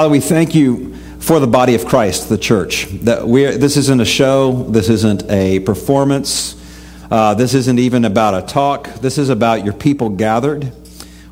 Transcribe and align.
Father, 0.00 0.12
we 0.12 0.20
thank 0.20 0.54
you 0.54 0.96
for 1.18 1.40
the 1.40 1.46
body 1.46 1.74
of 1.74 1.84
Christ, 1.84 2.30
the 2.30 2.38
church. 2.38 2.86
That 3.02 3.28
we 3.28 3.44
this 3.44 3.76
isn't 3.76 4.00
a 4.00 4.06
show, 4.06 4.62
this 4.62 4.88
isn't 4.88 5.30
a 5.30 5.60
performance, 5.60 6.56
uh, 7.10 7.34
this 7.34 7.52
isn't 7.52 7.78
even 7.78 8.06
about 8.06 8.32
a 8.32 8.46
talk. 8.46 8.86
This 9.02 9.18
is 9.18 9.28
about 9.28 9.62
your 9.62 9.74
people 9.74 10.08
gathered. 10.08 10.72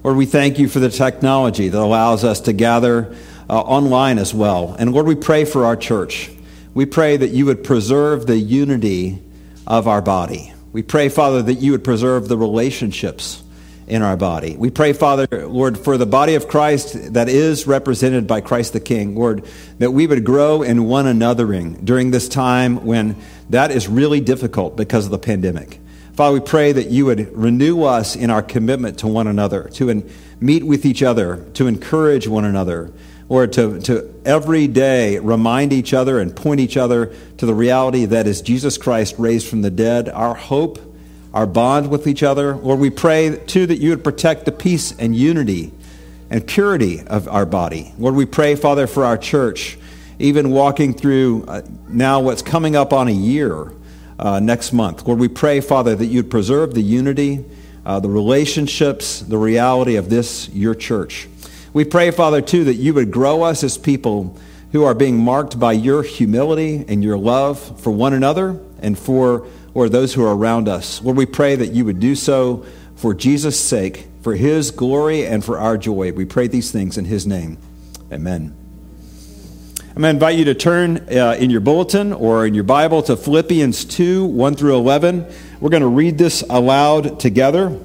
Lord, 0.04 0.18
we 0.18 0.26
thank 0.26 0.58
you 0.58 0.68
for 0.68 0.80
the 0.80 0.90
technology 0.90 1.70
that 1.70 1.78
allows 1.78 2.24
us 2.24 2.42
to 2.42 2.52
gather 2.52 3.16
uh, 3.48 3.58
online 3.58 4.18
as 4.18 4.34
well. 4.34 4.76
And 4.78 4.92
Lord, 4.92 5.06
we 5.06 5.14
pray 5.14 5.46
for 5.46 5.64
our 5.64 5.74
church. 5.74 6.30
We 6.74 6.84
pray 6.84 7.16
that 7.16 7.30
you 7.30 7.46
would 7.46 7.64
preserve 7.64 8.26
the 8.26 8.36
unity 8.36 9.22
of 9.66 9.88
our 9.88 10.02
body. 10.02 10.52
We 10.74 10.82
pray, 10.82 11.08
Father, 11.08 11.40
that 11.40 11.54
you 11.54 11.72
would 11.72 11.84
preserve 11.84 12.28
the 12.28 12.36
relationships 12.36 13.42
in 13.88 14.02
our 14.02 14.16
body. 14.16 14.56
We 14.56 14.70
pray, 14.70 14.92
Father, 14.92 15.26
Lord, 15.48 15.78
for 15.78 15.96
the 15.96 16.06
body 16.06 16.34
of 16.34 16.46
Christ 16.46 17.14
that 17.14 17.28
is 17.28 17.66
represented 17.66 18.26
by 18.26 18.40
Christ 18.40 18.72
the 18.72 18.80
King, 18.80 19.16
Lord, 19.16 19.44
that 19.78 19.90
we 19.90 20.06
would 20.06 20.24
grow 20.24 20.62
in 20.62 20.84
one 20.84 21.06
anothering 21.06 21.84
during 21.84 22.10
this 22.10 22.28
time 22.28 22.84
when 22.84 23.16
that 23.50 23.70
is 23.70 23.88
really 23.88 24.20
difficult 24.20 24.76
because 24.76 25.06
of 25.06 25.10
the 25.10 25.18
pandemic. 25.18 25.80
Father, 26.14 26.34
we 26.34 26.40
pray 26.40 26.72
that 26.72 26.88
you 26.88 27.06
would 27.06 27.36
renew 27.36 27.84
us 27.84 28.16
in 28.16 28.28
our 28.28 28.42
commitment 28.42 28.98
to 28.98 29.06
one 29.06 29.26
another, 29.26 29.68
to 29.74 30.04
meet 30.40 30.64
with 30.64 30.84
each 30.84 31.02
other, 31.02 31.44
to 31.54 31.66
encourage 31.66 32.26
one 32.26 32.44
another, 32.44 32.92
or 33.28 33.46
to, 33.46 33.80
to 33.82 34.14
every 34.24 34.66
day 34.66 35.18
remind 35.18 35.72
each 35.72 35.94
other 35.94 36.18
and 36.18 36.34
point 36.34 36.60
each 36.60 36.76
other 36.76 37.14
to 37.36 37.46
the 37.46 37.54
reality 37.54 38.04
that 38.06 38.26
is 38.26 38.42
Jesus 38.42 38.78
Christ 38.78 39.14
raised 39.18 39.48
from 39.48 39.62
the 39.62 39.70
dead, 39.70 40.08
our 40.08 40.34
hope 40.34 40.87
our 41.38 41.46
bond 41.46 41.88
with 41.88 42.08
each 42.08 42.24
other. 42.24 42.56
Lord, 42.56 42.80
we 42.80 42.90
pray, 42.90 43.36
too, 43.46 43.64
that 43.66 43.78
you 43.78 43.90
would 43.90 44.02
protect 44.02 44.44
the 44.44 44.50
peace 44.50 44.90
and 44.98 45.14
unity 45.14 45.70
and 46.30 46.44
purity 46.44 47.00
of 47.06 47.28
our 47.28 47.46
body. 47.46 47.94
Lord, 47.96 48.16
we 48.16 48.26
pray, 48.26 48.56
Father, 48.56 48.88
for 48.88 49.04
our 49.04 49.16
church, 49.16 49.78
even 50.18 50.50
walking 50.50 50.92
through 50.92 51.44
uh, 51.46 51.62
now 51.86 52.18
what's 52.18 52.42
coming 52.42 52.74
up 52.74 52.92
on 52.92 53.06
a 53.06 53.12
year 53.12 53.72
uh, 54.18 54.40
next 54.40 54.72
month. 54.72 55.06
Lord, 55.06 55.20
we 55.20 55.28
pray, 55.28 55.60
Father, 55.60 55.94
that 55.94 56.06
you'd 56.06 56.28
preserve 56.28 56.74
the 56.74 56.82
unity, 56.82 57.44
uh, 57.86 58.00
the 58.00 58.08
relationships, 58.10 59.20
the 59.20 59.38
reality 59.38 59.94
of 59.94 60.10
this, 60.10 60.48
your 60.48 60.74
church. 60.74 61.28
We 61.72 61.84
pray, 61.84 62.10
Father, 62.10 62.42
too, 62.42 62.64
that 62.64 62.74
you 62.74 62.94
would 62.94 63.12
grow 63.12 63.44
us 63.44 63.62
as 63.62 63.78
people 63.78 64.36
who 64.72 64.84
are 64.84 64.94
being 64.94 65.18
marked 65.18 65.58
by 65.58 65.72
your 65.72 66.02
humility 66.02 66.84
and 66.88 67.02
your 67.02 67.18
love 67.18 67.80
for 67.80 67.90
one 67.90 68.12
another 68.12 68.60
and 68.80 68.98
for 68.98 69.46
or 69.74 69.88
those 69.88 70.14
who 70.14 70.24
are 70.24 70.36
around 70.36 70.68
us. 70.68 71.00
Lord, 71.02 71.16
we 71.16 71.26
pray 71.26 71.56
that 71.56 71.72
you 71.72 71.84
would 71.84 72.00
do 72.00 72.14
so 72.14 72.64
for 72.96 73.14
Jesus' 73.14 73.60
sake, 73.60 74.08
for 74.22 74.34
his 74.34 74.70
glory, 74.70 75.24
and 75.24 75.44
for 75.44 75.58
our 75.58 75.78
joy. 75.78 76.12
We 76.12 76.24
pray 76.24 76.48
these 76.48 76.72
things 76.72 76.98
in 76.98 77.04
his 77.04 77.26
name. 77.26 77.58
Amen. 78.12 78.56
I'm 79.98 80.02
going 80.02 80.12
to 80.12 80.16
invite 80.16 80.38
you 80.38 80.44
to 80.46 80.54
turn 80.54 81.08
uh, 81.10 81.36
in 81.38 81.50
your 81.50 81.60
bulletin 81.60 82.12
or 82.12 82.46
in 82.46 82.54
your 82.54 82.64
Bible 82.64 83.02
to 83.04 83.16
Philippians 83.16 83.84
2 83.84 84.24
1 84.26 84.54
through 84.54 84.76
11. 84.76 85.26
We're 85.60 85.70
going 85.70 85.82
to 85.82 85.88
read 85.88 86.18
this 86.18 86.42
aloud 86.48 87.20
together. 87.20 87.78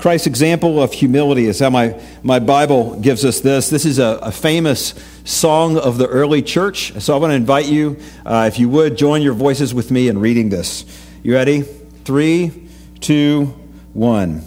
Christ's 0.00 0.26
example 0.26 0.82
of 0.82 0.94
humility 0.94 1.44
is 1.44 1.58
how 1.58 1.68
my, 1.68 2.00
my 2.22 2.38
Bible 2.38 2.98
gives 3.00 3.22
us 3.22 3.40
this. 3.40 3.68
This 3.68 3.84
is 3.84 3.98
a, 3.98 4.18
a 4.22 4.32
famous 4.32 4.94
song 5.24 5.76
of 5.76 5.98
the 5.98 6.06
early 6.06 6.40
church. 6.40 6.98
So 7.02 7.14
I 7.14 7.18
want 7.18 7.32
to 7.32 7.34
invite 7.34 7.66
you, 7.66 7.98
uh, 8.24 8.48
if 8.50 8.58
you 8.58 8.70
would, 8.70 8.96
join 8.96 9.20
your 9.20 9.34
voices 9.34 9.74
with 9.74 9.90
me 9.90 10.08
in 10.08 10.18
reading 10.18 10.48
this. 10.48 10.86
You 11.22 11.34
ready? 11.34 11.60
Three, 11.60 12.70
two, 13.00 13.54
one. 13.92 14.42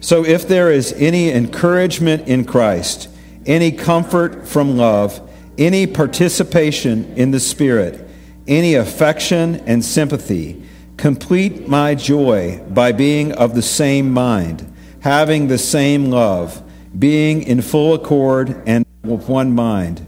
So 0.00 0.24
if 0.24 0.48
there 0.48 0.72
is 0.72 0.92
any 0.94 1.30
encouragement 1.30 2.26
in 2.26 2.44
Christ, 2.44 3.08
any 3.46 3.70
comfort 3.70 4.48
from 4.48 4.76
love, 4.76 5.20
any 5.56 5.86
participation 5.86 7.04
in 7.14 7.30
the 7.30 7.38
Spirit, 7.38 8.04
any 8.48 8.74
affection 8.74 9.62
and 9.64 9.84
sympathy, 9.84 10.60
complete 10.96 11.68
my 11.68 11.94
joy 11.94 12.60
by 12.68 12.90
being 12.90 13.30
of 13.30 13.54
the 13.54 13.62
same 13.62 14.10
mind 14.10 14.67
having 15.00 15.48
the 15.48 15.58
same 15.58 16.06
love, 16.06 16.62
being 16.98 17.42
in 17.42 17.62
full 17.62 17.94
accord 17.94 18.62
and 18.66 18.84
with 19.02 19.28
one 19.28 19.54
mind. 19.54 20.04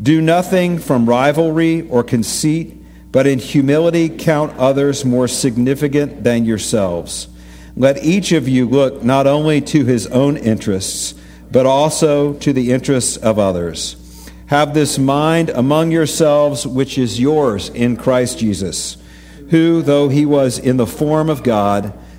Do 0.00 0.20
nothing 0.20 0.78
from 0.78 1.08
rivalry 1.08 1.88
or 1.88 2.02
conceit, 2.02 2.76
but 3.12 3.26
in 3.26 3.38
humility 3.38 4.08
count 4.08 4.56
others 4.58 5.04
more 5.04 5.28
significant 5.28 6.24
than 6.24 6.44
yourselves. 6.44 7.28
Let 7.76 8.04
each 8.04 8.32
of 8.32 8.48
you 8.48 8.68
look 8.68 9.02
not 9.02 9.26
only 9.26 9.60
to 9.62 9.84
his 9.84 10.06
own 10.08 10.36
interests, 10.36 11.14
but 11.50 11.66
also 11.66 12.34
to 12.34 12.52
the 12.52 12.72
interests 12.72 13.16
of 13.16 13.38
others. 13.38 13.96
Have 14.46 14.74
this 14.74 14.98
mind 14.98 15.50
among 15.50 15.90
yourselves, 15.90 16.66
which 16.66 16.98
is 16.98 17.20
yours 17.20 17.68
in 17.70 17.96
Christ 17.96 18.38
Jesus, 18.38 18.96
who, 19.50 19.80
though 19.80 20.08
he 20.08 20.26
was 20.26 20.58
in 20.58 20.76
the 20.76 20.86
form 20.86 21.30
of 21.30 21.42
God, 21.42 21.92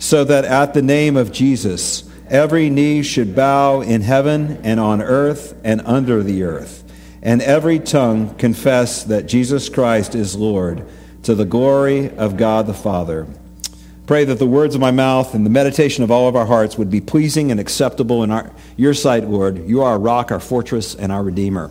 so 0.00 0.24
that 0.24 0.46
at 0.46 0.72
the 0.72 0.82
name 0.82 1.16
of 1.16 1.30
Jesus, 1.30 2.10
every 2.28 2.70
knee 2.70 3.02
should 3.02 3.36
bow 3.36 3.82
in 3.82 4.00
heaven 4.00 4.58
and 4.64 4.80
on 4.80 5.02
earth 5.02 5.54
and 5.62 5.82
under 5.84 6.22
the 6.22 6.42
earth, 6.42 6.82
and 7.22 7.42
every 7.42 7.78
tongue 7.78 8.34
confess 8.36 9.04
that 9.04 9.26
Jesus 9.26 9.68
Christ 9.68 10.14
is 10.14 10.34
Lord, 10.34 10.88
to 11.22 11.34
the 11.34 11.44
glory 11.44 12.10
of 12.16 12.38
God 12.38 12.66
the 12.66 12.74
Father. 12.74 13.26
Pray 14.06 14.24
that 14.24 14.38
the 14.38 14.46
words 14.46 14.74
of 14.74 14.80
my 14.80 14.90
mouth 14.90 15.34
and 15.34 15.44
the 15.44 15.50
meditation 15.50 16.02
of 16.02 16.10
all 16.10 16.28
of 16.28 16.34
our 16.34 16.46
hearts 16.46 16.78
would 16.78 16.90
be 16.90 17.02
pleasing 17.02 17.50
and 17.50 17.60
acceptable 17.60 18.24
in 18.24 18.30
our, 18.30 18.50
your 18.76 18.94
sight, 18.94 19.24
Lord. 19.28 19.68
You 19.68 19.82
are 19.82 19.92
our 19.92 19.98
rock, 19.98 20.32
our 20.32 20.40
fortress, 20.40 20.94
and 20.94 21.12
our 21.12 21.22
Redeemer. 21.22 21.70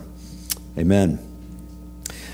Amen. 0.78 1.29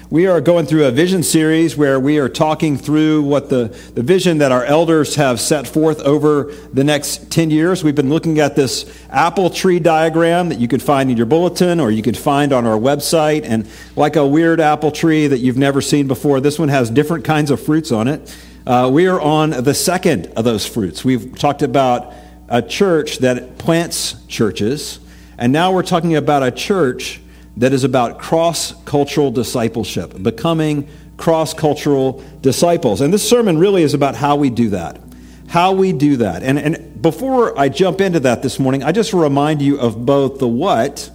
We 0.09 0.28
are 0.28 0.41
going 0.41 0.67
through 0.67 0.84
a 0.84 0.93
vision 0.93 1.25
series 1.25 1.77
where 1.77 1.99
we 1.99 2.19
are 2.19 2.28
talking 2.28 2.78
through 2.78 3.22
what 3.22 3.50
the, 3.50 3.77
the 3.97 4.05
vision 4.05 4.39
that 4.39 4.53
our 4.53 4.65
elders 4.65 5.17
have 5.17 5.41
set 5.41 5.67
forth 5.67 6.00
over 6.03 6.53
the 6.72 6.84
next 6.84 7.33
10 7.33 7.50
years. 7.50 7.83
We've 7.83 7.93
been 7.93 8.09
looking 8.09 8.39
at 8.39 8.55
this 8.55 8.89
apple 9.11 9.50
tree 9.50 9.81
diagram 9.81 10.50
that 10.50 10.61
you 10.61 10.69
could 10.69 10.81
find 10.81 11.11
in 11.11 11.17
your 11.17 11.27
bulletin 11.27 11.81
or 11.81 11.91
you 11.91 12.03
could 12.03 12.17
find 12.17 12.53
on 12.53 12.67
our 12.67 12.78
website. 12.78 13.43
And 13.43 13.69
like 13.97 14.15
a 14.15 14.25
weird 14.25 14.61
apple 14.61 14.93
tree 14.93 15.27
that 15.27 15.39
you've 15.39 15.59
never 15.59 15.81
seen 15.81 16.06
before, 16.06 16.41
this 16.41 16.56
one 16.56 16.69
has 16.69 16.88
different 16.88 17.25
kinds 17.25 17.50
of 17.50 17.61
fruits 17.61 17.91
on 17.91 18.06
it. 18.06 18.37
Uh, 18.65 18.88
we 18.93 19.09
are 19.09 19.21
on 19.21 19.50
the 19.50 19.75
second 19.75 20.28
of 20.37 20.44
those 20.44 20.65
fruits. 20.65 21.05
We've 21.05 21.37
talked 21.37 21.62
about 21.62 22.15
a 22.49 22.62
church 22.62 23.19
that 23.19 23.59
plants 23.59 24.15
churches, 24.28 25.00
and 25.37 25.53
now 25.53 25.73
we're 25.73 25.83
talking 25.83 26.15
about 26.15 26.44
a 26.44 26.53
church 26.53 27.21
that 27.56 27.72
is 27.72 27.84
about 27.84 28.19
cross 28.19 28.75
cultural 28.84 29.31
discipleship, 29.31 30.22
becoming 30.22 30.89
cross 31.17 31.55
cultural 31.55 32.22
disciples. 32.41 33.00
And 33.00 33.12
this 33.12 33.27
sermon 33.27 33.59
really 33.59 33.83
is 33.83 33.94
about 33.94 34.15
how 34.15 34.37
we 34.37 34.50
do 34.50 34.71
that. 34.71 35.00
How 35.49 35.72
we 35.72 35.93
do 35.93 36.19
that. 36.19 36.43
And, 36.43 36.59
and 36.59 37.00
before 37.00 37.59
I 37.59 37.69
jump 37.69 38.00
into 38.00 38.21
that 38.21 38.43
this 38.43 38.59
morning, 38.59 38.83
I 38.83 38.93
just 38.93 39.12
remind 39.12 39.62
you 39.62 39.78
of 39.78 40.05
both 40.05 40.39
the 40.39 40.49
what 40.49 41.11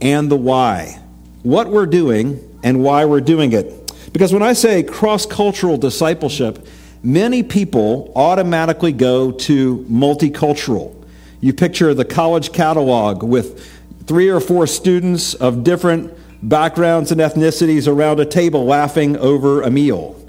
and 0.00 0.30
the 0.30 0.36
why. 0.36 1.00
What 1.42 1.68
we're 1.68 1.86
doing 1.86 2.38
and 2.62 2.82
why 2.84 3.06
we're 3.06 3.20
doing 3.20 3.52
it. 3.52 3.76
Because 4.12 4.32
when 4.32 4.42
I 4.42 4.52
say 4.52 4.82
cross 4.82 5.26
cultural 5.26 5.76
discipleship, 5.76 6.66
many 7.02 7.42
people 7.42 8.12
automatically 8.14 8.92
go 8.92 9.32
to 9.32 9.78
multicultural. 9.90 10.94
You 11.40 11.54
picture 11.54 11.94
the 11.94 12.04
college 12.04 12.52
catalog 12.52 13.22
with 13.22 13.79
three 14.10 14.28
or 14.28 14.40
four 14.40 14.66
students 14.66 15.34
of 15.34 15.62
different 15.62 16.12
backgrounds 16.42 17.12
and 17.12 17.20
ethnicities 17.20 17.86
around 17.86 18.18
a 18.18 18.26
table 18.26 18.64
laughing 18.64 19.16
over 19.18 19.62
a 19.62 19.70
meal. 19.70 20.20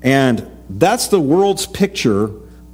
And 0.00 0.50
that's 0.70 1.08
the 1.08 1.20
world's 1.20 1.66
picture 1.66 2.30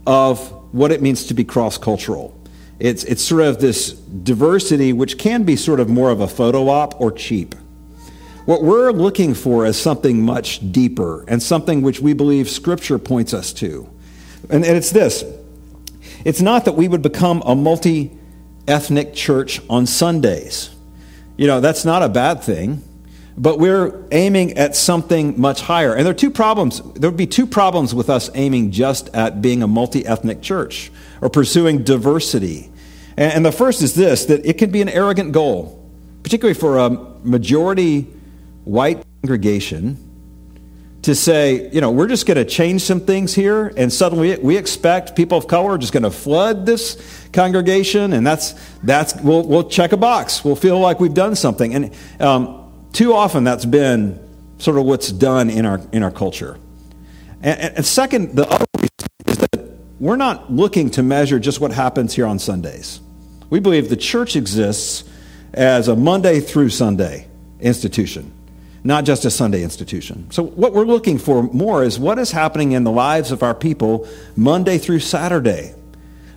of 0.07 0.39
what 0.73 0.93
it 0.93 1.03
means 1.03 1.27
to 1.27 1.35
be 1.35 1.43
cross 1.43 1.79
cultural. 1.79 2.41
It's, 2.79 3.03
it's 3.03 3.25
sort 3.25 3.43
of 3.43 3.61
this 3.61 3.91
diversity, 3.91 4.93
which 4.93 5.19
can 5.19 5.43
be 5.43 5.57
sort 5.57 5.81
of 5.81 5.89
more 5.89 6.11
of 6.11 6.21
a 6.21 6.29
photo 6.29 6.69
op 6.69 7.01
or 7.01 7.11
cheap. 7.11 7.57
What 8.45 8.63
we're 8.63 8.93
looking 8.93 9.35
for 9.35 9.67
is 9.67 9.77
something 9.77 10.25
much 10.25 10.71
deeper 10.71 11.25
and 11.27 11.43
something 11.43 11.83
which 11.83 11.99
we 11.99 12.13
believe 12.13 12.49
Scripture 12.49 13.01
points 13.01 13.35
us 13.35 13.53
to. 13.55 13.91
And, 14.49 14.65
and 14.65 14.77
it's 14.77 14.91
this 14.91 15.25
it's 16.25 16.41
not 16.41 16.67
that 16.67 16.77
we 16.77 16.87
would 16.87 17.03
become 17.03 17.43
a 17.45 17.57
multi 17.57 18.17
ethnic 18.69 19.15
church 19.15 19.61
on 19.69 19.87
Sundays. 19.87 20.71
You 21.37 21.47
know, 21.47 21.61
that's 21.61 21.85
not 21.85 22.03
a 22.03 22.09
bad 22.09 22.43
thing. 22.43 22.83
but 23.37 23.59
we're 23.59 24.05
aiming 24.13 24.59
at 24.59 24.77
something 24.77 25.41
much 25.41 25.63
higher. 25.63 25.95
And 25.95 26.05
there 26.05 26.11
are 26.11 26.17
two 26.17 26.31
problems. 26.31 26.83
There 26.95 27.09
would 27.11 27.17
be 27.17 27.27
two 27.27 27.47
problems 27.47 27.95
with 27.95 28.11
us 28.11 28.31
aiming 28.35 28.73
just 28.73 29.09
at 29.15 29.41
being 29.41 29.63
a 29.63 29.67
multi 29.67 30.05
ethnic 30.07 30.43
church 30.43 30.93
or 31.21 31.31
pursuing 31.31 31.83
diversity. 31.83 32.71
And, 33.17 33.45
the 33.45 33.53
first 33.53 33.83
is 33.83 33.95
this 33.95 34.25
that 34.27 34.45
it 34.47 34.59
can 34.59 34.71
be 34.71 34.81
an 34.81 34.89
arrogant 34.89 35.33
goal, 35.33 35.83
particularly 36.23 36.59
for 36.59 36.79
a 36.79 36.91
majority 37.23 38.07
white 38.65 39.05
congregation, 39.23 39.99
to 41.03 41.15
say, 41.15 41.69
you 41.71 41.81
know, 41.81 41.91
we're 41.91 42.07
just 42.07 42.27
going 42.27 42.37
to 42.37 42.45
change 42.45 42.83
some 42.83 43.01
things 43.01 43.35
here, 43.35 43.73
and 43.77 43.93
suddenly 43.93 44.37
we 44.39 44.57
expect 44.57 45.17
people 45.17 45.37
of 45.37 45.49
color 45.49 45.73
are 45.73 45.79
just 45.79 45.93
going 45.93 46.05
to 46.05 46.11
flood 46.11 46.65
this 46.65 47.29
congregation, 47.33 48.13
and 48.13 48.27
that's, 48.27 48.55
that's 48.85 49.15
we'll, 49.17 49.47
we'll 49.47 49.69
check 49.69 49.93
a 49.93 49.97
box. 49.97 50.45
We'll 50.45 50.57
feel 50.57 50.79
like 50.79 51.01
we've 51.01 51.15
done 51.15 51.35
something. 51.35 51.75
And 51.75 51.95
um, 52.21 52.89
too 52.93 53.15
often 53.15 53.43
that's 53.43 53.65
been 53.65 54.21
sort 54.59 54.79
of 54.79 54.85
what's 54.85 55.11
done 55.11 55.51
in 55.51 55.67
our, 55.67 55.81
in 55.93 56.05
our 56.05 56.13
culture. 56.13 56.59
And, 57.43 57.77
and 57.77 57.85
second, 57.85 58.37
the 58.37 58.49
other 58.49 58.65
reason 58.77 59.09
is 59.27 59.39
that 59.39 59.71
we're 59.99 60.17
not 60.17 60.53
looking 60.53 60.91
to 60.91 61.03
measure 61.03 61.41
just 61.41 61.61
what 61.61 61.73
happens 61.73 62.15
here 62.15 62.27
on 62.27 62.39
Sundays. 62.39 63.01
We 63.51 63.59
believe 63.59 63.89
the 63.89 63.97
church 63.97 64.37
exists 64.37 65.05
as 65.53 65.89
a 65.89 65.97
Monday 65.97 66.41
through 66.41 66.71
Sunday 66.71 67.27
institution, 67.61 68.32
not 68.85 69.05
just 69.05 69.25
a 69.25 69.31
Sunday 69.31 69.63
institution. 69.63 70.31
So, 70.31 70.43
what 70.43 70.73
we're 70.73 70.85
looking 70.85 71.19
for 71.19 71.43
more 71.43 71.85
is 71.85 71.99
what 71.99 72.19
is 72.19 72.33
happening 72.33 72.73
in 72.73 72.85
the 72.85 72.91
lives 72.91 73.31
of 73.31 73.43
our 73.43 73.55
people 73.55 74.09
Monday 74.37 74.79
through 74.79 75.01
Saturday. 75.01 75.75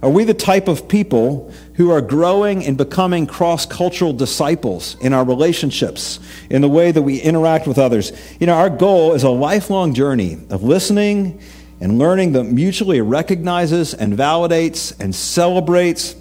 Are 0.04 0.10
we 0.10 0.24
the 0.24 0.36
type 0.36 0.68
of 0.68 0.88
people 0.88 1.52
who 1.76 1.90
are 1.90 2.02
growing 2.02 2.64
and 2.64 2.78
becoming 2.78 3.26
cross 3.26 3.66
cultural 3.66 4.14
disciples 4.14 4.98
in 5.02 5.14
our 5.14 5.26
relationships, 5.26 6.20
in 6.50 6.62
the 6.62 6.70
way 6.70 6.92
that 6.92 7.02
we 7.02 7.20
interact 7.20 7.66
with 7.66 7.80
others? 7.80 8.12
You 8.40 8.46
know, 8.46 8.54
our 8.54 8.70
goal 8.70 9.14
is 9.14 9.24
a 9.24 9.32
lifelong 9.32 9.96
journey 9.96 10.38
of 10.52 10.62
listening 10.62 11.42
and 11.82 11.98
learning 11.98 12.34
that 12.34 12.44
mutually 12.44 13.02
recognizes 13.02 13.96
and 13.96 14.14
validates 14.14 14.94
and 15.00 15.16
celebrates 15.16 16.16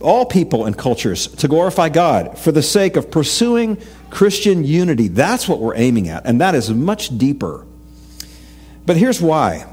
all 0.00 0.26
people 0.26 0.66
and 0.66 0.76
cultures 0.76 1.28
to 1.28 1.46
glorify 1.46 1.88
God 1.88 2.36
for 2.38 2.50
the 2.50 2.62
sake 2.62 2.96
of 2.96 3.10
pursuing 3.10 3.80
Christian 4.12 4.62
unity. 4.62 5.08
That's 5.08 5.48
what 5.48 5.58
we're 5.58 5.74
aiming 5.74 6.10
at, 6.10 6.26
and 6.26 6.42
that 6.42 6.54
is 6.54 6.70
much 6.70 7.16
deeper. 7.16 7.66
But 8.84 8.98
here's 8.98 9.22
why. 9.22 9.66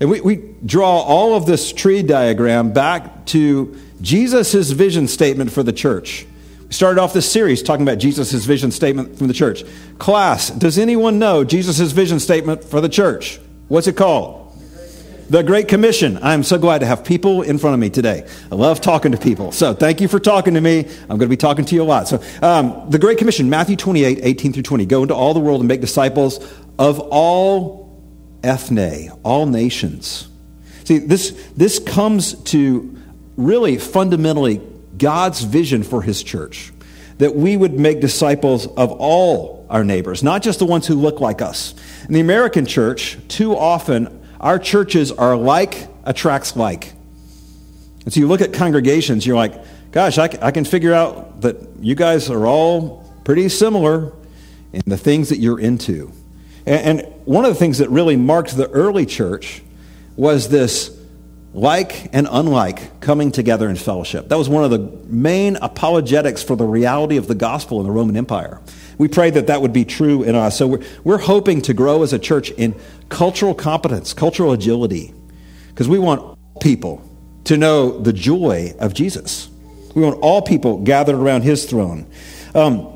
And 0.00 0.10
we, 0.10 0.20
we 0.20 0.54
draw 0.66 1.00
all 1.00 1.36
of 1.36 1.46
this 1.46 1.72
tree 1.72 2.02
diagram 2.02 2.72
back 2.72 3.26
to 3.26 3.78
Jesus' 4.02 4.72
vision 4.72 5.06
statement 5.06 5.52
for 5.52 5.62
the 5.62 5.72
church. 5.72 6.26
We 6.66 6.72
started 6.72 7.00
off 7.00 7.12
this 7.12 7.30
series 7.30 7.62
talking 7.62 7.86
about 7.86 7.98
Jesus' 7.98 8.44
vision 8.44 8.72
statement 8.72 9.16
from 9.16 9.28
the 9.28 9.34
church. 9.34 9.62
Class, 9.98 10.50
does 10.50 10.76
anyone 10.76 11.20
know 11.20 11.44
Jesus' 11.44 11.92
vision 11.92 12.18
statement 12.18 12.64
for 12.64 12.80
the 12.80 12.88
church? 12.88 13.38
What's 13.68 13.86
it 13.86 13.96
called? 13.96 14.43
The 15.28 15.42
Great 15.42 15.68
Commission. 15.68 16.18
I'm 16.22 16.42
so 16.42 16.58
glad 16.58 16.80
to 16.80 16.86
have 16.86 17.02
people 17.02 17.40
in 17.40 17.56
front 17.56 17.72
of 17.72 17.80
me 17.80 17.88
today. 17.88 18.28
I 18.52 18.54
love 18.54 18.82
talking 18.82 19.12
to 19.12 19.18
people. 19.18 19.52
So 19.52 19.72
thank 19.72 20.02
you 20.02 20.08
for 20.08 20.18
talking 20.18 20.52
to 20.54 20.60
me. 20.60 20.80
I'm 20.80 21.16
going 21.16 21.20
to 21.20 21.28
be 21.28 21.36
talking 21.36 21.64
to 21.64 21.74
you 21.74 21.82
a 21.82 21.84
lot. 21.84 22.08
So, 22.08 22.22
um, 22.42 22.90
the 22.90 22.98
Great 22.98 23.16
Commission, 23.16 23.48
Matthew 23.48 23.76
28, 23.76 24.20
18 24.22 24.52
through 24.52 24.62
20. 24.64 24.84
Go 24.84 25.02
into 25.02 25.14
all 25.14 25.32
the 25.32 25.40
world 25.40 25.60
and 25.60 25.68
make 25.68 25.80
disciples 25.80 26.44
of 26.78 27.00
all 27.00 28.02
ethne, 28.42 29.10
all 29.22 29.46
nations. 29.46 30.28
See, 30.84 30.98
this, 30.98 31.30
this 31.56 31.78
comes 31.78 32.34
to 32.44 32.94
really 33.38 33.78
fundamentally 33.78 34.60
God's 34.98 35.40
vision 35.40 35.84
for 35.84 36.02
his 36.02 36.22
church 36.22 36.70
that 37.16 37.34
we 37.34 37.56
would 37.56 37.72
make 37.72 38.00
disciples 38.00 38.66
of 38.66 38.92
all 38.92 39.66
our 39.70 39.84
neighbors, 39.84 40.22
not 40.22 40.42
just 40.42 40.58
the 40.58 40.66
ones 40.66 40.86
who 40.86 40.94
look 40.94 41.20
like 41.20 41.40
us. 41.40 41.74
In 42.08 42.12
the 42.12 42.20
American 42.20 42.66
church, 42.66 43.16
too 43.28 43.56
often, 43.56 44.20
our 44.44 44.58
churches 44.58 45.10
are 45.10 45.36
like 45.36 45.88
attracts 46.04 46.54
like. 46.54 46.92
And 48.04 48.12
so 48.12 48.20
you 48.20 48.28
look 48.28 48.42
at 48.42 48.52
congregations, 48.52 49.26
you're 49.26 49.36
like, 49.36 49.54
gosh, 49.90 50.18
I, 50.18 50.28
I 50.42 50.50
can 50.50 50.66
figure 50.66 50.92
out 50.92 51.40
that 51.40 51.56
you 51.80 51.94
guys 51.94 52.28
are 52.28 52.46
all 52.46 53.10
pretty 53.24 53.48
similar 53.48 54.12
in 54.74 54.82
the 54.86 54.98
things 54.98 55.30
that 55.30 55.38
you're 55.38 55.58
into. 55.58 56.12
And, 56.66 57.00
and 57.00 57.14
one 57.24 57.46
of 57.46 57.54
the 57.54 57.58
things 57.58 57.78
that 57.78 57.88
really 57.88 58.16
marked 58.16 58.54
the 58.54 58.68
early 58.68 59.06
church 59.06 59.62
was 60.14 60.50
this 60.50 60.94
like 61.54 62.14
and 62.14 62.28
unlike 62.30 63.00
coming 63.00 63.32
together 63.32 63.70
in 63.70 63.76
fellowship. 63.76 64.28
That 64.28 64.36
was 64.36 64.50
one 64.50 64.62
of 64.64 64.70
the 64.70 64.78
main 65.06 65.56
apologetics 65.56 66.42
for 66.42 66.54
the 66.54 66.66
reality 66.66 67.16
of 67.16 67.28
the 67.28 67.34
gospel 67.34 67.80
in 67.80 67.86
the 67.86 67.92
Roman 67.92 68.16
Empire. 68.16 68.60
We 68.98 69.08
pray 69.08 69.30
that 69.30 69.46
that 69.48 69.62
would 69.62 69.72
be 69.72 69.84
true 69.84 70.22
in 70.22 70.34
us. 70.34 70.58
So 70.58 70.66
we're, 70.66 70.84
we're 71.02 71.18
hoping 71.18 71.62
to 71.62 71.74
grow 71.74 72.02
as 72.02 72.12
a 72.12 72.18
church 72.18 72.50
in 72.52 72.74
cultural 73.08 73.54
competence, 73.54 74.12
cultural 74.12 74.52
agility, 74.52 75.12
because 75.68 75.88
we 75.88 75.98
want 75.98 76.38
people 76.60 77.08
to 77.44 77.56
know 77.56 77.98
the 78.00 78.12
joy 78.12 78.74
of 78.78 78.94
Jesus. 78.94 79.48
We 79.94 80.02
want 80.02 80.18
all 80.20 80.42
people 80.42 80.78
gathered 80.78 81.16
around 81.16 81.42
his 81.42 81.66
throne. 81.66 82.06
Um, 82.54 82.90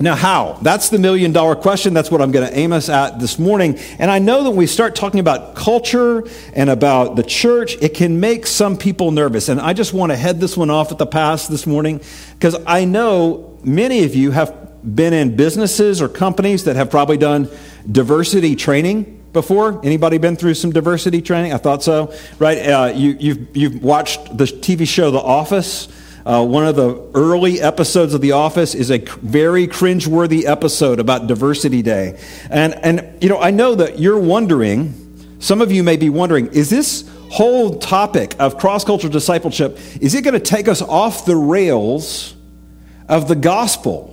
now, 0.00 0.16
how? 0.16 0.58
That's 0.62 0.88
the 0.88 0.98
million 0.98 1.32
dollar 1.32 1.54
question. 1.54 1.94
That's 1.94 2.10
what 2.10 2.20
I'm 2.20 2.32
going 2.32 2.48
to 2.48 2.56
aim 2.56 2.72
us 2.72 2.88
at 2.88 3.20
this 3.20 3.38
morning. 3.38 3.78
And 3.98 4.10
I 4.10 4.18
know 4.18 4.42
that 4.42 4.50
when 4.50 4.58
we 4.58 4.66
start 4.66 4.96
talking 4.96 5.20
about 5.20 5.54
culture 5.54 6.24
and 6.54 6.70
about 6.70 7.14
the 7.16 7.22
church, 7.22 7.76
it 7.80 7.94
can 7.94 8.18
make 8.18 8.46
some 8.46 8.76
people 8.76 9.10
nervous. 9.12 9.48
And 9.48 9.60
I 9.60 9.74
just 9.74 9.92
want 9.92 10.10
to 10.10 10.16
head 10.16 10.40
this 10.40 10.56
one 10.56 10.70
off 10.70 10.90
at 10.90 10.98
the 10.98 11.06
pass 11.06 11.46
this 11.46 11.66
morning 11.66 12.00
because 12.32 12.56
I 12.66 12.84
know 12.84 13.58
many 13.62 14.04
of 14.04 14.14
you 14.16 14.30
have 14.32 14.61
been 14.82 15.12
in 15.12 15.36
businesses 15.36 16.02
or 16.02 16.08
companies 16.08 16.64
that 16.64 16.76
have 16.76 16.90
probably 16.90 17.16
done 17.16 17.48
diversity 17.90 18.56
training 18.56 19.24
before? 19.32 19.80
Anybody 19.84 20.18
been 20.18 20.36
through 20.36 20.54
some 20.54 20.72
diversity 20.72 21.22
training? 21.22 21.52
I 21.52 21.58
thought 21.58 21.82
so, 21.82 22.12
right? 22.38 22.58
Uh, 22.58 22.92
you, 22.94 23.16
you've, 23.18 23.56
you've 23.56 23.82
watched 23.82 24.36
the 24.36 24.44
TV 24.44 24.86
show 24.86 25.10
The 25.10 25.18
Office. 25.18 25.88
Uh, 26.24 26.44
one 26.44 26.66
of 26.66 26.76
the 26.76 27.10
early 27.14 27.60
episodes 27.60 28.14
of 28.14 28.20
The 28.20 28.32
Office 28.32 28.74
is 28.74 28.90
a 28.90 28.98
very 28.98 29.66
cringeworthy 29.66 30.44
episode 30.44 31.00
about 31.00 31.26
Diversity 31.26 31.82
Day. 31.82 32.18
And, 32.48 32.74
and, 32.74 33.22
you 33.22 33.28
know, 33.28 33.40
I 33.40 33.50
know 33.50 33.74
that 33.74 33.98
you're 33.98 34.20
wondering, 34.20 35.38
some 35.40 35.60
of 35.60 35.72
you 35.72 35.82
may 35.82 35.96
be 35.96 36.10
wondering, 36.10 36.46
is 36.48 36.70
this 36.70 37.08
whole 37.32 37.78
topic 37.78 38.36
of 38.38 38.58
cross 38.58 38.84
cultural 38.84 39.12
discipleship, 39.12 39.78
is 40.00 40.14
it 40.14 40.22
going 40.22 40.34
to 40.34 40.40
take 40.40 40.68
us 40.68 40.82
off 40.82 41.24
the 41.24 41.34
rails 41.34 42.36
of 43.08 43.26
the 43.26 43.34
gospel? 43.34 44.11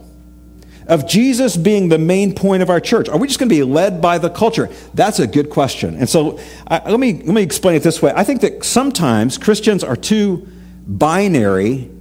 Of 0.89 1.07
Jesus 1.07 1.56
being 1.56 1.89
the 1.89 2.00
main 2.00 2.33
point 2.33 2.63
of 2.63 2.71
our 2.71 2.80
church? 2.80 3.09
Are 3.09 3.18
we 3.19 3.27
just 3.27 3.39
going 3.39 3.47
to 3.47 3.56
be 3.56 3.62
led 3.62 4.02
by 4.02 4.18
the 4.18 4.30
culture? 4.31 4.69
That's 4.95 5.19
a 5.19 5.28
good 5.28 5.52
question. 5.52 5.95
And 5.95 6.09
so 6.09 6.40
I, 6.68 6.90
let, 6.90 6.99
me, 6.99 7.14
let 7.14 7.28
me 7.28 7.44
explain 7.44 7.75
it 7.75 7.83
this 7.83 8.02
way. 8.02 8.11
I 8.16 8.23
think 8.23 8.42
that 8.42 8.66
sometimes 8.66 9.37
Christians 9.37 9.83
are 9.83 9.95
too 9.95 10.47
binary 10.87 11.92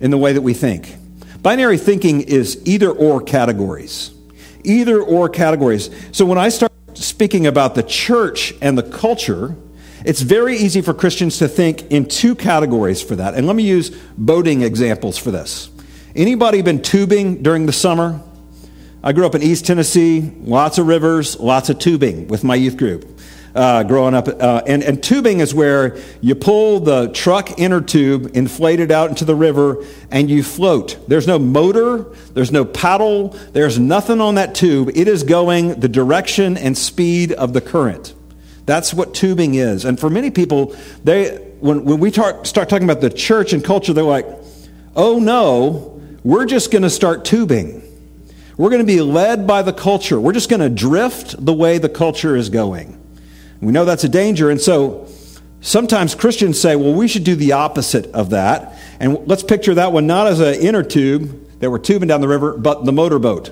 in 0.00 0.10
the 0.10 0.16
way 0.16 0.32
that 0.32 0.40
we 0.40 0.54
think. 0.54 0.96
Binary 1.42 1.76
thinking 1.76 2.22
is 2.22 2.62
either 2.64 2.90
or 2.90 3.20
categories. 3.20 4.10
Either 4.64 5.02
or 5.02 5.28
categories. 5.28 5.90
So 6.12 6.24
when 6.24 6.38
I 6.38 6.48
start 6.48 6.72
speaking 6.94 7.46
about 7.46 7.74
the 7.74 7.82
church 7.82 8.54
and 8.62 8.78
the 8.78 8.82
culture, 8.82 9.54
it's 10.06 10.22
very 10.22 10.56
easy 10.56 10.80
for 10.80 10.94
Christians 10.94 11.36
to 11.40 11.48
think 11.48 11.90
in 11.90 12.06
two 12.06 12.34
categories 12.34 13.02
for 13.02 13.16
that. 13.16 13.34
And 13.34 13.46
let 13.46 13.54
me 13.54 13.64
use 13.64 13.90
boating 14.16 14.62
examples 14.62 15.18
for 15.18 15.30
this. 15.30 15.68
Anybody 16.16 16.62
been 16.62 16.80
tubing 16.80 17.42
during 17.42 17.66
the 17.66 17.72
summer? 17.72 18.22
I 19.02 19.12
grew 19.12 19.24
up 19.24 19.34
in 19.34 19.42
East 19.42 19.66
Tennessee, 19.66 20.32
lots 20.42 20.78
of 20.78 20.86
rivers, 20.86 21.38
lots 21.40 21.70
of 21.70 21.78
tubing 21.78 22.28
with 22.28 22.44
my 22.44 22.54
youth 22.54 22.76
group 22.76 23.18
uh, 23.54 23.82
growing 23.82 24.14
up. 24.14 24.28
Uh, 24.28 24.62
and, 24.66 24.82
and 24.82 25.02
tubing 25.02 25.40
is 25.40 25.54
where 25.54 25.96
you 26.20 26.34
pull 26.34 26.80
the 26.80 27.08
truck 27.08 27.58
inner 27.58 27.80
tube, 27.80 28.30
inflate 28.34 28.80
it 28.80 28.90
out 28.90 29.08
into 29.08 29.24
the 29.24 29.34
river, 29.34 29.84
and 30.10 30.30
you 30.30 30.42
float. 30.42 30.98
There's 31.08 31.26
no 31.26 31.38
motor, 31.38 32.04
there's 32.34 32.52
no 32.52 32.64
paddle, 32.64 33.30
there's 33.52 33.78
nothing 33.78 34.20
on 34.20 34.36
that 34.36 34.54
tube. 34.54 34.90
It 34.94 35.08
is 35.08 35.22
going 35.22 35.80
the 35.80 35.88
direction 35.88 36.56
and 36.56 36.76
speed 36.76 37.32
of 37.32 37.52
the 37.52 37.60
current. 37.60 38.14
That's 38.66 38.94
what 38.94 39.14
tubing 39.14 39.54
is. 39.54 39.84
And 39.84 39.98
for 39.98 40.10
many 40.10 40.30
people, 40.30 40.76
they, 41.02 41.36
when, 41.60 41.84
when 41.84 41.98
we 41.98 42.12
start 42.12 42.44
talking 42.44 42.84
about 42.84 43.00
the 43.00 43.10
church 43.10 43.52
and 43.52 43.64
culture, 43.64 43.92
they're 43.92 44.04
like, 44.04 44.26
oh 44.94 45.18
no, 45.18 46.00
we're 46.22 46.46
just 46.46 46.70
going 46.70 46.82
to 46.82 46.90
start 46.90 47.24
tubing. 47.24 47.79
We're 48.60 48.68
going 48.68 48.86
to 48.86 48.92
be 48.92 49.00
led 49.00 49.46
by 49.46 49.62
the 49.62 49.72
culture. 49.72 50.20
We're 50.20 50.34
just 50.34 50.50
going 50.50 50.60
to 50.60 50.68
drift 50.68 51.42
the 51.42 51.54
way 51.54 51.78
the 51.78 51.88
culture 51.88 52.36
is 52.36 52.50
going. 52.50 53.00
We 53.62 53.72
know 53.72 53.86
that's 53.86 54.04
a 54.04 54.08
danger. 54.10 54.50
And 54.50 54.60
so 54.60 55.08
sometimes 55.62 56.14
Christians 56.14 56.60
say, 56.60 56.76
well, 56.76 56.92
we 56.92 57.08
should 57.08 57.24
do 57.24 57.34
the 57.34 57.52
opposite 57.52 58.08
of 58.12 58.28
that. 58.30 58.78
And 59.00 59.26
let's 59.26 59.42
picture 59.42 59.72
that 59.76 59.94
one 59.94 60.06
not 60.06 60.26
as 60.26 60.40
an 60.40 60.56
inner 60.56 60.82
tube 60.82 61.58
that 61.60 61.70
we're 61.70 61.78
tubing 61.78 62.06
down 62.06 62.20
the 62.20 62.28
river, 62.28 62.54
but 62.58 62.84
the 62.84 62.92
motorboat 62.92 63.50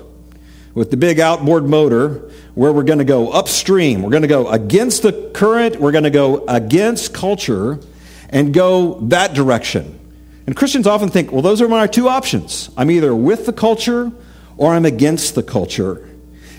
with 0.75 0.91
the 0.91 0.97
big 0.97 1.19
outboard 1.19 1.63
motor 1.67 2.29
where 2.53 2.71
we're 2.71 2.83
going 2.83 2.99
to 2.99 3.03
go 3.03 3.31
upstream. 3.31 4.03
We're 4.03 4.11
going 4.11 4.21
to 4.21 4.27
go 4.27 4.47
against 4.47 5.01
the 5.01 5.31
current. 5.33 5.77
We're 5.77 5.91
going 5.91 6.03
to 6.03 6.11
go 6.11 6.45
against 6.47 7.15
culture 7.15 7.79
and 8.29 8.53
go 8.53 8.99
that 9.07 9.33
direction. 9.33 9.99
And 10.45 10.55
Christians 10.55 10.85
often 10.85 11.09
think, 11.09 11.31
well, 11.31 11.41
those 11.41 11.63
are 11.63 11.67
my 11.67 11.87
two 11.87 12.07
options. 12.07 12.69
I'm 12.77 12.91
either 12.91 13.15
with 13.15 13.47
the 13.47 13.53
culture 13.53 14.11
or 14.59 14.73
I'm 14.73 14.85
against 14.85 15.35
the 15.35 15.41
culture. 15.41 16.07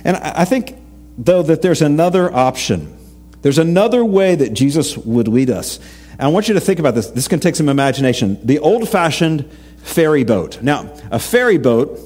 And 0.04 0.16
I 0.16 0.46
think, 0.46 0.74
though, 1.18 1.42
that 1.42 1.60
there's 1.60 1.82
another 1.82 2.34
option. 2.34 2.96
There's 3.42 3.58
another 3.58 4.02
way 4.04 4.34
that 4.34 4.54
Jesus 4.54 4.96
would 4.96 5.28
lead 5.28 5.50
us. 5.50 5.78
And 6.12 6.22
I 6.22 6.28
want 6.28 6.48
you 6.48 6.54
to 6.54 6.60
think 6.60 6.80
about 6.80 6.94
this. 6.94 7.08
This 7.10 7.28
can 7.28 7.40
take 7.40 7.56
some 7.56 7.68
imagination. 7.68 8.38
The 8.44 8.58
old 8.58 8.88
fashioned 8.88 9.50
ferry 9.82 10.24
boat. 10.24 10.62
Now, 10.62 10.90
a 11.10 11.18
ferry 11.18 11.58
boat 11.58 12.00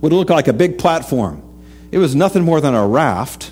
would 0.00 0.12
look 0.12 0.30
like 0.30 0.46
a 0.46 0.52
big 0.52 0.78
platform, 0.78 1.42
it 1.90 1.98
was 1.98 2.14
nothing 2.14 2.44
more 2.44 2.60
than 2.60 2.74
a 2.74 2.86
raft 2.86 3.50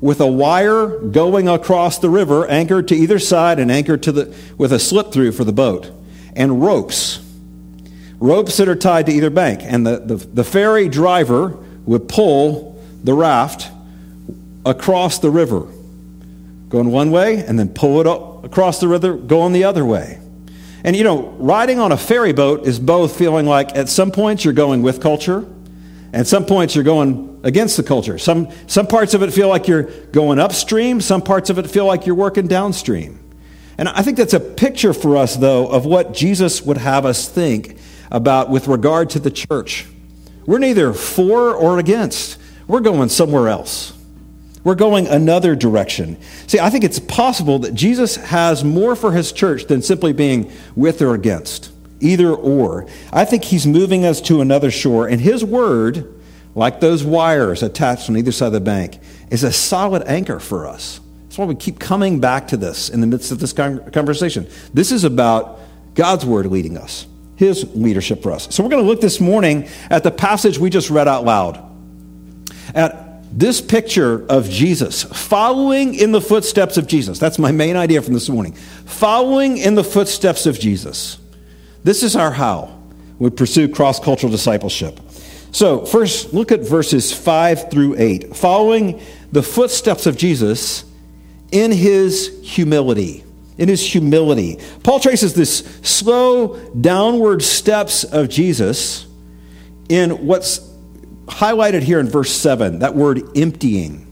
with 0.00 0.20
a 0.20 0.26
wire 0.26 0.98
going 0.98 1.48
across 1.48 1.98
the 1.98 2.10
river, 2.10 2.46
anchored 2.46 2.88
to 2.88 2.94
either 2.94 3.18
side 3.18 3.58
and 3.58 3.70
anchored 3.70 4.02
to 4.02 4.12
the, 4.12 4.36
with 4.58 4.72
a 4.72 4.78
slip 4.78 5.12
through 5.12 5.32
for 5.32 5.44
the 5.44 5.52
boat, 5.52 5.90
and 6.36 6.62
ropes. 6.62 7.21
Ropes 8.22 8.56
that 8.58 8.68
are 8.68 8.76
tied 8.76 9.06
to 9.06 9.12
either 9.12 9.30
bank. 9.30 9.62
And 9.64 9.84
the, 9.84 9.98
the, 9.98 10.14
the 10.14 10.44
ferry 10.44 10.88
driver 10.88 11.58
would 11.86 12.08
pull 12.08 12.80
the 13.02 13.14
raft 13.14 13.68
across 14.64 15.18
the 15.18 15.28
river, 15.28 15.66
going 16.68 16.92
one 16.92 17.10
way, 17.10 17.44
and 17.44 17.58
then 17.58 17.70
pull 17.70 18.00
it 18.00 18.06
across 18.46 18.78
the 18.78 18.86
river, 18.86 19.14
going 19.14 19.52
the 19.52 19.64
other 19.64 19.84
way. 19.84 20.20
And 20.84 20.94
you 20.94 21.02
know, 21.02 21.30
riding 21.30 21.80
on 21.80 21.90
a 21.90 21.96
ferry 21.96 22.32
boat 22.32 22.64
is 22.64 22.78
both 22.78 23.18
feeling 23.18 23.44
like 23.44 23.74
at 23.74 23.88
some 23.88 24.12
points 24.12 24.44
you're 24.44 24.54
going 24.54 24.82
with 24.82 25.02
culture, 25.02 25.44
and 26.12 26.24
some 26.24 26.46
points 26.46 26.76
you're 26.76 26.84
going 26.84 27.40
against 27.42 27.76
the 27.76 27.82
culture. 27.82 28.18
Some, 28.18 28.48
some 28.68 28.86
parts 28.86 29.14
of 29.14 29.24
it 29.24 29.32
feel 29.32 29.48
like 29.48 29.66
you're 29.66 29.90
going 30.12 30.38
upstream, 30.38 31.00
some 31.00 31.22
parts 31.22 31.50
of 31.50 31.58
it 31.58 31.68
feel 31.68 31.86
like 31.86 32.06
you're 32.06 32.14
working 32.14 32.46
downstream. 32.46 33.18
And 33.78 33.88
I 33.88 34.02
think 34.02 34.16
that's 34.16 34.34
a 34.34 34.38
picture 34.38 34.94
for 34.94 35.16
us, 35.16 35.34
though, 35.34 35.66
of 35.66 35.86
what 35.86 36.14
Jesus 36.14 36.62
would 36.62 36.76
have 36.76 37.04
us 37.04 37.28
think 37.28 37.78
about 38.12 38.48
with 38.48 38.68
regard 38.68 39.10
to 39.10 39.18
the 39.18 39.30
church. 39.32 39.86
We're 40.46 40.58
neither 40.58 40.92
for 40.92 41.52
or 41.54 41.80
against, 41.80 42.38
we're 42.68 42.80
going 42.80 43.08
somewhere 43.08 43.48
else. 43.48 43.92
We're 44.62 44.76
going 44.76 45.08
another 45.08 45.56
direction. 45.56 46.18
See, 46.46 46.60
I 46.60 46.70
think 46.70 46.84
it's 46.84 47.00
possible 47.00 47.58
that 47.60 47.74
Jesus 47.74 48.14
has 48.14 48.62
more 48.62 48.94
for 48.94 49.10
his 49.10 49.32
church 49.32 49.64
than 49.64 49.82
simply 49.82 50.12
being 50.12 50.52
with 50.76 51.02
or 51.02 51.14
against, 51.14 51.72
either 51.98 52.32
or. 52.32 52.86
I 53.12 53.24
think 53.24 53.42
he's 53.42 53.66
moving 53.66 54.04
us 54.04 54.20
to 54.20 54.40
another 54.40 54.70
shore, 54.70 55.08
and 55.08 55.20
his 55.20 55.44
word 55.44 56.14
like 56.54 56.80
those 56.80 57.02
wires 57.02 57.62
attached 57.62 58.08
on 58.08 58.16
either 58.16 58.32
side 58.32 58.48
of 58.48 58.52
the 58.52 58.60
bank, 58.60 58.98
is 59.30 59.42
a 59.42 59.52
solid 59.52 60.02
anchor 60.06 60.38
for 60.38 60.66
us. 60.66 61.00
That's 61.24 61.38
why 61.38 61.46
we 61.46 61.54
keep 61.54 61.78
coming 61.78 62.20
back 62.20 62.48
to 62.48 62.56
this 62.56 62.90
in 62.90 63.00
the 63.00 63.06
midst 63.06 63.32
of 63.32 63.38
this 63.38 63.52
conversation. 63.52 64.46
This 64.74 64.92
is 64.92 65.04
about 65.04 65.60
God's 65.94 66.26
word 66.26 66.46
leading 66.46 66.76
us, 66.76 67.06
His 67.36 67.64
leadership 67.74 68.22
for 68.22 68.32
us. 68.32 68.54
So 68.54 68.62
we're 68.62 68.70
going 68.70 68.82
to 68.82 68.88
look 68.88 69.00
this 69.00 69.20
morning 69.20 69.68
at 69.90 70.02
the 70.02 70.10
passage 70.10 70.58
we 70.58 70.70
just 70.70 70.90
read 70.90 71.08
out 71.08 71.24
loud. 71.24 71.62
At 72.74 73.02
this 73.36 73.60
picture 73.60 74.26
of 74.28 74.48
Jesus, 74.48 75.02
following 75.02 75.94
in 75.94 76.12
the 76.12 76.20
footsteps 76.20 76.76
of 76.76 76.86
Jesus. 76.86 77.18
That's 77.18 77.38
my 77.38 77.50
main 77.50 77.76
idea 77.76 78.02
from 78.02 78.14
this 78.14 78.28
morning. 78.28 78.52
Following 78.52 79.56
in 79.56 79.74
the 79.74 79.84
footsteps 79.84 80.44
of 80.44 80.58
Jesus. 80.60 81.18
This 81.82 82.02
is 82.02 82.14
our 82.14 82.30
how 82.30 82.78
we 83.18 83.30
pursue 83.30 83.68
cross 83.68 83.98
cultural 83.98 84.30
discipleship. 84.30 85.00
So, 85.50 85.84
first, 85.84 86.32
look 86.32 86.52
at 86.52 86.60
verses 86.60 87.12
5 87.12 87.70
through 87.70 87.96
8. 87.98 88.36
Following 88.36 89.00
the 89.32 89.42
footsteps 89.42 90.06
of 90.06 90.16
Jesus 90.16 90.84
in 91.50 91.70
his 91.70 92.40
humility. 92.42 93.24
In 93.62 93.68
his 93.68 93.80
humility. 93.80 94.58
Paul 94.82 94.98
traces 94.98 95.34
this 95.34 95.58
slow 95.82 96.58
downward 96.70 97.42
steps 97.42 98.02
of 98.02 98.28
Jesus 98.28 99.06
in 99.88 100.26
what's 100.26 100.58
highlighted 101.26 101.82
here 101.82 102.00
in 102.00 102.08
verse 102.08 102.32
7, 102.32 102.80
that 102.80 102.96
word 102.96 103.22
emptying. 103.36 104.08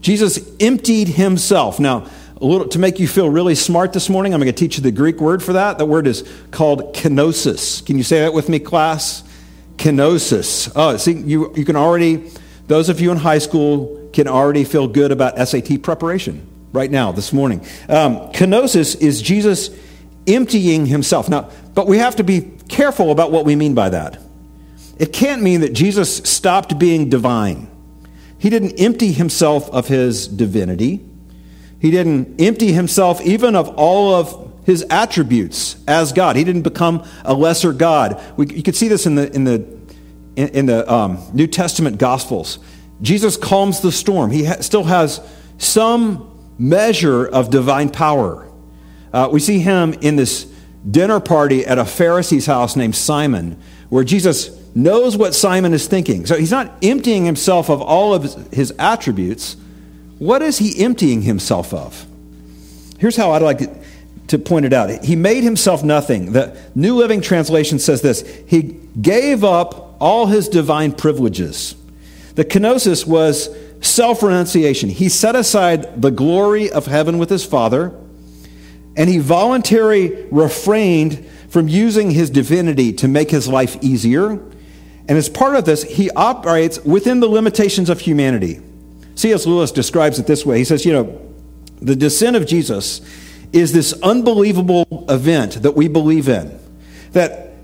Jesus 0.00 0.38
emptied 0.60 1.08
himself. 1.08 1.78
Now, 1.78 2.08
a 2.40 2.44
little, 2.44 2.68
to 2.68 2.78
make 2.78 2.98
you 2.98 3.06
feel 3.06 3.28
really 3.28 3.54
smart 3.54 3.92
this 3.92 4.08
morning, 4.08 4.32
I'm 4.32 4.40
going 4.40 4.50
to 4.50 4.58
teach 4.58 4.78
you 4.78 4.82
the 4.82 4.90
Greek 4.90 5.20
word 5.20 5.42
for 5.42 5.52
that. 5.52 5.76
The 5.76 5.84
word 5.84 6.06
is 6.06 6.26
called 6.50 6.94
kenosis. 6.94 7.84
Can 7.84 7.98
you 7.98 8.02
say 8.02 8.20
that 8.20 8.32
with 8.32 8.48
me, 8.48 8.58
class? 8.58 9.24
kenosis. 9.76 10.72
Oh, 10.74 10.96
see, 10.96 11.12
you, 11.12 11.52
you 11.54 11.64
can 11.64 11.76
already, 11.76 12.30
those 12.66 12.88
of 12.88 12.98
you 13.00 13.10
in 13.10 13.18
high 13.18 13.38
school 13.38 14.08
can 14.14 14.26
already 14.26 14.64
feel 14.64 14.88
good 14.88 15.12
about 15.12 15.36
SAT 15.46 15.82
preparation 15.82 16.46
right 16.76 16.90
now, 16.90 17.10
this 17.10 17.32
morning. 17.32 17.60
Um, 17.88 18.30
kenosis 18.32 19.00
is 19.00 19.20
Jesus 19.20 19.70
emptying 20.26 20.86
himself. 20.86 21.28
Now, 21.28 21.50
but 21.74 21.88
we 21.88 21.98
have 21.98 22.16
to 22.16 22.24
be 22.24 22.52
careful 22.68 23.10
about 23.10 23.32
what 23.32 23.44
we 23.44 23.56
mean 23.56 23.74
by 23.74 23.88
that. 23.88 24.20
It 24.98 25.12
can't 25.12 25.42
mean 25.42 25.60
that 25.60 25.72
Jesus 25.72 26.18
stopped 26.18 26.78
being 26.78 27.08
divine. 27.10 27.68
He 28.38 28.50
didn't 28.50 28.78
empty 28.78 29.12
himself 29.12 29.68
of 29.70 29.88
his 29.88 30.28
divinity. 30.28 31.04
He 31.80 31.90
didn't 31.90 32.40
empty 32.40 32.72
himself 32.72 33.20
even 33.22 33.56
of 33.56 33.68
all 33.76 34.14
of 34.14 34.52
his 34.64 34.84
attributes 34.90 35.76
as 35.86 36.12
God. 36.12 36.36
He 36.36 36.44
didn't 36.44 36.62
become 36.62 37.06
a 37.24 37.34
lesser 37.34 37.72
God. 37.72 38.20
We, 38.36 38.46
you 38.48 38.62
could 38.62 38.76
see 38.76 38.88
this 38.88 39.06
in 39.06 39.14
the, 39.14 39.32
in 39.32 39.44
the, 39.44 39.54
in, 40.34 40.48
in 40.48 40.66
the 40.66 40.92
um, 40.92 41.22
New 41.32 41.46
Testament 41.46 41.98
Gospels. 41.98 42.58
Jesus 43.00 43.36
calms 43.36 43.80
the 43.80 43.92
storm. 43.92 44.30
He 44.30 44.44
ha- 44.44 44.60
still 44.60 44.84
has 44.84 45.20
some 45.58 46.35
measure 46.58 47.26
of 47.26 47.50
divine 47.50 47.90
power. 47.90 48.46
Uh, 49.12 49.28
we 49.30 49.40
see 49.40 49.58
him 49.58 49.94
in 49.94 50.16
this 50.16 50.52
dinner 50.88 51.20
party 51.20 51.66
at 51.66 51.78
a 51.78 51.84
Pharisee's 51.84 52.46
house 52.46 52.76
named 52.76 52.94
Simon, 52.94 53.60
where 53.88 54.04
Jesus 54.04 54.50
knows 54.74 55.16
what 55.16 55.34
Simon 55.34 55.72
is 55.72 55.86
thinking. 55.86 56.26
So 56.26 56.36
he's 56.36 56.50
not 56.50 56.72
emptying 56.82 57.24
himself 57.24 57.70
of 57.70 57.80
all 57.80 58.14
of 58.14 58.52
his, 58.52 58.72
attributes. 58.78 59.56
What 60.18 60.42
is 60.42 60.58
he 60.58 60.84
emptying 60.84 61.22
himself 61.22 61.72
of? 61.72 62.06
Here's 62.98 63.16
how 63.16 63.32
I'd 63.32 63.42
like 63.42 63.60
to 64.28 64.38
point 64.38 64.66
it 64.66 64.72
out. 64.72 65.04
He 65.04 65.16
made 65.16 65.44
himself 65.44 65.82
nothing. 65.82 66.32
The 66.32 66.56
New 66.74 66.96
Living 66.96 67.20
Translation 67.20 67.78
says 67.78 68.02
this 68.02 68.22
He 68.46 68.62
gave 69.00 69.44
up 69.44 69.96
all 70.00 70.26
his 70.26 70.48
divine 70.48 70.92
privileges. 70.92 71.74
The 72.34 72.44
kenosis 72.44 73.06
was 73.06 73.48
self 73.86 74.22
renunciation. 74.22 74.88
He 74.88 75.08
set 75.08 75.36
aside 75.36 76.00
the 76.00 76.10
glory 76.10 76.70
of 76.70 76.86
heaven 76.86 77.18
with 77.18 77.30
his 77.30 77.44
Father, 77.44 77.94
and 78.96 79.08
he 79.08 79.18
voluntarily 79.18 80.26
refrained 80.30 81.26
from 81.48 81.68
using 81.68 82.10
his 82.10 82.30
divinity 82.30 82.92
to 82.92 83.08
make 83.08 83.30
his 83.30 83.48
life 83.48 83.76
easier. 83.82 84.32
And 85.08 85.16
as 85.16 85.28
part 85.28 85.54
of 85.54 85.64
this, 85.64 85.84
he 85.84 86.10
operates 86.10 86.84
within 86.84 87.20
the 87.20 87.28
limitations 87.28 87.88
of 87.88 88.00
humanity. 88.00 88.60
C.S. 89.14 89.46
Lewis 89.46 89.72
describes 89.72 90.18
it 90.18 90.26
this 90.26 90.44
way 90.44 90.58
He 90.58 90.64
says, 90.64 90.84
You 90.84 90.92
know, 90.92 91.32
the 91.80 91.96
descent 91.96 92.36
of 92.36 92.46
Jesus 92.46 93.00
is 93.52 93.72
this 93.72 93.92
unbelievable 94.02 95.06
event 95.08 95.62
that 95.62 95.72
we 95.72 95.88
believe 95.88 96.28
in. 96.28 96.58
That 97.12 97.54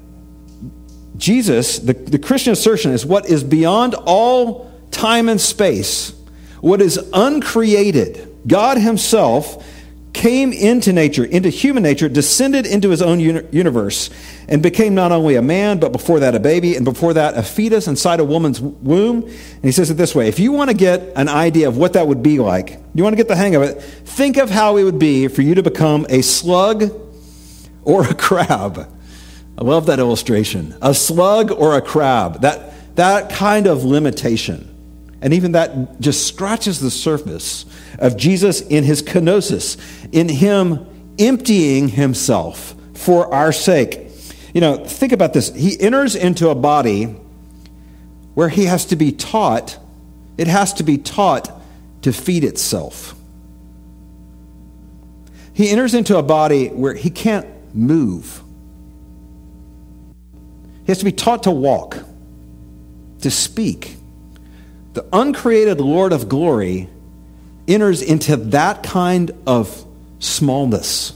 Jesus, 1.16 1.78
the, 1.78 1.92
the 1.92 2.18
Christian 2.18 2.52
assertion, 2.52 2.92
is 2.92 3.04
what 3.04 3.26
is 3.26 3.44
beyond 3.44 3.94
all 3.94 4.71
time 5.02 5.28
and 5.28 5.40
space, 5.40 6.14
what 6.60 6.80
is 6.80 6.96
uncreated. 7.12 8.32
God 8.46 8.78
Himself 8.78 9.66
came 10.12 10.52
into 10.52 10.92
nature, 10.92 11.24
into 11.24 11.48
human 11.48 11.82
nature, 11.82 12.08
descended 12.08 12.66
into 12.66 12.90
his 12.90 13.02
own 13.02 13.18
universe, 13.18 14.10
and 14.46 14.62
became 14.62 14.94
not 14.94 15.10
only 15.10 15.34
a 15.34 15.42
man, 15.42 15.80
but 15.80 15.90
before 15.90 16.20
that 16.20 16.36
a 16.36 16.40
baby, 16.40 16.76
and 16.76 16.84
before 16.84 17.14
that 17.14 17.36
a 17.36 17.42
fetus 17.42 17.88
inside 17.88 18.20
a 18.20 18.24
woman's 18.24 18.60
womb. 18.60 19.24
And 19.24 19.64
he 19.64 19.72
says 19.72 19.90
it 19.90 19.94
this 19.94 20.14
way 20.14 20.28
if 20.28 20.38
you 20.38 20.52
want 20.52 20.70
to 20.70 20.76
get 20.76 21.00
an 21.16 21.28
idea 21.28 21.66
of 21.66 21.76
what 21.76 21.94
that 21.94 22.06
would 22.06 22.22
be 22.22 22.38
like, 22.38 22.78
you 22.94 23.02
want 23.02 23.14
to 23.14 23.16
get 23.16 23.26
the 23.26 23.36
hang 23.36 23.56
of 23.56 23.62
it, 23.62 23.82
think 23.82 24.36
of 24.36 24.50
how 24.50 24.76
it 24.76 24.84
would 24.84 25.00
be 25.00 25.26
for 25.26 25.42
you 25.42 25.56
to 25.56 25.64
become 25.64 26.06
a 26.10 26.22
slug 26.22 26.92
or 27.82 28.06
a 28.06 28.14
crab. 28.14 28.88
I 29.58 29.64
love 29.64 29.86
that 29.86 29.98
illustration. 29.98 30.76
A 30.80 30.94
slug 30.94 31.50
or 31.50 31.76
a 31.76 31.82
crab. 31.82 32.42
That, 32.42 32.96
that 32.96 33.30
kind 33.30 33.66
of 33.66 33.84
limitation. 33.84 34.71
And 35.22 35.32
even 35.32 35.52
that 35.52 36.00
just 36.00 36.26
scratches 36.26 36.80
the 36.80 36.90
surface 36.90 37.64
of 38.00 38.16
Jesus 38.16 38.60
in 38.60 38.82
his 38.82 39.02
kenosis, 39.02 39.78
in 40.12 40.28
him 40.28 40.84
emptying 41.18 41.88
himself 41.88 42.74
for 42.94 43.32
our 43.32 43.52
sake. 43.52 44.08
You 44.52 44.60
know, 44.60 44.84
think 44.84 45.12
about 45.12 45.32
this. 45.32 45.54
He 45.54 45.80
enters 45.80 46.16
into 46.16 46.48
a 46.48 46.56
body 46.56 47.04
where 48.34 48.48
he 48.48 48.64
has 48.64 48.86
to 48.86 48.96
be 48.96 49.12
taught, 49.12 49.78
it 50.36 50.48
has 50.48 50.74
to 50.74 50.82
be 50.82 50.98
taught 50.98 51.50
to 52.02 52.12
feed 52.12 52.42
itself. 52.42 53.14
He 55.54 55.70
enters 55.70 55.94
into 55.94 56.16
a 56.16 56.22
body 56.22 56.66
where 56.68 56.94
he 56.94 57.10
can't 57.10 57.46
move. 57.74 58.42
He 60.84 60.86
has 60.88 60.98
to 60.98 61.04
be 61.04 61.12
taught 61.12 61.44
to 61.44 61.52
walk, 61.52 61.98
to 63.20 63.30
speak 63.30 63.98
the 64.92 65.06
uncreated 65.12 65.80
Lord 65.80 66.12
of 66.12 66.28
glory 66.28 66.88
enters 67.66 68.02
into 68.02 68.36
that 68.36 68.82
kind 68.82 69.30
of 69.46 69.86
smallness, 70.18 71.12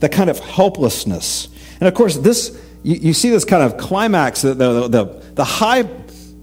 that 0.00 0.12
kind 0.12 0.30
of 0.30 0.38
helplessness. 0.38 1.48
And 1.80 1.88
of 1.88 1.94
course, 1.94 2.16
this 2.16 2.58
you, 2.82 2.96
you 2.96 3.12
see 3.12 3.30
this 3.30 3.44
kind 3.44 3.62
of 3.62 3.76
climax, 3.76 4.42
the, 4.42 4.54
the, 4.54 4.88
the, 4.88 5.04
the 5.34 5.44
high 5.44 5.84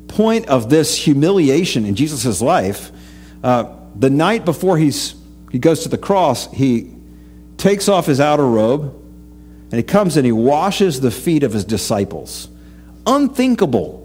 point 0.08 0.48
of 0.48 0.70
this 0.70 0.96
humiliation 0.96 1.86
in 1.86 1.96
Jesus' 1.96 2.42
life, 2.42 2.92
uh, 3.44 3.76
the 3.96 4.10
night 4.10 4.46
before 4.46 4.78
he's, 4.78 5.16
he 5.52 5.60
goes 5.60 5.84
to 5.84 5.90
the 5.90 5.98
cross, 5.98 6.52
he 6.52 6.94
takes 7.58 7.90
off 7.90 8.06
his 8.06 8.20
outer 8.20 8.48
robe 8.48 8.96
and 9.72 9.74
he 9.74 9.84
comes 9.84 10.18
and 10.18 10.26
he 10.26 10.32
washes 10.32 11.02
the 11.02 11.12
feet 11.12 11.44
of 11.44 11.54
his 11.54 11.66
disciples. 11.66 12.48
Unthinkable, 13.06 13.99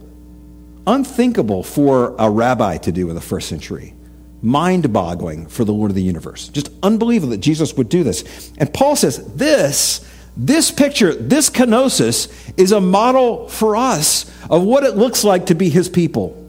unthinkable 0.87 1.63
for 1.63 2.15
a 2.19 2.29
rabbi 2.29 2.77
to 2.79 2.93
do 2.93 3.09
in 3.09 3.15
the 3.15 3.21
first 3.21 3.49
century. 3.49 3.95
Mind 4.43 4.93
boggling 4.93 5.47
for 5.47 5.65
the 5.65 5.73
Lord 5.73 5.91
of 5.91 5.95
the 5.95 6.03
universe. 6.03 6.49
Just 6.49 6.71
unbelievable 6.83 7.31
that 7.31 7.39
Jesus 7.39 7.75
would 7.77 7.89
do 7.89 8.05
this. 8.05 8.53
And 8.59 8.73
Paul 8.73 8.95
says, 8.95 9.35
This, 9.35 10.09
this 10.37 10.71
picture, 10.71 11.15
this 11.15 11.49
kenosis, 11.49 12.53
is 12.59 12.73
a 12.73 12.81
model 12.81 13.49
for 13.49 13.77
us 13.77 14.31
of 14.51 14.63
what 14.63 14.85
it 14.85 14.97
looks 14.97 15.25
like 15.25 15.47
to 15.47 15.55
be 15.55 15.71
his 15.71 15.89
people 15.89 16.41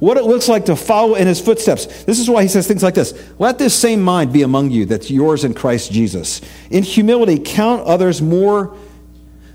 what 0.00 0.16
it 0.16 0.24
looks 0.24 0.48
like 0.48 0.64
to 0.64 0.74
follow 0.74 1.14
in 1.14 1.26
his 1.26 1.40
footsteps. 1.40 2.04
This 2.04 2.18
is 2.18 2.28
why 2.28 2.42
he 2.42 2.48
says 2.48 2.66
things 2.66 2.82
like 2.82 2.94
this 2.94 3.14
Let 3.38 3.58
this 3.58 3.74
same 3.74 4.02
mind 4.02 4.32
be 4.32 4.42
among 4.42 4.70
you 4.70 4.86
that's 4.86 5.10
yours 5.10 5.44
in 5.44 5.54
Christ 5.54 5.92
Jesus. 5.92 6.40
In 6.70 6.82
humility, 6.82 7.38
count 7.38 7.86
others 7.86 8.20
more 8.20 8.76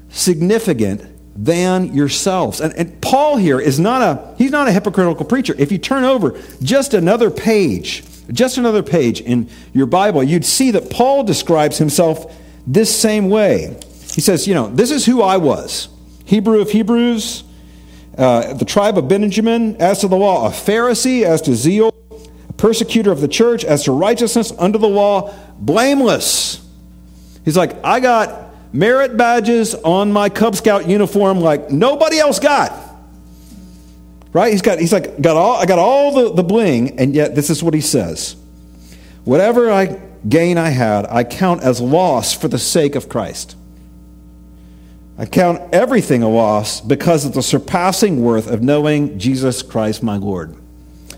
significant 0.09 1.01
than 1.35 1.93
yourselves. 1.93 2.61
And, 2.61 2.73
and 2.75 3.01
Paul 3.01 3.37
here 3.37 3.59
is 3.59 3.79
not 3.79 4.01
a, 4.01 4.35
he's 4.37 4.51
not 4.51 4.67
a 4.67 4.71
hypocritical 4.71 5.25
preacher. 5.25 5.53
If 5.57 5.71
you 5.71 5.77
turn 5.77 6.05
over 6.05 6.39
just 6.63 6.93
another 6.93 7.29
page, 7.29 8.03
just 8.31 8.57
another 8.57 8.81
page 8.81 9.19
in 9.19 9.49
your 9.73 9.85
Bible, 9.85 10.23
you'd 10.23 10.45
see 10.45 10.71
that 10.71 10.89
Paul 10.89 11.23
describes 11.23 11.77
himself 11.77 12.33
this 12.65 12.95
same 12.95 13.29
way. 13.29 13.77
He 14.13 14.21
says, 14.21 14.47
you 14.47 14.53
know, 14.53 14.67
this 14.69 14.91
is 14.91 15.05
who 15.05 15.21
I 15.21 15.37
was. 15.37 15.89
Hebrew 16.23 16.61
of 16.61 16.71
Hebrews, 16.71 17.43
uh, 18.17 18.53
the 18.53 18.65
tribe 18.65 18.97
of 18.97 19.09
Benjamin, 19.09 19.75
as 19.75 19.99
to 19.99 20.07
the 20.07 20.15
law, 20.15 20.47
a 20.47 20.51
Pharisee, 20.51 21.23
as 21.23 21.41
to 21.41 21.53
zeal, 21.53 21.93
a 22.49 22.53
persecutor 22.53 23.11
of 23.11 23.19
the 23.19 23.27
church, 23.27 23.65
as 23.65 23.83
to 23.83 23.91
righteousness 23.91 24.53
under 24.57 24.77
the 24.77 24.87
law, 24.87 25.33
blameless. 25.59 26.65
He's 27.43 27.57
like, 27.57 27.75
I 27.83 27.99
got 27.99 28.44
merit 28.75 29.15
badges 29.15 29.73
on 29.73 30.11
my 30.11 30.27
Cub 30.27 30.55
Scout 30.55 30.87
uniform 30.87 31.39
like 31.39 31.71
nobody 31.71 32.19
else 32.19 32.39
got. 32.39 32.73
Right? 34.33 34.51
He's 34.51 34.61
got, 34.61 34.79
he's 34.79 34.91
like, 34.91 35.21
got 35.21 35.37
all, 35.37 35.55
I 35.55 35.65
got 35.65 35.79
all 35.79 36.11
the, 36.11 36.33
the 36.33 36.43
bling, 36.43 36.99
and 36.99 37.15
yet 37.15 37.35
this 37.35 37.49
is 37.49 37.63
what 37.63 37.73
he 37.73 37.79
says. 37.79 38.35
Whatever 39.23 39.71
I 39.71 40.01
gain 40.27 40.57
I 40.57 40.69
had, 40.69 41.05
I 41.05 41.23
count 41.23 41.63
as 41.63 41.79
loss 41.79 42.33
for 42.33 42.49
the 42.49 42.59
sake 42.59 42.95
of 42.95 43.07
Christ. 43.07 43.55
I 45.17 45.25
count 45.25 45.73
everything 45.73 46.21
a 46.21 46.29
loss 46.29 46.81
because 46.81 47.23
of 47.25 47.31
the 47.31 47.41
surpassing 47.41 48.21
worth 48.21 48.47
of 48.47 48.61
knowing 48.61 49.17
Jesus 49.17 49.63
Christ 49.63 50.03
my 50.03 50.17
Lord. 50.17 50.53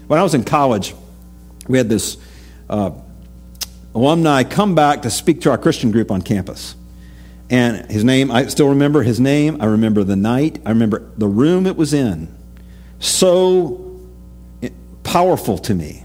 When 0.05 0.19
I 0.19 0.23
was 0.23 0.35
in 0.35 0.43
college, 0.43 0.93
we 1.67 1.79
had 1.79 1.89
this 1.89 2.17
uh, 2.69 2.91
alumni 3.95 4.43
come 4.43 4.75
back 4.75 5.01
to 5.01 5.09
speak 5.09 5.41
to 5.41 5.49
our 5.49 5.57
Christian 5.57 5.89
group 5.89 6.11
on 6.11 6.21
campus. 6.21 6.75
And 7.49 7.89
his 7.89 8.03
name, 8.03 8.29
I 8.29 8.47
still 8.47 8.69
remember 8.69 9.03
his 9.03 9.19
name. 9.19 9.61
I 9.61 9.65
remember 9.65 10.03
the 10.03 10.15
night. 10.15 10.61
I 10.65 10.69
remember 10.69 11.09
the 11.17 11.27
room 11.27 11.65
it 11.65 11.77
was 11.77 11.93
in. 11.93 12.35
So 12.99 13.99
powerful 15.03 15.57
to 15.59 15.73
me. 15.73 16.03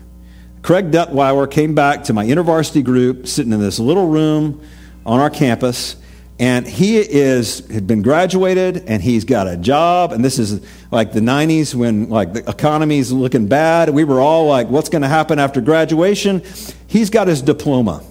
Craig 0.63 0.93
Detweiler 0.93 1.51
came 1.51 1.75
back 1.75 2.05
to 2.05 2.13
my 2.13 2.25
InterVarsity 2.25 2.85
group, 2.85 3.27
sitting 3.27 3.53
in 3.53 3.61
this 3.61 3.81
little 3.81 4.07
room 4.07 4.63
on 5.05 5.19
our 5.19 5.31
campus 5.31 5.97
and 6.39 6.67
he 6.67 6.99
is 6.99 7.67
had 7.69 7.87
been 7.87 8.03
graduated 8.03 8.79
and 8.89 9.01
he's 9.01 9.25
got 9.25 9.47
a 9.47 9.57
job 9.57 10.13
and 10.13 10.25
this 10.25 10.39
is 10.39 10.61
like 10.91 11.13
the 11.13 11.21
90s 11.21 11.75
when 11.75 12.09
like 12.09 12.33
the 12.33 12.49
economy's 12.51 13.13
looking 13.13 13.47
bad 13.47 13.91
we 13.91 14.03
were 14.03 14.21
all 14.21 14.47
like 14.47 14.67
what's 14.69 14.89
going 14.89 15.03
to 15.03 15.09
happen 15.09 15.39
after 15.39 15.61
graduation 15.61 16.43
he's 16.89 17.11
got 17.11 17.29
his 17.29 17.43
diploma 17.43 18.03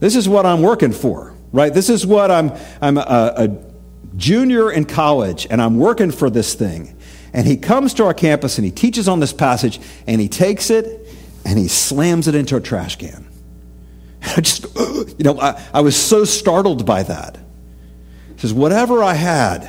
this 0.00 0.16
is 0.16 0.28
what 0.28 0.46
i'm 0.46 0.62
working 0.62 0.92
for 0.92 1.34
right? 1.52 1.72
This 1.72 1.88
is 1.88 2.06
what 2.06 2.30
i'm 2.30 2.52
i'm 2.80 2.98
a, 2.98 3.32
a 3.36 3.48
junior 4.16 4.70
in 4.70 4.84
college 4.84 5.46
and 5.50 5.60
i'm 5.62 5.78
working 5.78 6.10
for 6.10 6.30
this 6.30 6.54
thing. 6.54 6.94
And 7.32 7.46
he 7.46 7.56
comes 7.56 7.94
to 7.94 8.04
our 8.04 8.14
campus 8.14 8.58
and 8.58 8.64
he 8.64 8.70
teaches 8.70 9.06
on 9.06 9.20
this 9.20 9.32
passage 9.32 9.80
and 10.06 10.20
he 10.20 10.28
takes 10.28 10.70
it 10.70 11.06
and 11.44 11.58
he 11.58 11.68
slams 11.68 12.28
it 12.28 12.34
into 12.34 12.56
a 12.56 12.60
trash 12.60 12.96
can. 12.96 13.26
I 14.22 14.40
just, 14.40 14.66
you 14.76 15.24
know, 15.24 15.38
I, 15.40 15.62
I 15.72 15.80
was 15.80 15.96
so 15.96 16.24
startled 16.24 16.84
by 16.84 17.02
that. 17.04 17.38
He 18.34 18.40
says, 18.40 18.52
Whatever 18.52 19.02
I 19.02 19.14
had, 19.14 19.66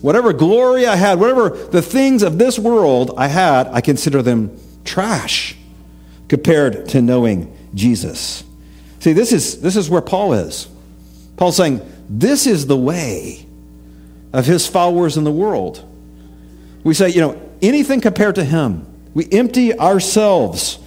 whatever 0.00 0.32
glory 0.32 0.86
I 0.86 0.96
had, 0.96 1.18
whatever 1.18 1.50
the 1.50 1.82
things 1.82 2.22
of 2.22 2.38
this 2.38 2.58
world 2.58 3.12
I 3.16 3.28
had, 3.28 3.68
I 3.68 3.80
consider 3.80 4.22
them 4.22 4.58
trash 4.84 5.56
compared 6.28 6.88
to 6.90 7.02
knowing 7.02 7.56
Jesus. 7.74 8.44
See, 9.06 9.12
this 9.12 9.30
is, 9.32 9.60
this 9.60 9.76
is 9.76 9.88
where 9.88 10.02
Paul 10.02 10.32
is. 10.32 10.66
Paul's 11.36 11.56
saying, 11.56 11.80
This 12.10 12.44
is 12.44 12.66
the 12.66 12.76
way 12.76 13.46
of 14.32 14.46
his 14.46 14.66
followers 14.66 15.16
in 15.16 15.22
the 15.22 15.30
world. 15.30 15.88
We 16.82 16.92
say, 16.92 17.10
you 17.10 17.20
know, 17.20 17.40
anything 17.62 18.00
compared 18.00 18.34
to 18.34 18.42
him, 18.42 18.84
we 19.14 19.28
empty 19.30 19.78
ourselves. 19.78 20.80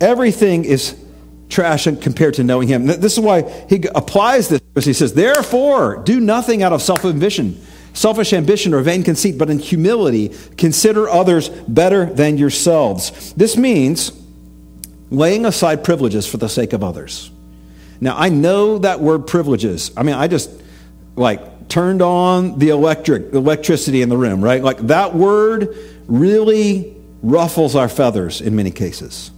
Everything 0.00 0.64
is 0.64 1.00
trash 1.48 1.84
compared 1.84 2.34
to 2.34 2.42
knowing 2.42 2.66
him. 2.66 2.86
This 2.86 3.12
is 3.12 3.20
why 3.20 3.42
he 3.68 3.84
applies 3.94 4.48
this. 4.48 4.84
He 4.84 4.92
says, 4.92 5.14
Therefore, 5.14 6.02
do 6.02 6.18
nothing 6.18 6.64
out 6.64 6.72
of 6.72 6.82
self 6.82 7.04
ambition, 7.04 7.64
selfish 7.92 8.32
ambition, 8.32 8.74
or 8.74 8.80
vain 8.80 9.04
conceit, 9.04 9.38
but 9.38 9.48
in 9.48 9.60
humility 9.60 10.34
consider 10.56 11.08
others 11.08 11.50
better 11.50 12.04
than 12.06 12.36
yourselves. 12.36 13.32
This 13.34 13.56
means 13.56 14.10
laying 15.12 15.46
aside 15.46 15.84
privileges 15.84 16.26
for 16.26 16.38
the 16.38 16.48
sake 16.48 16.72
of 16.72 16.82
others. 16.82 17.30
Now, 18.00 18.16
I 18.16 18.28
know 18.28 18.78
that 18.78 19.00
word 19.00 19.26
privileges. 19.26 19.90
I 19.96 20.02
mean, 20.02 20.14
I 20.14 20.28
just 20.28 20.50
like 21.16 21.68
turned 21.68 22.02
on 22.02 22.58
the 22.58 22.70
electric 22.70 23.32
electricity 23.32 24.02
in 24.02 24.08
the 24.08 24.16
room, 24.16 24.42
right? 24.42 24.62
Like 24.62 24.78
that 24.86 25.14
word 25.14 25.76
really 26.06 26.94
ruffles 27.22 27.74
our 27.74 27.88
feathers 27.88 28.40
in 28.40 28.54
many 28.54 28.70
cases. 28.70 29.30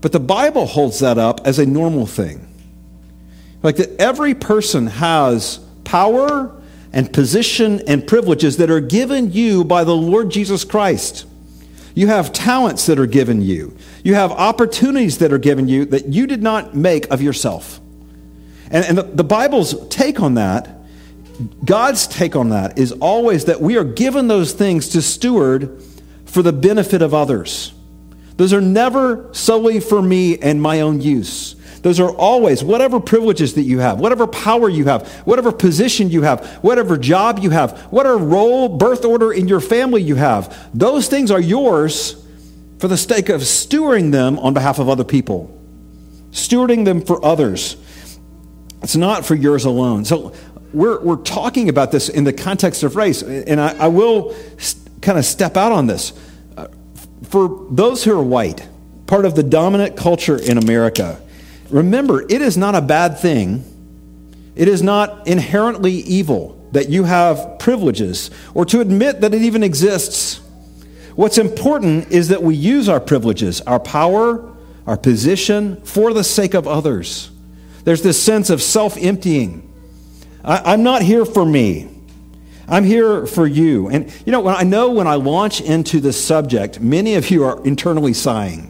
But 0.00 0.12
the 0.12 0.20
Bible 0.20 0.66
holds 0.66 1.00
that 1.00 1.18
up 1.18 1.40
as 1.44 1.58
a 1.58 1.66
normal 1.66 2.06
thing. 2.06 2.48
Like 3.62 3.76
that 3.76 4.00
every 4.00 4.34
person 4.34 4.88
has 4.88 5.58
power 5.84 6.60
and 6.92 7.12
position 7.12 7.80
and 7.86 8.06
privileges 8.06 8.58
that 8.58 8.70
are 8.70 8.80
given 8.80 9.32
you 9.32 9.64
by 9.64 9.84
the 9.84 9.94
Lord 9.94 10.30
Jesus 10.30 10.64
Christ. 10.64 11.24
You 11.94 12.06
have 12.08 12.32
talents 12.32 12.86
that 12.86 12.98
are 12.98 13.06
given 13.06 13.42
you. 13.42 13.76
You 14.02 14.14
have 14.14 14.32
opportunities 14.32 15.18
that 15.18 15.32
are 15.32 15.38
given 15.38 15.68
you 15.68 15.84
that 15.86 16.06
you 16.08 16.26
did 16.26 16.42
not 16.42 16.74
make 16.74 17.10
of 17.10 17.20
yourself. 17.20 17.80
And, 18.70 18.84
and 18.84 18.98
the, 18.98 19.02
the 19.02 19.24
Bible's 19.24 19.86
take 19.88 20.20
on 20.20 20.34
that, 20.34 20.68
God's 21.64 22.06
take 22.06 22.34
on 22.36 22.50
that, 22.50 22.78
is 22.78 22.92
always 22.92 23.46
that 23.46 23.60
we 23.60 23.76
are 23.76 23.84
given 23.84 24.28
those 24.28 24.52
things 24.52 24.88
to 24.90 25.02
steward 25.02 25.82
for 26.24 26.42
the 26.42 26.52
benefit 26.52 27.02
of 27.02 27.12
others. 27.12 27.74
Those 28.36 28.52
are 28.52 28.60
never 28.60 29.28
solely 29.32 29.80
for 29.80 30.00
me 30.00 30.38
and 30.38 30.60
my 30.60 30.80
own 30.80 31.00
use. 31.00 31.56
Those 31.82 31.98
are 31.98 32.10
always 32.10 32.62
whatever 32.62 33.00
privileges 33.00 33.54
that 33.54 33.62
you 33.62 33.80
have, 33.80 33.98
whatever 33.98 34.26
power 34.26 34.68
you 34.68 34.84
have, 34.84 35.08
whatever 35.24 35.50
position 35.50 36.10
you 36.10 36.22
have, 36.22 36.46
whatever 36.62 36.96
job 36.96 37.40
you 37.40 37.50
have, 37.50 37.78
whatever 37.92 38.16
role, 38.16 38.68
birth 38.68 39.04
order 39.04 39.32
in 39.32 39.48
your 39.48 39.60
family 39.60 40.00
you 40.00 40.14
have. 40.14 40.70
Those 40.72 41.08
things 41.08 41.30
are 41.30 41.40
yours 41.40 42.24
for 42.78 42.88
the 42.88 42.96
sake 42.96 43.28
of 43.28 43.40
stewarding 43.42 44.12
them 44.12 44.38
on 44.38 44.54
behalf 44.54 44.78
of 44.78 44.88
other 44.88 45.04
people, 45.04 45.56
stewarding 46.30 46.84
them 46.84 47.00
for 47.00 47.24
others. 47.24 47.76
It's 48.82 48.96
not 48.96 49.24
for 49.24 49.34
yours 49.34 49.64
alone. 49.64 50.04
So 50.04 50.34
we're, 50.72 51.00
we're 51.00 51.22
talking 51.22 51.68
about 51.68 51.92
this 51.92 52.08
in 52.08 52.24
the 52.24 52.32
context 52.32 52.82
of 52.82 52.96
race, 52.96 53.22
and 53.22 53.60
I, 53.60 53.76
I 53.76 53.88
will 53.88 54.34
kind 55.00 55.18
of 55.18 55.24
step 55.24 55.56
out 55.56 55.72
on 55.72 55.86
this 55.86 56.12
uh, 56.56 56.68
for 57.28 57.66
those 57.70 58.04
who 58.04 58.16
are 58.18 58.22
white, 58.22 58.66
part 59.06 59.24
of 59.24 59.34
the 59.34 59.42
dominant 59.42 59.96
culture 59.96 60.36
in 60.36 60.58
America, 60.58 61.20
remember, 61.72 62.22
it 62.22 62.42
is 62.42 62.56
not 62.56 62.74
a 62.74 62.80
bad 62.80 63.18
thing. 63.18 63.64
It 64.54 64.68
is 64.68 64.82
not 64.82 65.26
inherently 65.26 65.92
evil 65.92 66.58
that 66.72 66.88
you 66.88 67.04
have 67.04 67.58
privileges 67.58 68.30
or 68.54 68.64
to 68.66 68.80
admit 68.80 69.20
that 69.22 69.34
it 69.34 69.42
even 69.42 69.62
exists. 69.62 70.40
What's 71.14 71.38
important 71.38 72.10
is 72.10 72.28
that 72.28 72.42
we 72.42 72.54
use 72.54 72.88
our 72.88 73.00
privileges, 73.00 73.60
our 73.62 73.80
power, 73.80 74.54
our 74.86 74.96
position 74.96 75.80
for 75.82 76.12
the 76.12 76.24
sake 76.24 76.54
of 76.54 76.66
others. 76.66 77.30
There's 77.84 78.02
this 78.02 78.22
sense 78.22 78.50
of 78.50 78.62
self 78.62 78.96
emptying. 78.96 79.68
I'm 80.44 80.82
not 80.82 81.02
here 81.02 81.24
for 81.24 81.44
me. 81.44 81.88
I'm 82.68 82.84
here 82.84 83.26
for 83.26 83.46
you. 83.46 83.88
And 83.88 84.12
you 84.24 84.32
know, 84.32 84.40
when 84.40 84.54
I 84.54 84.62
know 84.62 84.90
when 84.90 85.06
I 85.06 85.14
launch 85.14 85.60
into 85.60 86.00
this 86.00 86.22
subject, 86.22 86.80
many 86.80 87.14
of 87.14 87.30
you 87.30 87.44
are 87.44 87.62
internally 87.64 88.12
sighing. 88.12 88.68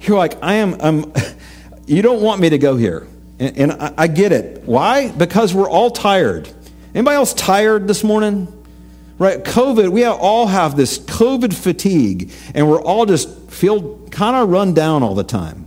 You're 0.00 0.18
like, 0.18 0.42
I 0.42 0.54
am, 0.54 0.76
I'm, 0.80 1.12
you 1.86 2.02
don't 2.02 2.20
want 2.20 2.40
me 2.40 2.50
to 2.50 2.58
go 2.58 2.76
here. 2.76 3.06
And, 3.38 3.58
and 3.58 3.72
I, 3.72 3.94
I 3.96 4.06
get 4.06 4.32
it. 4.32 4.62
Why? 4.64 5.10
Because 5.10 5.54
we're 5.54 5.70
all 5.70 5.90
tired. 5.90 6.48
Anybody 6.94 7.16
else 7.16 7.34
tired 7.34 7.88
this 7.88 8.02
morning? 8.02 8.52
Right? 9.18 9.42
COVID, 9.42 9.90
we 9.90 10.04
all 10.04 10.46
have 10.46 10.76
this 10.76 10.98
COVID 10.98 11.54
fatigue, 11.54 12.30
and 12.54 12.68
we're 12.68 12.82
all 12.82 13.06
just 13.06 13.50
feel 13.50 13.98
kind 14.08 14.36
of 14.36 14.50
run 14.50 14.74
down 14.74 15.02
all 15.02 15.14
the 15.14 15.24
time. 15.24 15.66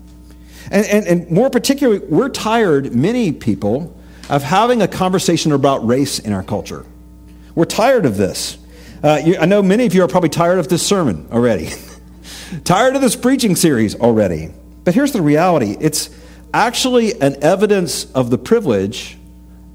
And, 0.71 0.85
and, 0.85 1.07
and 1.07 1.31
more 1.31 1.49
particularly, 1.49 1.99
we're 1.99 2.29
tired, 2.29 2.93
many 2.93 3.31
people, 3.31 3.95
of 4.29 4.43
having 4.43 4.81
a 4.81 4.87
conversation 4.87 5.51
about 5.51 5.85
race 5.85 6.19
in 6.19 6.31
our 6.31 6.43
culture. 6.43 6.85
We're 7.55 7.65
tired 7.65 8.05
of 8.05 8.17
this. 8.17 8.57
Uh, 9.01 9.19
you, 9.23 9.37
I 9.37 9.45
know 9.45 9.63
many 9.63 9.85
of 9.85 9.95
you 9.95 10.03
are 10.03 10.07
probably 10.07 10.29
tired 10.29 10.59
of 10.59 10.67
this 10.67 10.85
sermon 10.85 11.27
already, 11.31 11.69
tired 12.63 12.95
of 12.95 13.01
this 13.01 13.15
preaching 13.15 13.55
series 13.55 13.95
already. 13.95 14.51
But 14.83 14.93
here's 14.93 15.11
the 15.11 15.21
reality 15.21 15.77
it's 15.79 16.09
actually 16.53 17.19
an 17.21 17.43
evidence 17.43 18.11
of 18.11 18.29
the 18.29 18.37
privilege 18.37 19.17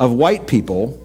of 0.01 0.13
white 0.13 0.47
people 0.47 1.01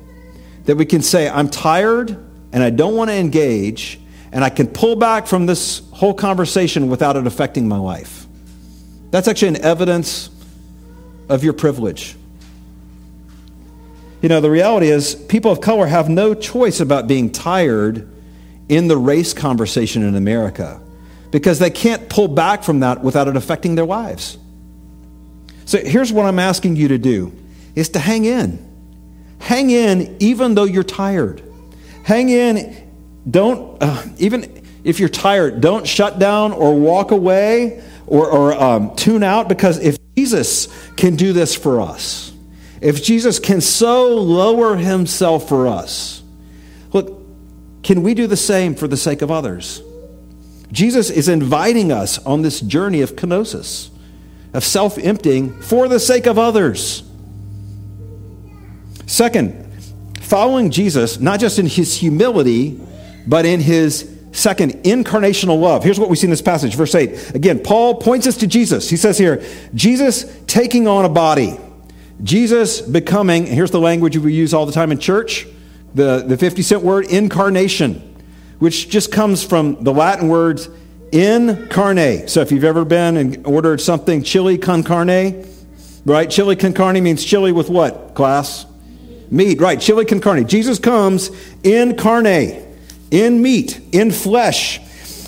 that 0.66 0.76
we 0.76 0.86
can 0.86 1.02
say, 1.02 1.30
I'm 1.30 1.50
tired 1.50 2.12
and 2.52 2.64
I 2.64 2.70
don't 2.70 2.96
want 2.96 3.10
to 3.12 3.16
engage, 3.16 4.00
and 4.32 4.44
I 4.44 4.50
can 4.50 4.68
pull 4.68 4.96
back 4.96 5.28
from 5.28 5.46
this 5.46 5.84
whole 5.92 6.14
conversation 6.14 6.90
without 6.90 7.16
it 7.16 7.28
affecting 7.28 7.68
my 7.68 7.78
life. 7.78 8.26
That's 9.12 9.28
actually 9.28 9.50
an 9.50 9.62
evidence 9.62 10.30
of 11.28 11.44
your 11.44 11.54
privilege. 11.54 12.16
You 14.22 14.30
know, 14.30 14.42
the 14.42 14.50
reality 14.50 14.88
is, 14.88 15.16
people 15.16 15.52
of 15.52 15.62
color 15.62 15.86
have 15.86 16.10
no 16.10 16.34
choice 16.34 16.80
about 16.80 17.08
being 17.08 17.32
tired 17.32 18.10
in 18.68 18.88
the 18.88 18.98
race 18.98 19.34
conversation 19.34 20.04
in 20.04 20.16
America 20.16 20.82
because 21.32 21.60
they 21.60 21.70
can't 21.70 22.10
pull 22.10 22.28
back 22.28 22.63
from 22.63 22.80
that 22.82 23.02
without 23.02 23.28
it 23.28 23.36
affecting 23.36 23.76
their 23.76 23.86
lives. 23.86 24.38
So 25.65 25.78
here's 25.78 26.12
what 26.12 26.26
I'm 26.26 26.39
asking 26.39 26.76
you 26.76 26.88
to 26.89 26.98
do 26.98 27.32
is 27.76 27.89
to 27.89 28.00
hang 28.00 28.26
in. 28.26 28.65
Hang 29.39 29.70
in 29.70 30.18
even 30.20 30.56
though 30.56 30.63
you're 30.63 30.84
tired. 30.84 31.44
Hang 32.04 32.30
in. 32.30 32.89
Don't, 33.30 33.82
uh, 33.82 34.04
even 34.18 34.63
if 34.84 35.00
you're 35.00 35.10
tired, 35.10 35.62
don't 35.62 35.86
shut 35.86 36.20
down 36.20 36.52
or 36.54 36.76
walk 36.76 37.12
away 37.12 37.84
or, 38.08 38.30
or 38.30 38.54
um, 38.54 38.96
tune 38.96 39.24
out 39.24 39.48
because 39.48 39.78
if 39.80 39.98
Jesus 40.15 40.68
can 40.96 41.15
do 41.15 41.34
this 41.34 41.56
for 41.56 41.82
us, 41.82 42.34
if 42.82 43.04
Jesus 43.04 43.39
can 43.39 43.62
so 43.62 44.15
lower 44.15 44.76
himself 44.76 45.48
for 45.50 45.68
us, 45.68 46.24
look, 46.94 47.22
can 47.84 48.02
we 48.02 48.13
do 48.13 48.26
the 48.26 48.38
same 48.38 48.74
for 48.74 48.88
the 48.88 48.98
sake 48.98 49.22
of 49.22 49.30
others? 49.30 49.84
Jesus 50.71 51.10
is 51.10 51.27
inviting 51.27 51.91
us 51.91 52.23
on 52.25 52.41
this 52.41 52.62
journey 52.62 53.01
of 53.01 53.15
kenosis, 53.15 53.89
of 54.53 54.63
self 54.63 54.97
emptying 54.97 55.60
for 55.62 55.88
the 55.88 55.99
sake 55.99 56.27
of 56.27 56.38
others. 56.38 57.03
Second, 59.05 59.65
following 60.21 60.69
Jesus, 60.69 61.19
not 61.19 61.39
just 61.39 61.58
in 61.58 61.65
his 61.65 61.97
humility, 61.97 62.79
but 63.25 63.45
in 63.45 63.60
his 63.60 64.15
second 64.32 64.73
incarnational 64.84 65.60
love. 65.60 65.84
Here's 65.84 65.99
what 65.99 66.10
we 66.10 66.15
see 66.15 66.27
in 66.27 66.32
this 66.32 66.41
passage, 66.41 66.75
verse 66.75 66.93
8. 66.93 67.34
Again, 67.34 67.60
Paul 67.60 67.95
points 67.95 68.27
us 68.27 68.38
to 68.38 68.47
Jesus. 68.47 68.88
He 68.89 68.97
says 68.97 69.17
here, 69.17 69.43
Jesus 69.73 70.32
taking 70.45 70.88
on 70.88 71.05
a 71.05 71.10
body. 71.10 71.60
Jesus 72.21 72.82
becoming, 72.82 73.47
here's 73.47 73.71
the 73.71 73.79
language 73.79 74.17
we 74.17 74.34
use 74.34 74.53
all 74.53 74.65
the 74.65 74.71
time 74.71 74.91
in 74.91 74.99
church, 74.99 75.47
the, 75.95 76.23
the 76.27 76.38
50 76.38 76.62
cent 76.62 76.84
word, 76.84 77.05
incarnation 77.05 78.09
which 78.60 78.89
just 78.89 79.12
comes 79.12 79.43
from 79.43 79.84
the 79.84 79.91
Latin 79.93 80.28
words 80.28 80.69
in 81.12 81.67
carne. 81.69 82.28
So 82.28 82.41
if 82.41 82.52
you've 82.52 82.63
ever 82.63 82.86
been 82.86 83.17
and 83.17 83.48
ordered 83.48 83.82
something 83.82 84.24
chili 84.24 84.58
con 84.58 84.84
carne, 84.84 85.45
right? 86.06 86.30
Chili 86.30 86.56
con 86.56 86.74
carne 86.74 87.02
means 87.02 87.24
chili 87.24 87.52
with 87.52 87.69
what, 87.69 88.13
class? 88.15 88.65
Meat, 89.32 89.60
right? 89.60 89.80
Chili 89.80 90.06
con 90.06 90.19
carne. 90.19 90.48
Jesus 90.48 90.80
comes 90.80 91.32
in 91.63 91.95
carne, 91.95 92.65
in 93.12 93.41
meat, 93.41 93.80
in 93.91 94.12
flesh. 94.12 94.80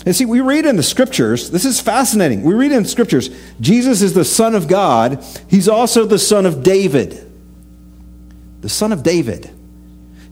And 0.04 0.14
see, 0.16 0.24
we 0.24 0.40
read 0.40 0.66
in 0.66 0.76
the 0.76 0.82
scriptures, 0.82 1.50
this 1.50 1.64
is 1.64 1.80
fascinating. 1.80 2.42
We 2.42 2.54
read 2.54 2.72
in 2.72 2.82
the 2.82 2.88
scriptures, 2.88 3.30
Jesus 3.60 4.02
is 4.02 4.14
the 4.14 4.24
Son 4.24 4.54
of 4.54 4.66
God. 4.66 5.24
He's 5.48 5.68
also 5.68 6.04
the 6.04 6.18
Son 6.18 6.44
of 6.44 6.62
David. 6.62 7.30
The 8.62 8.68
Son 8.68 8.92
of 8.92 9.04
David. 9.04 9.50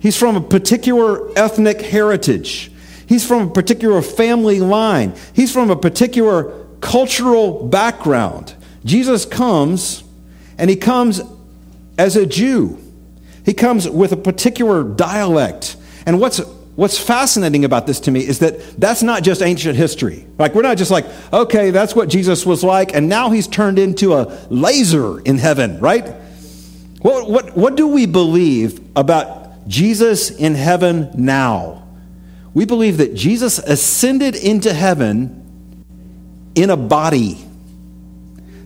He's 0.01 0.17
from 0.17 0.37
a 0.37 0.41
particular 0.41 1.31
ethnic 1.39 1.81
heritage. 1.81 2.70
He's 3.11 3.27
from 3.27 3.49
a 3.49 3.51
particular 3.51 4.03
family 4.03 4.61
line. 4.61 5.15
He's 5.33 5.53
from 5.53 5.69
a 5.69 5.75
particular 5.75 6.65
cultural 6.81 7.67
background. 7.67 8.55
Jesus 8.85 9.27
comes, 9.27 10.05
and 10.57 10.71
he 10.71 10.77
comes 10.77 11.21
as 11.99 12.15
a 12.15 12.25
Jew. 12.25 12.79
He 13.45 13.53
comes 13.53 13.91
with 13.91 14.13
a 14.13 14.17
particular 14.17 14.85
dialect. 14.85 15.77
And 16.07 16.21
what's 16.21 16.39
what's 16.77 16.99
fascinating 16.99 17.65
about 17.65 17.89
this 17.89 17.99
to 17.99 18.13
me 18.13 18.21
is 18.21 18.39
that 18.39 18.81
that's 18.81 19.03
not 19.03 19.25
just 19.25 19.43
ancient 19.43 19.77
history. 19.77 20.25
Like 20.39 20.55
we're 20.55 20.63
not 20.63 20.79
just 20.79 20.93
like, 20.93 21.07
okay, 21.33 21.73
that's 21.73 21.97
what 21.97 22.09
Jesus 22.09 22.47
was 22.47 22.63
like, 22.63 22.95
and 22.95 23.09
now 23.09 23.31
he's 23.31 23.49
turned 23.49 23.81
into 23.81 24.15
a 24.15 24.39
laser 24.51 25.19
in 25.23 25.37
heaven, 25.39 25.81
right? 25.81 26.07
What 27.01 27.29
what 27.29 27.57
what 27.57 27.75
do 27.75 27.89
we 27.89 28.07
believe 28.07 28.81
about 28.95 29.67
Jesus 29.67 30.31
in 30.31 30.55
heaven 30.55 31.11
now? 31.15 31.81
We 32.55 32.65
believe 32.65 32.99
that 32.99 33.15
Jesus 33.15 33.59
ascended 33.59 34.35
into 34.35 34.73
heaven 34.73 35.85
in 36.55 36.71
a 36.71 36.77
body. 36.77 37.39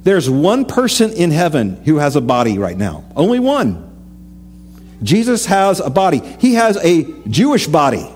There's 0.03 0.29
one 0.29 0.65
person 0.65 1.13
in 1.13 1.31
heaven 1.31 1.83
who 1.85 1.97
has 1.97 2.17
a 2.17 2.21
body 2.21 2.59
right 2.59 2.77
now, 2.77 3.05
only 3.15 3.41
one. 3.41 3.91
Jesus 5.03 5.47
has 5.47 5.81
a 5.81 5.91
body, 5.91 6.21
he 6.39 6.55
has 6.55 6.77
a 6.83 7.05
Jewish 7.29 7.67
body. 7.67 8.09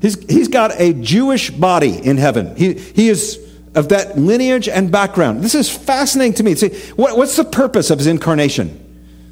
He's, 0.00 0.22
he's 0.28 0.48
got 0.48 0.72
a 0.80 0.92
Jewish 0.92 1.50
body 1.50 1.96
in 1.96 2.16
heaven. 2.16 2.56
He, 2.56 2.74
he 2.74 3.08
is 3.08 3.38
of 3.74 3.88
that 3.90 4.18
lineage 4.18 4.68
and 4.68 4.90
background. 4.90 5.42
This 5.42 5.54
is 5.54 5.70
fascinating 5.70 6.34
to 6.34 6.42
me. 6.42 6.54
See, 6.56 6.68
what, 6.96 7.16
what's 7.16 7.36
the 7.36 7.44
purpose 7.44 7.90
of 7.90 7.98
his 7.98 8.06
incarnation? 8.06 8.78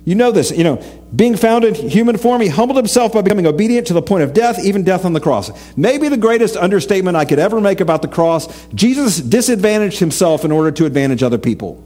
You 0.05 0.15
know 0.15 0.33
this, 0.33 0.51
you 0.51 0.65
know, 0.65 0.83
being 1.15 1.37
found 1.37 1.65
in 1.65 1.75
human 1.75 2.17
form, 2.17 2.41
he 2.41 2.49
humbled 2.49 2.79
himself 2.79 3.13
by 3.13 3.23
becoming 3.23 3.47
obedient 3.47 3.87
to 3.89 3.93
the 3.93 4.01
point 4.01 4.25
of 4.25 4.33
death, 4.33 4.59
even 4.65 4.83
death 4.83 5.05
on 5.05 5.13
the 5.13 5.21
cross. 5.21 5.51
Maybe 5.77 6.09
the 6.09 6.17
greatest 6.17 6.57
understatement 6.57 7.17
I 7.17 7.25
could 7.27 7.39
ever 7.39 7.61
make 7.61 7.81
about 7.81 8.01
the 8.03 8.09
cross 8.09 8.67
Jesus 8.75 9.19
disadvantaged 9.19 9.99
himself 9.99 10.45
in 10.45 10.53
order 10.53 10.71
to 10.73 10.87
advantage 10.87 11.23
other 11.23 11.39
people. 11.39 11.85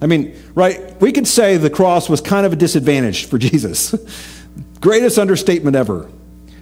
I 0.00 0.06
mean, 0.06 0.36
right? 0.54 1.00
We 1.00 1.12
could 1.12 1.26
say 1.26 1.56
the 1.56 1.70
cross 1.70 2.08
was 2.08 2.20
kind 2.20 2.46
of 2.46 2.52
a 2.52 2.56
disadvantage 2.56 3.26
for 3.26 3.38
Jesus. 3.38 3.94
greatest 4.80 5.18
understatement 5.18 5.76
ever. 5.76 6.10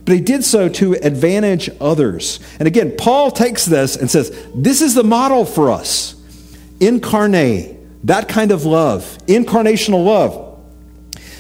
But 0.05 0.15
he 0.15 0.21
did 0.21 0.45
so 0.45 0.69
to 0.69 0.95
advantage 0.95 1.71
others. 1.81 2.41
And 2.59 2.67
again, 2.67 2.95
Paul 2.97 3.31
takes 3.31 3.67
this 3.67 3.97
and 3.97 4.11
says, 4.11 4.31
This 4.55 4.81
is 4.81 4.95
the 4.95 5.05
model 5.05 5.45
for 5.45 5.71
us. 5.71 6.17
Incarnate, 6.81 8.07
that 8.07 8.29
kind 8.29 8.51
of 8.51 8.65
love, 8.65 9.19
incarnational 9.27 10.05
love. 10.05 10.50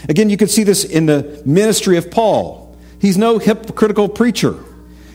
Again, 0.08 0.30
you 0.30 0.36
can 0.36 0.48
see 0.48 0.62
this 0.62 0.84
in 0.84 1.06
the 1.06 1.42
ministry 1.44 1.96
of 1.96 2.10
Paul. 2.10 2.76
He's 3.00 3.18
no 3.18 3.38
hypocritical 3.38 4.08
preacher. 4.08 4.58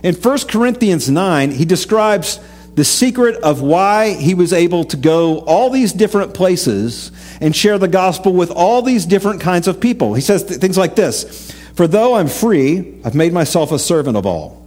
In 0.03 0.15
1 0.15 0.39
Corinthians 0.47 1.09
9, 1.09 1.51
he 1.51 1.65
describes 1.65 2.39
the 2.75 2.83
secret 2.83 3.35
of 3.37 3.61
why 3.61 4.13
he 4.13 4.33
was 4.33 4.51
able 4.51 4.83
to 4.83 4.97
go 4.97 5.39
all 5.39 5.69
these 5.69 5.93
different 5.93 6.33
places 6.33 7.11
and 7.39 7.55
share 7.55 7.77
the 7.77 7.87
gospel 7.87 8.33
with 8.33 8.51
all 8.51 8.81
these 8.81 9.05
different 9.05 9.41
kinds 9.41 9.67
of 9.67 9.79
people. 9.79 10.13
He 10.13 10.21
says 10.21 10.43
th- 10.43 10.59
things 10.59 10.77
like 10.77 10.95
this 10.95 11.51
For 11.73 11.87
though 11.87 12.15
I'm 12.15 12.27
free, 12.27 12.99
I've 13.03 13.15
made 13.15 13.33
myself 13.33 13.71
a 13.71 13.79
servant 13.79 14.17
of 14.17 14.25
all, 14.25 14.65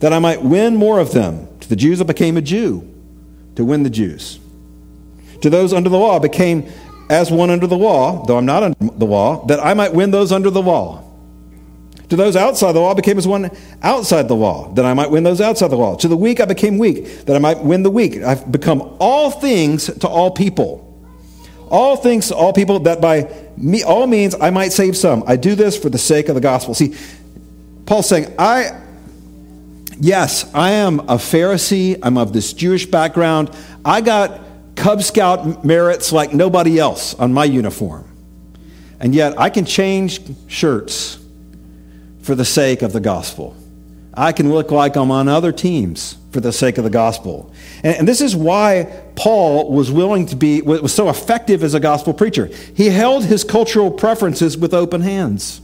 that 0.00 0.12
I 0.12 0.18
might 0.18 0.42
win 0.42 0.76
more 0.76 0.98
of 0.98 1.12
them. 1.12 1.48
To 1.60 1.68
the 1.68 1.76
Jews, 1.76 2.00
I 2.00 2.04
became 2.04 2.36
a 2.36 2.42
Jew 2.42 2.92
to 3.54 3.64
win 3.64 3.82
the 3.82 3.90
Jews. 3.90 4.38
To 5.42 5.50
those 5.50 5.72
under 5.72 5.88
the 5.88 5.98
law, 5.98 6.16
I 6.16 6.20
became 6.20 6.70
as 7.08 7.30
one 7.30 7.50
under 7.50 7.66
the 7.66 7.76
law, 7.76 8.24
though 8.26 8.36
I'm 8.36 8.46
not 8.46 8.62
under 8.62 8.76
the 8.80 9.06
law, 9.06 9.44
that 9.46 9.64
I 9.64 9.74
might 9.74 9.94
win 9.94 10.10
those 10.10 10.32
under 10.32 10.50
the 10.50 10.62
law. 10.62 11.02
To 12.08 12.16
those 12.16 12.36
outside 12.36 12.72
the 12.72 12.80
law, 12.80 12.92
I 12.92 12.94
became 12.94 13.18
as 13.18 13.26
one 13.26 13.50
outside 13.82 14.28
the 14.28 14.36
law, 14.36 14.72
that 14.74 14.84
I 14.84 14.94
might 14.94 15.10
win 15.10 15.24
those 15.24 15.40
outside 15.40 15.68
the 15.68 15.76
law. 15.76 15.96
To 15.96 16.08
the 16.08 16.16
weak, 16.16 16.40
I 16.40 16.44
became 16.44 16.78
weak, 16.78 17.26
that 17.26 17.34
I 17.34 17.40
might 17.40 17.62
win 17.62 17.82
the 17.82 17.90
weak. 17.90 18.22
I've 18.22 18.50
become 18.50 18.96
all 19.00 19.30
things 19.30 19.86
to 19.86 20.08
all 20.08 20.30
people. 20.30 20.84
All 21.68 21.96
things 21.96 22.28
to 22.28 22.36
all 22.36 22.52
people, 22.52 22.78
that 22.80 23.00
by 23.00 23.28
me, 23.56 23.82
all 23.82 24.06
means 24.06 24.36
I 24.40 24.50
might 24.50 24.72
save 24.72 24.96
some. 24.96 25.24
I 25.26 25.34
do 25.34 25.56
this 25.56 25.76
for 25.76 25.90
the 25.90 25.98
sake 25.98 26.28
of 26.28 26.36
the 26.36 26.40
gospel. 26.40 26.74
See, 26.74 26.94
Paul's 27.86 28.08
saying, 28.08 28.32
I, 28.38 28.80
yes, 29.98 30.48
I 30.54 30.72
am 30.72 31.00
a 31.00 31.16
Pharisee. 31.16 31.98
I'm 32.04 32.18
of 32.18 32.32
this 32.32 32.52
Jewish 32.52 32.86
background. 32.86 33.50
I 33.84 34.00
got 34.00 34.45
Cub 34.86 35.02
Scout 35.02 35.64
merits 35.64 36.12
like 36.12 36.32
nobody 36.32 36.78
else 36.78 37.12
on 37.14 37.32
my 37.32 37.44
uniform. 37.44 38.08
And 39.00 39.16
yet 39.16 39.36
I 39.36 39.50
can 39.50 39.64
change 39.64 40.20
shirts 40.46 41.18
for 42.22 42.36
the 42.36 42.44
sake 42.44 42.82
of 42.82 42.92
the 42.92 43.00
gospel. 43.00 43.56
I 44.14 44.30
can 44.30 44.52
look 44.52 44.70
like 44.70 44.94
I'm 44.94 45.10
on 45.10 45.26
other 45.26 45.50
teams 45.50 46.16
for 46.30 46.38
the 46.38 46.52
sake 46.52 46.78
of 46.78 46.84
the 46.84 46.90
gospel. 46.90 47.52
And, 47.82 47.96
and, 47.96 48.06
this 48.06 48.20
is 48.20 48.36
why 48.36 49.02
Paul 49.16 49.72
was 49.72 49.90
willing 49.90 50.26
to 50.26 50.36
be, 50.36 50.62
was 50.62 50.94
so 50.94 51.08
effective 51.08 51.64
as 51.64 51.74
a 51.74 51.80
gospel 51.80 52.14
preacher. 52.14 52.46
He 52.76 52.88
held 52.88 53.24
his 53.24 53.42
cultural 53.42 53.90
preferences 53.90 54.56
with 54.56 54.72
open 54.72 55.00
hands. 55.00 55.60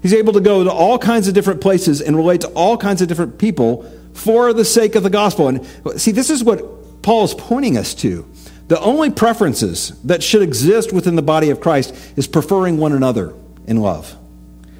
He's 0.00 0.14
able 0.14 0.32
to 0.32 0.40
go 0.40 0.64
to 0.64 0.72
all 0.72 0.98
kinds 0.98 1.28
of 1.28 1.34
different 1.34 1.60
places 1.60 2.00
and 2.00 2.16
relate 2.16 2.40
to 2.40 2.48
all 2.54 2.78
kinds 2.78 3.02
of 3.02 3.08
different 3.08 3.36
people 3.36 3.84
for 4.14 4.54
the 4.54 4.64
sake 4.64 4.94
of 4.94 5.02
the 5.02 5.10
gospel. 5.10 5.48
And 5.48 5.66
see, 6.00 6.12
this 6.12 6.30
is 6.30 6.42
what 6.42 6.81
Paul 7.02 7.24
is 7.24 7.34
pointing 7.34 7.76
us 7.76 7.94
to. 7.96 8.28
The 8.68 8.80
only 8.80 9.10
preferences 9.10 9.90
that 10.04 10.22
should 10.22 10.42
exist 10.42 10.92
within 10.92 11.16
the 11.16 11.22
body 11.22 11.50
of 11.50 11.60
Christ 11.60 11.94
is 12.16 12.26
preferring 12.26 12.78
one 12.78 12.92
another 12.92 13.34
in 13.66 13.78
love. 13.78 14.16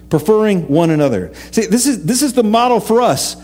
Preferring 0.09 0.69
one 0.69 0.91
another. 0.91 1.35
See, 1.51 1.67
this 1.67 1.87
is, 1.87 2.05
this 2.05 2.23
is 2.23 2.33
the 2.33 2.43
model 2.43 2.81
for 2.81 3.03
us 3.03 3.37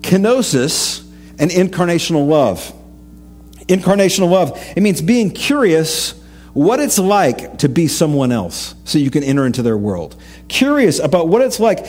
kenosis 0.00 1.06
and 1.38 1.50
incarnational 1.50 2.26
love. 2.26 2.72
Incarnational 3.68 4.30
love, 4.30 4.60
it 4.76 4.82
means 4.82 5.00
being 5.00 5.30
curious 5.30 6.12
what 6.52 6.80
it's 6.80 6.98
like 6.98 7.58
to 7.58 7.68
be 7.68 7.86
someone 7.86 8.32
else 8.32 8.74
so 8.84 8.98
you 8.98 9.10
can 9.10 9.22
enter 9.22 9.46
into 9.46 9.62
their 9.62 9.78
world. 9.78 10.20
Curious 10.48 10.98
about 10.98 11.28
what 11.28 11.42
it's 11.42 11.60
like. 11.60 11.86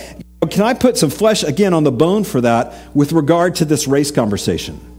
Can 0.50 0.62
I 0.62 0.74
put 0.74 0.98
some 0.98 1.10
flesh 1.10 1.44
again 1.44 1.74
on 1.74 1.84
the 1.84 1.92
bone 1.92 2.24
for 2.24 2.42
that 2.42 2.96
with 2.96 3.14
regard 3.14 3.56
to 3.56 3.66
this 3.66 3.88
race 3.88 4.12
conversation? 4.12 4.91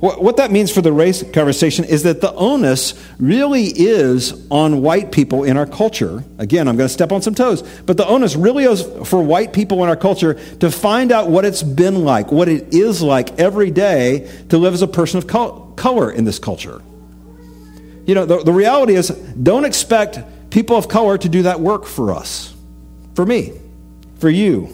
What 0.00 0.36
that 0.36 0.50
means 0.50 0.70
for 0.70 0.82
the 0.82 0.92
race 0.92 1.22
conversation 1.32 1.84
is 1.84 2.02
that 2.02 2.20
the 2.20 2.32
onus 2.34 2.94
really 3.18 3.66
is 3.66 4.46
on 4.50 4.82
white 4.82 5.12
people 5.12 5.44
in 5.44 5.56
our 5.56 5.66
culture. 5.66 6.24
Again, 6.38 6.68
I'm 6.68 6.76
going 6.76 6.88
to 6.88 6.92
step 6.92 7.12
on 7.12 7.22
some 7.22 7.34
toes, 7.34 7.62
but 7.86 7.96
the 7.96 8.06
onus 8.06 8.36
really 8.36 8.64
is 8.64 8.82
for 9.08 9.22
white 9.22 9.52
people 9.52 9.82
in 9.82 9.88
our 9.88 9.96
culture 9.96 10.34
to 10.58 10.70
find 10.70 11.12
out 11.12 11.30
what 11.30 11.44
it's 11.44 11.62
been 11.62 12.04
like, 12.04 12.32
what 12.32 12.48
it 12.48 12.74
is 12.74 13.02
like 13.02 13.38
every 13.38 13.70
day 13.70 14.30
to 14.50 14.58
live 14.58 14.74
as 14.74 14.82
a 14.82 14.88
person 14.88 15.18
of 15.18 15.26
color 15.26 16.10
in 16.10 16.24
this 16.24 16.38
culture. 16.38 16.82
You 18.06 18.14
know, 18.14 18.26
the, 18.26 18.42
the 18.42 18.52
reality 18.52 18.94
is, 18.94 19.08
don't 19.08 19.64
expect 19.64 20.18
people 20.50 20.76
of 20.76 20.88
color 20.88 21.16
to 21.16 21.28
do 21.28 21.42
that 21.42 21.60
work 21.60 21.86
for 21.86 22.12
us, 22.12 22.54
for 23.14 23.24
me, 23.24 23.52
for 24.18 24.28
you. 24.28 24.68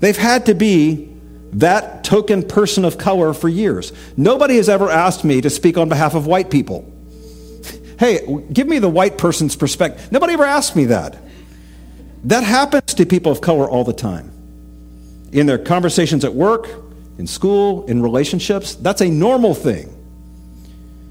They've 0.00 0.16
had 0.16 0.46
to 0.46 0.54
be 0.54 1.11
that 1.52 2.04
token 2.04 2.42
person 2.42 2.84
of 2.84 2.98
color 2.98 3.34
for 3.34 3.48
years. 3.48 3.92
Nobody 4.16 4.56
has 4.56 4.68
ever 4.68 4.90
asked 4.90 5.24
me 5.24 5.40
to 5.40 5.50
speak 5.50 5.76
on 5.76 5.88
behalf 5.88 6.14
of 6.14 6.26
white 6.26 6.50
people. 6.50 6.90
Hey, 7.98 8.26
give 8.52 8.66
me 8.66 8.78
the 8.78 8.88
white 8.88 9.18
person's 9.18 9.54
perspective. 9.54 10.10
Nobody 10.10 10.32
ever 10.32 10.44
asked 10.44 10.74
me 10.74 10.86
that. 10.86 11.16
That 12.24 12.42
happens 12.42 12.94
to 12.94 13.06
people 13.06 13.30
of 13.30 13.40
color 13.40 13.68
all 13.68 13.84
the 13.84 13.92
time. 13.92 14.30
In 15.32 15.46
their 15.46 15.58
conversations 15.58 16.24
at 16.24 16.34
work, 16.34 16.68
in 17.18 17.26
school, 17.26 17.86
in 17.86 18.02
relationships, 18.02 18.74
that's 18.74 19.00
a 19.00 19.08
normal 19.08 19.54
thing. 19.54 19.94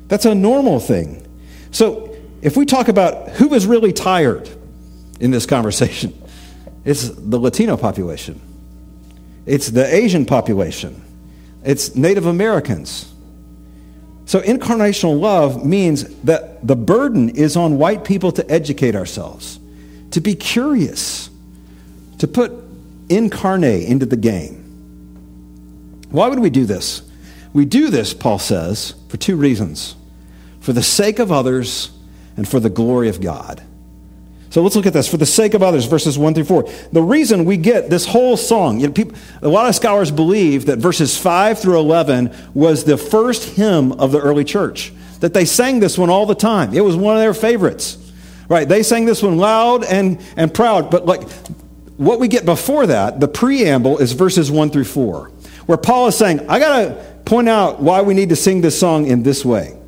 That's 0.08 0.25
a 0.25 0.36
normal 0.36 0.80
thing. 0.80 1.25
So, 1.71 2.15
if 2.41 2.58
we 2.58 2.65
talk 2.65 2.88
about 2.88 3.30
who 3.30 3.54
is 3.54 3.65
really 3.65 3.93
tired 3.93 4.49
in 5.19 5.32
this 5.32 5.45
conversation, 5.45 6.19
it's 6.86 7.08
the 7.10 7.39
Latino 7.39 7.77
population, 7.77 8.41
it's 9.51 9.69
the 9.69 9.93
Asian 9.93 10.25
population, 10.25 11.01
it's 11.65 11.93
Native 11.93 12.25
Americans. 12.25 13.13
So, 14.25 14.39
incarnational 14.39 15.19
love 15.19 15.65
means 15.65 16.05
that 16.21 16.65
the 16.65 16.77
burden 16.77 17.27
is 17.27 17.57
on 17.57 17.77
white 17.77 18.05
people 18.05 18.31
to 18.31 18.49
educate 18.49 18.95
ourselves, 18.95 19.59
to 20.11 20.21
be 20.21 20.35
curious, 20.35 21.29
to 22.19 22.29
put 22.29 22.53
incarnate 23.09 23.89
into 23.89 24.05
the 24.05 24.15
game. 24.15 24.55
Why 26.11 26.29
would 26.29 26.39
we 26.39 26.49
do 26.49 26.63
this? 26.63 27.01
We 27.51 27.65
do 27.65 27.89
this, 27.89 28.13
Paul 28.13 28.39
says, 28.39 28.93
for 29.09 29.17
two 29.17 29.35
reasons 29.35 29.97
for 30.61 30.71
the 30.71 30.83
sake 30.83 31.19
of 31.19 31.31
others 31.31 31.91
and 32.37 32.47
for 32.47 32.61
the 32.61 32.69
glory 32.69 33.09
of 33.09 33.19
God. 33.19 33.61
So 34.51 34.61
let's 34.61 34.75
look 34.75 34.85
at 34.85 34.91
this. 34.91 35.07
For 35.07 35.15
the 35.15 35.25
sake 35.25 35.53
of 35.53 35.63
others, 35.63 35.85
verses 35.85 36.19
1 36.19 36.33
through 36.33 36.43
4. 36.43 36.69
The 36.91 37.01
reason 37.01 37.45
we 37.45 37.55
get 37.55 37.89
this 37.89 38.05
whole 38.05 38.35
song, 38.35 38.81
you 38.81 38.87
know, 38.87 38.93
people, 38.93 39.17
a 39.41 39.47
lot 39.47 39.69
of 39.69 39.75
scholars 39.75 40.11
believe 40.11 40.65
that 40.65 40.77
verses 40.77 41.17
5 41.17 41.57
through 41.57 41.79
11 41.79 42.35
was 42.53 42.83
the 42.83 42.97
first 42.97 43.55
hymn 43.55 43.93
of 43.93 44.11
the 44.11 44.19
early 44.19 44.43
church, 44.43 44.91
that 45.21 45.33
they 45.33 45.45
sang 45.45 45.79
this 45.79 45.97
one 45.97 46.09
all 46.09 46.25
the 46.25 46.35
time. 46.35 46.73
It 46.73 46.81
was 46.81 46.97
one 46.97 47.15
of 47.15 47.21
their 47.21 47.33
favorites. 47.33 47.97
Right? 48.49 48.67
They 48.67 48.83
sang 48.83 49.05
this 49.05 49.23
one 49.23 49.37
loud 49.37 49.85
and, 49.85 50.19
and 50.35 50.53
proud. 50.53 50.91
But 50.91 51.05
like 51.05 51.23
what 51.95 52.19
we 52.19 52.27
get 52.27 52.45
before 52.45 52.87
that, 52.87 53.21
the 53.21 53.29
preamble 53.29 53.99
is 53.99 54.11
verses 54.11 54.51
1 54.51 54.69
through 54.71 54.83
4, 54.83 55.29
where 55.65 55.77
Paul 55.77 56.07
is 56.07 56.17
saying, 56.17 56.49
I 56.49 56.59
got 56.59 56.79
to 56.79 57.05
point 57.23 57.47
out 57.47 57.81
why 57.81 58.01
we 58.01 58.13
need 58.13 58.27
to 58.29 58.35
sing 58.35 58.59
this 58.59 58.77
song 58.77 59.07
in 59.07 59.23
this 59.23 59.45
way 59.45 59.80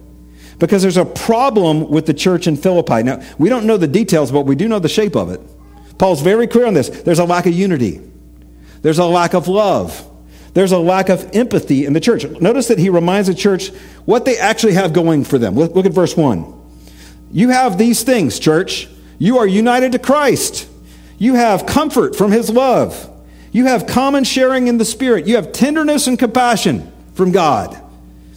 because 0.63 0.81
there's 0.81 0.95
a 0.95 1.03
problem 1.03 1.89
with 1.89 2.05
the 2.05 2.13
church 2.13 2.47
in 2.47 2.55
Philippi. 2.55 3.03
Now, 3.03 3.21
we 3.37 3.49
don't 3.49 3.65
know 3.65 3.75
the 3.75 3.85
details, 3.85 4.31
but 4.31 4.45
we 4.45 4.55
do 4.55 4.69
know 4.69 4.79
the 4.79 4.87
shape 4.87 5.13
of 5.13 5.29
it. 5.29 5.41
Paul's 5.97 6.21
very 6.21 6.47
clear 6.47 6.65
on 6.65 6.73
this. 6.73 6.87
There's 6.87 7.19
a 7.19 7.25
lack 7.25 7.45
of 7.45 7.53
unity, 7.53 7.99
there's 8.81 8.97
a 8.97 9.03
lack 9.03 9.33
of 9.33 9.49
love, 9.49 10.09
there's 10.53 10.71
a 10.71 10.77
lack 10.79 11.09
of 11.09 11.29
empathy 11.35 11.85
in 11.85 11.91
the 11.91 11.99
church. 11.99 12.23
Notice 12.39 12.69
that 12.69 12.79
he 12.79 12.87
reminds 12.89 13.27
the 13.27 13.35
church 13.35 13.71
what 14.05 14.23
they 14.23 14.37
actually 14.37 14.75
have 14.75 14.93
going 14.93 15.25
for 15.25 15.37
them. 15.37 15.55
Look, 15.55 15.85
at 15.85 15.91
verse 15.91 16.15
1. 16.15 16.61
You 17.33 17.49
have 17.49 17.77
these 17.77 18.03
things, 18.03 18.39
church. 18.39 18.87
You 19.19 19.39
are 19.39 19.47
united 19.47 19.91
to 19.91 19.99
Christ. 19.99 20.69
You 21.17 21.35
have 21.35 21.65
comfort 21.65 22.15
from 22.15 22.31
his 22.31 22.49
love. 22.49 23.11
You 23.51 23.65
have 23.65 23.85
common 23.85 24.23
sharing 24.23 24.67
in 24.67 24.77
the 24.77 24.85
Spirit. 24.85 25.27
You 25.27 25.35
have 25.35 25.51
tenderness 25.51 26.07
and 26.07 26.17
compassion 26.17 26.89
from 27.15 27.33
God. 27.33 27.77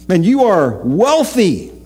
And 0.09 0.25
you 0.25 0.43
are 0.43 0.81
wealthy 0.83 1.76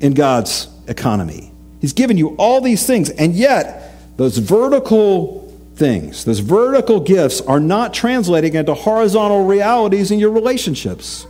in 0.00 0.14
God's 0.14 0.68
economy. 0.86 1.52
He's 1.80 1.92
given 1.92 2.16
you 2.16 2.34
all 2.36 2.60
these 2.60 2.86
things, 2.86 3.10
and 3.10 3.34
yet 3.34 4.16
those 4.16 4.38
vertical 4.38 5.48
things, 5.76 6.24
those 6.24 6.40
vertical 6.40 7.00
gifts, 7.00 7.40
are 7.42 7.60
not 7.60 7.94
translating 7.94 8.54
into 8.54 8.74
horizontal 8.74 9.44
realities 9.44 10.10
in 10.10 10.18
your 10.18 10.30
relationships. 10.30 11.26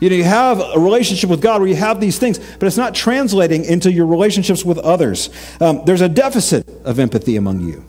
You 0.00 0.10
know, 0.10 0.16
you 0.16 0.24
have 0.24 0.60
a 0.60 0.78
relationship 0.78 1.28
with 1.28 1.40
God 1.40 1.60
where 1.60 1.68
you 1.68 1.76
have 1.76 2.00
these 2.00 2.18
things, 2.18 2.38
but 2.38 2.66
it's 2.66 2.76
not 2.76 2.94
translating 2.94 3.64
into 3.64 3.90
your 3.90 4.06
relationships 4.06 4.64
with 4.64 4.78
others. 4.78 5.30
Um, 5.60 5.82
there's 5.84 6.00
a 6.00 6.08
deficit 6.08 6.68
of 6.84 6.98
empathy 6.98 7.36
among 7.36 7.60
you. 7.60 7.84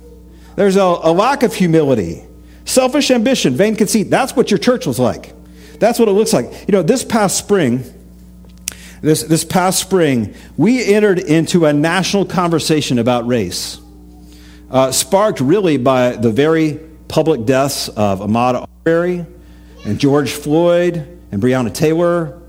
There's 0.56 0.76
a, 0.76 0.82
a 0.82 1.12
lack 1.12 1.44
of 1.44 1.54
humility, 1.54 2.24
selfish 2.66 3.12
ambition, 3.12 3.56
vain 3.56 3.76
conceit. 3.76 4.10
That's 4.10 4.36
what 4.36 4.50
your 4.50 4.58
church 4.58 4.88
was 4.88 5.00
like. 5.00 5.34
That's 5.80 6.00
what 6.00 6.08
it 6.08 6.12
looks 6.12 6.34
like. 6.34 6.52
You 6.68 6.72
know, 6.72 6.84
this 6.84 7.04
past 7.04 7.38
spring, 7.38 7.84
this, 9.02 9.24
this 9.24 9.44
past 9.44 9.80
spring, 9.80 10.34
we 10.58 10.84
entered 10.84 11.20
into 11.20 11.66
a 11.66 11.74
national 11.74 12.26
conversation 12.26 13.00
about 13.00 13.28
race, 13.28 13.80
uh, 14.70 14.92
sparked 14.92 15.40
really 15.40 15.78
by 15.78 16.12
the 16.16 16.32
very 16.32 16.80
public 17.08 17.46
deaths 17.46 17.90
of 17.90 18.20
Ahmaud 18.20 18.68
Arbery 18.86 19.26
and 19.86 20.00
George 20.00 20.32
Floyd 20.32 20.98
and 21.32 21.42
Breonna 21.42 21.74
Taylor, 21.74 22.42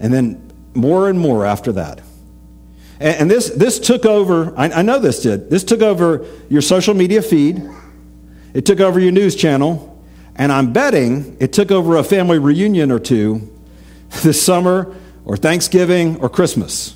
and 0.00 0.12
then 0.12 0.52
more 0.74 1.08
and 1.08 1.18
more 1.18 1.46
after 1.46 1.72
that. 1.72 2.00
And, 2.98 3.22
and 3.22 3.30
this, 3.30 3.50
this 3.50 3.78
took 3.78 4.04
over, 4.04 4.52
I, 4.58 4.70
I 4.70 4.82
know 4.82 4.98
this 4.98 5.22
did, 5.22 5.50
this 5.50 5.64
took 5.64 5.82
over 5.82 6.26
your 6.48 6.62
social 6.62 6.94
media 6.94 7.22
feed, 7.22 7.62
it 8.54 8.66
took 8.66 8.80
over 8.80 8.98
your 8.98 9.12
news 9.12 9.36
channel, 9.36 9.88
and 10.34 10.50
I'm 10.50 10.72
betting 10.72 11.36
it 11.40 11.52
took 11.52 11.70
over 11.70 11.96
a 11.96 12.04
family 12.04 12.38
reunion 12.38 12.90
or 12.90 12.98
two 12.98 13.50
this 14.22 14.42
summer 14.42 14.94
or 15.24 15.36
Thanksgiving 15.36 16.20
or 16.20 16.28
Christmas. 16.28 16.94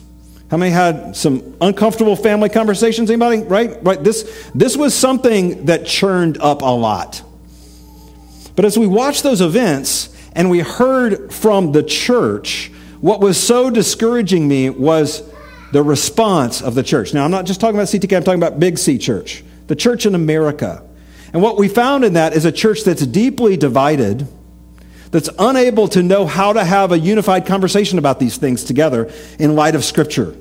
How 0.51 0.57
many 0.57 0.71
had 0.71 1.17
some 1.17 1.57
uncomfortable 1.61 2.15
family 2.15 2.49
conversations? 2.49 3.11
Anybody? 3.11 3.43
Right? 3.43 3.83
Right. 3.83 4.03
This, 4.03 4.51
this 4.55 4.77
was 4.77 4.95
something 4.95 5.67
that 5.67 5.87
churned 5.87 6.39
up 6.39 6.63
a 6.63 6.67
lot. 6.67 7.23
But 8.55 8.65
as 8.65 8.79
we 8.79 8.87
watched 8.87 9.23
those 9.23 9.41
events 9.41 10.09
and 10.33 10.49
we 10.49 10.61
heard 10.61 11.33
from 11.33 11.73
the 11.73 11.83
church, 11.83 12.71
what 13.01 13.21
was 13.21 13.43
so 13.43 13.71
discouraging 13.71 14.47
me 14.47 14.71
was 14.71 15.23
the 15.73 15.83
response 15.83 16.63
of 16.63 16.75
the 16.75 16.83
church. 16.83 17.13
Now, 17.13 17.25
I'm 17.25 17.31
not 17.31 17.45
just 17.45 17.61
talking 17.61 17.77
about 17.77 17.89
CTK, 17.89 18.17
I'm 18.17 18.25
talking 18.25 18.43
about 18.43 18.61
Big 18.61 18.79
C 18.79 18.99
Church, 18.99 19.45
the 19.67 19.77
church 19.77 20.07
in 20.07 20.15
America. 20.15 20.83
And 21.33 21.43
what 21.43 21.59
we 21.59 21.69
found 21.69 22.05
in 22.05 22.15
that 22.15 22.35
is 22.35 22.45
a 22.45 22.53
church 22.53 22.85
that's 22.85 23.05
deeply 23.07 23.57
divided 23.57 24.29
that's 25.11 25.31
unable 25.39 25.89
to 25.89 26.03
know 26.03 26.27
how 26.27 26.53
to 26.53 26.65
have 26.65 26.93
a 26.93 26.99
unified 26.99 27.47
conversation 27.47 27.99
about 27.99 28.19
these 28.19 28.37
things 28.37 28.65
together 28.65 29.11
in 29.39 29.55
light 29.55 29.75
of 29.75 29.85
Scripture. 29.85 30.37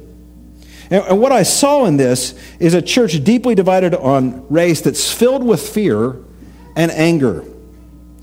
And, 0.89 1.19
what 1.19 1.31
I 1.31 1.43
saw 1.43 1.85
in 1.85 1.97
this 1.97 2.35
is 2.59 2.73
a 2.73 2.81
church 2.81 3.23
deeply 3.23 3.55
divided 3.55 3.93
on 3.95 4.45
race 4.49 4.81
that's 4.81 5.11
filled 5.11 5.43
with 5.43 5.67
fear 5.67 6.15
and 6.75 6.91
anger. 6.91 7.43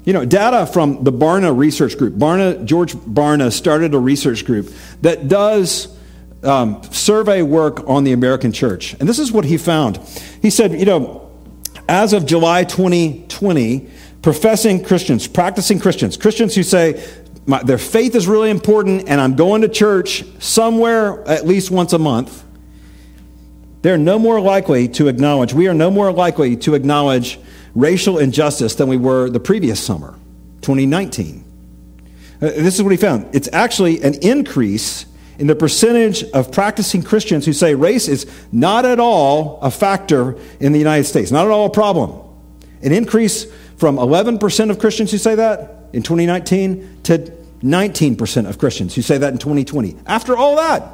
You 0.05 0.13
know, 0.13 0.25
data 0.25 0.67
from 0.67 1.05
the 1.05 1.13
Barna 1.13 1.57
Research 1.57 1.97
Group, 1.97 2.15
Barna, 2.15 2.65
George 2.65 2.95
Barna 2.95 3.53
started 3.53 3.95
a 3.95 3.99
research 3.99 4.45
group 4.45 4.73
that 5.03 5.29
does 5.29 5.97
um, 6.43 6.83
survey 6.91 7.43
work 7.43 7.89
on 7.89 8.05
the 8.05 8.13
American 8.13 8.53
church. 8.53 8.95
And 8.95 9.09
this 9.09 9.19
is 9.19 9.31
what 9.31 9.45
he 9.45 9.57
found. 9.59 9.99
He 10.41 10.51
said, 10.51 10.73
you 10.73 10.85
know, 10.85 11.31
as 11.89 12.13
of 12.13 12.27
July 12.27 12.65
2020, 12.65 13.89
professing 14.23 14.85
Christians, 14.85 15.27
practicing 15.27 15.81
Christians, 15.81 16.17
Christians 16.17 16.55
who 16.55 16.63
say 16.63 17.05
their 17.65 17.79
faith 17.79 18.15
is 18.15 18.29
really 18.29 18.51
important 18.51 19.09
and 19.09 19.21
I'm 19.21 19.35
going 19.35 19.63
to 19.63 19.69
church 19.69 20.25
somewhere 20.39 21.27
at 21.29 21.47
least 21.47 21.71
once 21.71 21.93
a 21.93 21.99
month. 21.99 22.45
they're 23.83 23.99
no 23.99 24.17
more 24.17 24.41
likely 24.41 24.87
to 24.87 25.09
acknowledge, 25.09 25.53
we 25.53 25.67
are 25.67 25.75
no 25.75 25.91
more 25.91 26.13
likely 26.13 26.57
to 26.57 26.75
acknowledge 26.75 27.41
racial 27.75 28.19
injustice 28.19 28.77
than 28.77 28.89
we 28.89 28.97
were 28.97 29.29
the 29.29 29.41
previous 29.41 29.83
summer, 29.85 30.15
2019. 30.61 31.45
Uh, 32.41 32.47
this 32.47 32.77
is 32.77 32.83
what 32.83 32.91
he 32.91 32.97
found. 32.97 33.29
It's 33.35 33.49
actually 33.53 34.03
an 34.03 34.15
increase 34.23 35.07
in 35.39 35.49
the 35.49 35.57
percentage 35.57 36.23
of 36.31 36.53
practicing 36.53 37.03
Christians 37.03 37.45
who 37.45 37.53
say 37.53 37.75
race 37.75 38.07
is 38.07 38.27
not 38.53 38.85
at 38.85 39.01
all 39.01 39.59
a 39.63 39.71
factor 39.71 40.37
in 40.61 40.73
the 40.73 40.79
United 40.79 41.05
States, 41.05 41.33
not 41.33 41.47
at 41.47 41.51
all 41.51 41.67
a 41.67 41.71
problem. 41.71 42.13
An 42.83 42.93
increase 42.93 43.47
from 43.83 43.97
11% 43.97 44.71
of 44.71 44.79
Christians 44.79 45.11
who 45.11 45.19
say 45.19 45.35
that 45.35 45.89
in 45.93 46.05
2019 46.05 47.01
to 47.03 47.19
19% 47.65 48.49
of 48.49 48.57
Christians 48.57 48.95
who 48.95 49.03
say 49.03 49.19
that 49.19 49.33
in 49.33 49.39
2020. 49.41 49.97
After 50.07 50.37
all 50.37 50.55
that, 50.55 50.85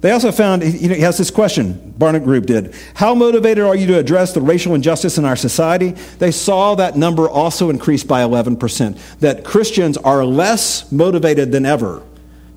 they 0.00 0.10
also 0.10 0.32
found, 0.32 0.64
you 0.64 0.88
know, 0.88 0.96
he 0.96 1.02
has 1.02 1.18
this 1.18 1.30
question, 1.30 1.94
Barna 1.96 2.24
Group 2.24 2.46
did. 2.46 2.74
How 2.94 3.14
motivated 3.14 3.62
are 3.62 3.76
you 3.76 3.86
to 3.86 3.98
address 4.00 4.32
the 4.32 4.40
racial 4.40 4.74
injustice 4.74 5.18
in 5.18 5.24
our 5.24 5.36
society? 5.36 5.92
They 6.18 6.32
saw 6.32 6.74
that 6.74 6.96
number 6.96 7.28
also 7.28 7.70
increase 7.70 8.02
by 8.02 8.22
11%, 8.22 9.18
that 9.20 9.44
Christians 9.44 9.96
are 9.98 10.24
less 10.24 10.90
motivated 10.90 11.52
than 11.52 11.64
ever 11.64 12.02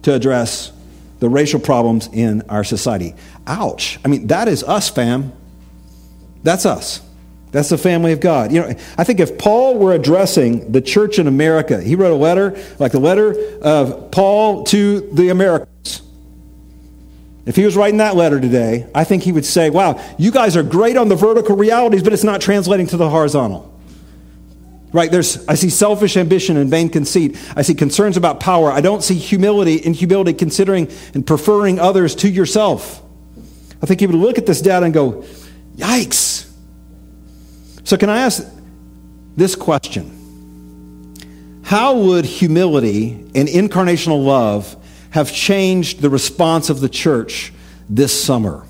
to 0.01 0.15
address 0.15 0.71
the 1.19 1.29
racial 1.29 1.59
problems 1.59 2.09
in 2.11 2.41
our 2.49 2.63
society. 2.63 3.13
Ouch. 3.45 3.99
I 4.03 4.07
mean, 4.07 4.25
that 4.27 4.47
is 4.47 4.63
us, 4.63 4.89
fam. 4.89 5.31
That's 6.41 6.65
us. 6.65 7.05
That's 7.56 7.70
the 7.70 7.78
family 7.78 8.12
of 8.12 8.20
God. 8.20 8.52
You 8.52 8.63
know, 8.63 8.76
I 8.98 9.06
think 9.06 9.22
if 9.22 9.38
Paul 9.38 9.78
were 9.78 9.94
addressing 9.94 10.74
the 10.74 10.82
church 10.82 11.20
in 11.20 11.26
America, 11.26 11.82
he 11.82 11.96
wrote 11.96 12.12
a 12.12 12.18
letter, 12.18 12.62
like 12.80 12.91
the 12.91 13.00
letter 13.00 13.34
of 13.62 14.12
Paul 14.12 14.65
to 14.65 15.00
the 15.13 15.30
Americans. 15.30 16.02
If 17.46 17.56
he 17.56 17.63
was 17.63 17.78
writing 17.78 18.00
that 18.00 18.18
letter 18.18 18.41
today, 18.41 18.88
I 18.94 19.06
think 19.06 19.24
he 19.24 19.32
would 19.32 19.46
say, 19.46 19.70
Wow, 19.70 20.04
you 20.18 20.32
guys 20.32 20.58
are 20.58 20.63
great 20.63 20.98
on 20.98 21.08
the 21.08 21.15
vertical 21.15 21.56
realities, 21.56 22.04
but 22.04 22.12
it's 22.12 22.26
not 22.26 22.41
translating 22.41 22.88
to 22.88 22.98
the 22.98 23.10
horizontal. 23.10 23.74
Right? 24.91 25.10
There's, 25.10 25.48
I 25.48 25.56
see 25.56 25.70
selfish 25.70 26.18
ambition 26.18 26.58
and 26.58 26.70
vain 26.70 26.89
conceit. 26.89 27.38
I 27.56 27.62
see 27.62 27.74
concerns 27.74 28.18
about 28.18 28.41
power. 28.41 28.70
I 28.70 28.82
don't 28.82 29.02
see 29.02 29.15
humility 29.15 29.76
in 29.76 29.94
humility 29.94 30.34
considering 30.34 30.89
and 31.13 31.26
preferring 31.26 31.80
others 31.80 32.15
to 32.15 32.30
yourself. 32.30 33.02
I 33.82 33.86
think 33.86 34.02
he 34.02 34.08
would 34.08 34.15
look 34.18 34.38
at 34.38 34.46
this 34.46 34.60
data 34.60 34.84
and 34.84 34.94
go, 34.94 35.24
Yikes. 35.78 36.52
So, 37.86 37.95
can 37.98 38.10
I 38.10 38.19
ask 38.19 38.45
this 39.38 39.56
question? 39.56 40.12
How 41.63 41.95
would 41.95 42.26
humility 42.26 43.12
and 43.34 43.48
incarnational 43.48 44.24
love 44.24 44.76
have 45.15 45.32
changed 45.32 46.02
the 46.02 46.10
response 46.10 46.69
of 46.69 46.82
the 46.82 46.89
church 46.89 47.54
this 47.89 48.12
summer. 48.21 48.65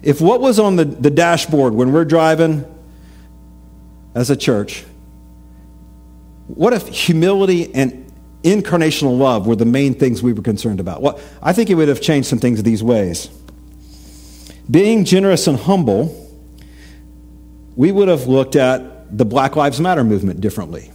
If 0.00 0.20
what 0.20 0.40
was 0.40 0.60
on 0.60 0.76
the, 0.76 0.84
the 0.84 1.10
dashboard 1.10 1.74
when 1.74 1.90
we're 1.90 2.04
driving 2.04 2.64
as 4.14 4.30
a 4.30 4.36
church, 4.36 4.84
what 6.46 6.72
if 6.72 6.86
humility 6.86 7.74
and 7.74 8.12
incarnational 8.44 9.18
love 9.18 9.48
were 9.48 9.56
the 9.56 9.64
main 9.64 9.94
things 9.94 10.22
we 10.22 10.32
were 10.32 10.42
concerned 10.42 10.78
about? 10.78 11.02
Well, 11.02 11.18
I 11.42 11.52
think 11.52 11.68
it 11.68 11.74
would 11.74 11.88
have 11.88 12.00
changed 12.00 12.28
some 12.28 12.38
things 12.38 12.62
these 12.62 12.84
ways. 12.84 13.28
Being 14.70 15.04
generous 15.04 15.48
and 15.48 15.58
humble, 15.58 16.19
we 17.76 17.92
would 17.92 18.08
have 18.08 18.26
looked 18.26 18.56
at 18.56 19.16
the 19.16 19.24
Black 19.24 19.56
Lives 19.56 19.80
Matter 19.80 20.04
movement 20.04 20.40
differently. 20.40 20.90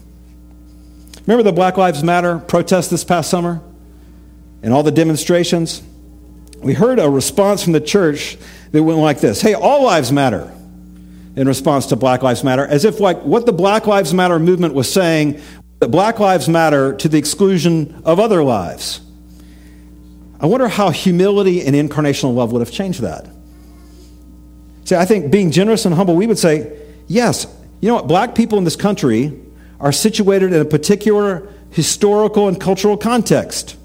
Remember 1.25 1.43
the 1.43 1.53
Black 1.53 1.77
Lives 1.77 2.03
Matter 2.03 2.39
protest 2.39 2.91
this 2.91 3.03
past 3.03 3.29
summer? 3.29 3.61
and 4.65 4.73
all 4.73 4.81
the 4.81 4.91
demonstrations, 4.91 5.83
we 6.57 6.73
heard 6.73 6.97
a 6.97 7.07
response 7.07 7.63
from 7.63 7.73
the 7.73 7.79
church 7.79 8.35
that 8.71 8.81
went 8.81 8.97
like 8.97 9.19
this 9.19 9.39
Hey, 9.39 9.53
all 9.53 9.83
lives 9.83 10.11
matter 10.11 10.51
in 11.35 11.47
response 11.47 11.85
to 11.87 11.95
Black 11.95 12.23
Lives 12.23 12.43
Matter, 12.43 12.65
as 12.65 12.83
if 12.83 12.99
like 12.99 13.21
what 13.21 13.45
the 13.45 13.53
Black 13.53 13.85
Lives 13.85 14.11
Matter 14.11 14.39
movement 14.39 14.73
was 14.73 14.91
saying, 14.91 15.39
that 15.79 15.89
Black 15.89 16.19
Lives 16.19 16.49
Matter 16.49 16.95
to 16.95 17.07
the 17.07 17.19
exclusion 17.19 18.01
of 18.05 18.19
other 18.19 18.43
lives. 18.43 19.01
I 20.39 20.47
wonder 20.47 20.67
how 20.67 20.89
humility 20.89 21.63
and 21.63 21.75
incarnational 21.75 22.33
love 22.33 22.51
would 22.51 22.61
have 22.61 22.71
changed 22.71 23.01
that. 23.01 23.27
See, 24.85 24.95
I 24.95 25.05
think 25.05 25.31
being 25.31 25.51
generous 25.51 25.85
and 25.85 25.93
humble, 25.93 26.15
we 26.15 26.27
would 26.27 26.39
say, 26.39 26.79
yes, 27.07 27.47
you 27.81 27.89
know 27.89 27.95
what, 27.95 28.07
black 28.07 28.35
people 28.35 28.57
in 28.57 28.63
this 28.63 28.75
country 28.75 29.37
are 29.79 29.91
situated 29.91 30.53
in 30.53 30.61
a 30.61 30.65
particular 30.65 31.51
historical 31.71 32.47
and 32.47 32.59
cultural 32.59 32.95
context. 32.95 33.75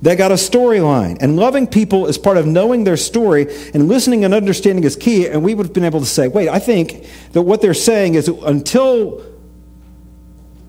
They 0.00 0.14
got 0.14 0.30
a 0.30 0.34
storyline. 0.34 1.18
And 1.20 1.36
loving 1.36 1.66
people 1.66 2.06
is 2.06 2.16
part 2.16 2.36
of 2.36 2.46
knowing 2.46 2.84
their 2.84 2.96
story, 2.96 3.52
and 3.74 3.88
listening 3.88 4.24
and 4.24 4.32
understanding 4.32 4.84
is 4.84 4.94
key. 4.94 5.26
And 5.26 5.42
we 5.42 5.54
would 5.54 5.66
have 5.66 5.72
been 5.72 5.84
able 5.84 6.00
to 6.00 6.06
say, 6.06 6.28
wait, 6.28 6.48
I 6.48 6.60
think 6.60 7.06
that 7.32 7.42
what 7.42 7.60
they're 7.60 7.74
saying 7.74 8.14
is 8.14 8.28
until 8.28 9.24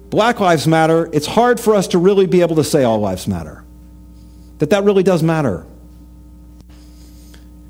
Black 0.09 0.39
Lives 0.39 0.65
Matter, 0.65 1.07
it's 1.13 1.27
hard 1.27 1.59
for 1.59 1.75
us 1.75 1.87
to 1.89 1.99
really 1.99 2.25
be 2.25 2.41
able 2.41 2.55
to 2.55 2.63
say 2.63 2.83
all 2.83 2.99
lives 2.99 3.27
matter. 3.27 3.63
That 4.57 4.71
that 4.71 4.83
really 4.83 5.03
does 5.03 5.21
matter. 5.21 5.65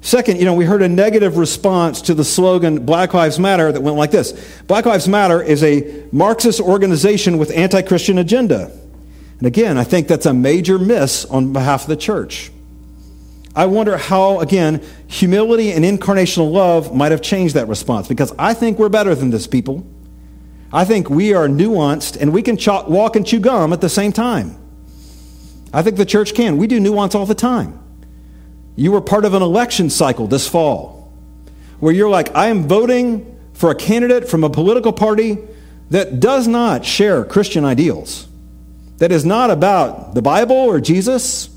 Second, 0.02 0.40
you 0.40 0.46
know, 0.46 0.54
we 0.54 0.66
heard 0.66 0.82
a 0.82 0.88
negative 0.88 1.38
response 1.38 2.02
to 2.04 2.14
the 2.14 2.24
slogan 2.24 2.86
Black 2.86 3.14
Lives 3.14 3.38
Matter 3.38 3.72
that 3.72 3.82
went 3.82 3.98
like 3.98 4.12
this 4.12 4.62
Black 4.64 4.86
Lives 4.86 5.08
Matter 5.08 5.42
is 5.42 5.64
a 5.64 6.06
Marxist 6.12 6.62
organization 6.62 7.38
with 7.38 7.52
anti 7.52 7.82
Christian 7.82 8.18
agenda. 8.18 8.72
And 9.40 9.48
again, 9.48 9.78
I 9.78 9.84
think 9.84 10.08
that's 10.08 10.26
a 10.26 10.34
major 10.34 10.78
miss 10.78 11.26
on 11.26 11.54
behalf 11.54 11.84
of 11.84 11.90
the 11.90 11.98
church. 11.98 12.52
I 13.56 13.66
wonder 13.66 13.98
how, 13.98 14.40
again, 14.40 14.82
humility 15.08 15.72
and 15.72 15.84
incarnational 15.84 16.52
love 16.52 16.96
might 16.96 17.12
have 17.12 17.22
changed 17.22 17.56
that 17.56 17.68
response 17.68 18.08
because 18.08 18.34
I 18.38 18.54
think 18.54 18.80
we're 18.80 18.90
better 18.90 19.16
than 19.16 19.32
this, 19.32 19.48
people. 19.48 19.86
I 20.72 20.86
think 20.86 21.10
we 21.10 21.34
are 21.34 21.48
nuanced 21.48 22.22
and 22.22 22.32
we 22.32 22.42
can 22.42 22.58
walk 22.88 23.16
and 23.16 23.26
chew 23.26 23.40
gum 23.40 23.74
at 23.74 23.82
the 23.82 23.90
same 23.90 24.12
time. 24.12 24.56
I 25.74 25.82
think 25.82 25.98
the 25.98 26.06
church 26.06 26.34
can. 26.34 26.58
We 26.58 26.68
do 26.68 26.80
nuance 26.80 27.16
all 27.16 27.26
the 27.26 27.36
time. 27.36 27.80
You 28.80 28.94
were 28.94 29.02
part 29.02 29.26
of 29.26 29.34
an 29.34 29.42
election 29.42 29.90
cycle 29.90 30.26
this 30.26 30.48
fall 30.48 31.14
where 31.82 31.94
you're 31.94 32.10
like, 32.10 32.34
I 32.34 32.48
am 32.48 32.66
voting 32.66 33.38
for 33.52 33.72
a 33.72 33.76
candidate 33.76 34.30
from 34.30 34.46
a 34.46 34.50
political 34.50 34.94
party 34.94 35.38
that 35.90 36.22
does 36.22 36.48
not 36.48 36.86
share 36.86 37.26
Christian 37.26 37.66
ideals 37.66 38.30
that 39.00 39.12
is 39.12 39.26
not 39.26 39.50
about 39.50 40.14
the 40.14 40.22
Bible 40.22 40.56
or 40.56 40.80
Jesus. 40.80 41.50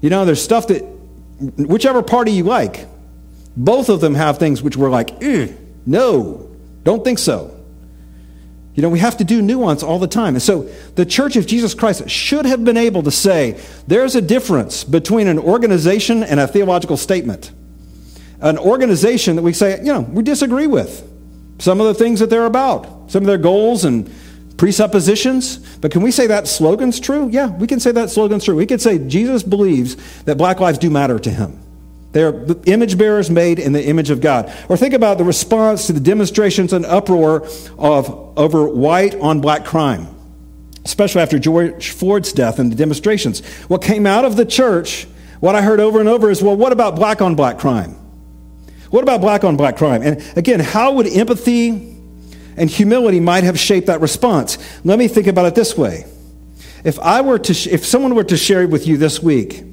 You 0.00 0.10
know, 0.10 0.24
there's 0.24 0.40
stuff 0.40 0.68
that, 0.68 0.82
whichever 1.56 2.00
party 2.00 2.30
you 2.30 2.44
like, 2.44 2.86
both 3.56 3.88
of 3.88 4.00
them 4.00 4.14
have 4.14 4.38
things 4.38 4.62
which 4.62 4.76
we're 4.76 4.90
like, 4.90 5.18
mm, 5.18 5.56
no, 5.84 6.48
don't 6.84 7.02
think 7.02 7.18
so. 7.18 7.56
You 8.74 8.82
know, 8.82 8.88
we 8.88 9.00
have 9.00 9.18
to 9.18 9.24
do 9.24 9.42
nuance 9.42 9.82
all 9.82 9.98
the 9.98 10.06
time. 10.06 10.34
And 10.34 10.42
so 10.42 10.62
the 10.94 11.04
Church 11.04 11.36
of 11.36 11.46
Jesus 11.46 11.74
Christ 11.74 12.08
should 12.08 12.46
have 12.46 12.64
been 12.64 12.78
able 12.78 13.02
to 13.02 13.10
say 13.10 13.60
there's 13.86 14.14
a 14.14 14.22
difference 14.22 14.82
between 14.82 15.26
an 15.26 15.38
organization 15.38 16.22
and 16.22 16.40
a 16.40 16.46
theological 16.46 16.96
statement. 16.96 17.50
An 18.40 18.58
organization 18.58 19.36
that 19.36 19.42
we 19.42 19.52
say, 19.52 19.78
you 19.78 19.92
know, 19.92 20.00
we 20.00 20.22
disagree 20.22 20.66
with 20.66 21.08
some 21.58 21.80
of 21.80 21.86
the 21.86 21.94
things 21.94 22.20
that 22.20 22.30
they're 22.30 22.46
about, 22.46 23.10
some 23.10 23.22
of 23.22 23.26
their 23.26 23.38
goals 23.38 23.84
and 23.84 24.10
presuppositions, 24.56 25.58
but 25.78 25.90
can 25.90 26.02
we 26.02 26.10
say 26.10 26.26
that 26.28 26.48
slogan's 26.48 26.98
true? 26.98 27.28
Yeah, 27.28 27.48
we 27.48 27.66
can 27.66 27.78
say 27.78 27.92
that 27.92 28.10
slogan's 28.10 28.44
true. 28.44 28.56
We 28.56 28.66
could 28.66 28.80
say 28.80 28.98
Jesus 28.98 29.42
believes 29.42 29.96
that 30.22 30.38
black 30.38 30.60
lives 30.60 30.78
do 30.78 30.88
matter 30.88 31.18
to 31.18 31.30
him. 31.30 31.61
They 32.12 32.22
are 32.22 32.46
image 32.66 32.98
bearers 32.98 33.30
made 33.30 33.58
in 33.58 33.72
the 33.72 33.84
image 33.84 34.10
of 34.10 34.20
God. 34.20 34.52
Or 34.68 34.76
think 34.76 34.94
about 34.94 35.18
the 35.18 35.24
response 35.24 35.86
to 35.86 35.92
the 35.92 36.00
demonstrations 36.00 36.72
and 36.72 36.84
uproar 36.84 37.46
of 37.78 38.38
over 38.38 38.68
white 38.68 39.14
on 39.14 39.40
black 39.40 39.64
crime, 39.64 40.08
especially 40.84 41.22
after 41.22 41.38
George 41.38 41.90
Floyd's 41.90 42.32
death 42.32 42.58
and 42.58 42.70
the 42.70 42.76
demonstrations. 42.76 43.44
What 43.68 43.82
came 43.82 44.06
out 44.06 44.24
of 44.24 44.36
the 44.36 44.44
church, 44.44 45.06
what 45.40 45.54
I 45.54 45.62
heard 45.62 45.80
over 45.80 46.00
and 46.00 46.08
over 46.08 46.30
is, 46.30 46.42
well, 46.42 46.56
what 46.56 46.72
about 46.72 46.96
black 46.96 47.22
on 47.22 47.34
black 47.34 47.58
crime? 47.58 47.96
What 48.90 49.02
about 49.02 49.22
black 49.22 49.42
on 49.42 49.56
black 49.56 49.78
crime? 49.78 50.02
And 50.02 50.22
again, 50.36 50.60
how 50.60 50.92
would 50.92 51.06
empathy 51.06 51.92
and 52.56 52.68
humility 52.68 53.20
might 53.20 53.44
have 53.44 53.58
shaped 53.58 53.86
that 53.86 54.00
response. 54.00 54.58
Let 54.84 54.98
me 54.98 55.08
think 55.08 55.26
about 55.26 55.46
it 55.46 55.54
this 55.54 55.76
way. 55.76 56.04
If 56.84 56.98
I 56.98 57.20
were 57.20 57.38
to 57.38 57.70
if 57.70 57.86
someone 57.86 58.14
were 58.14 58.24
to 58.24 58.36
share 58.36 58.66
with 58.66 58.86
you 58.86 58.96
this 58.96 59.22
week, 59.22 59.64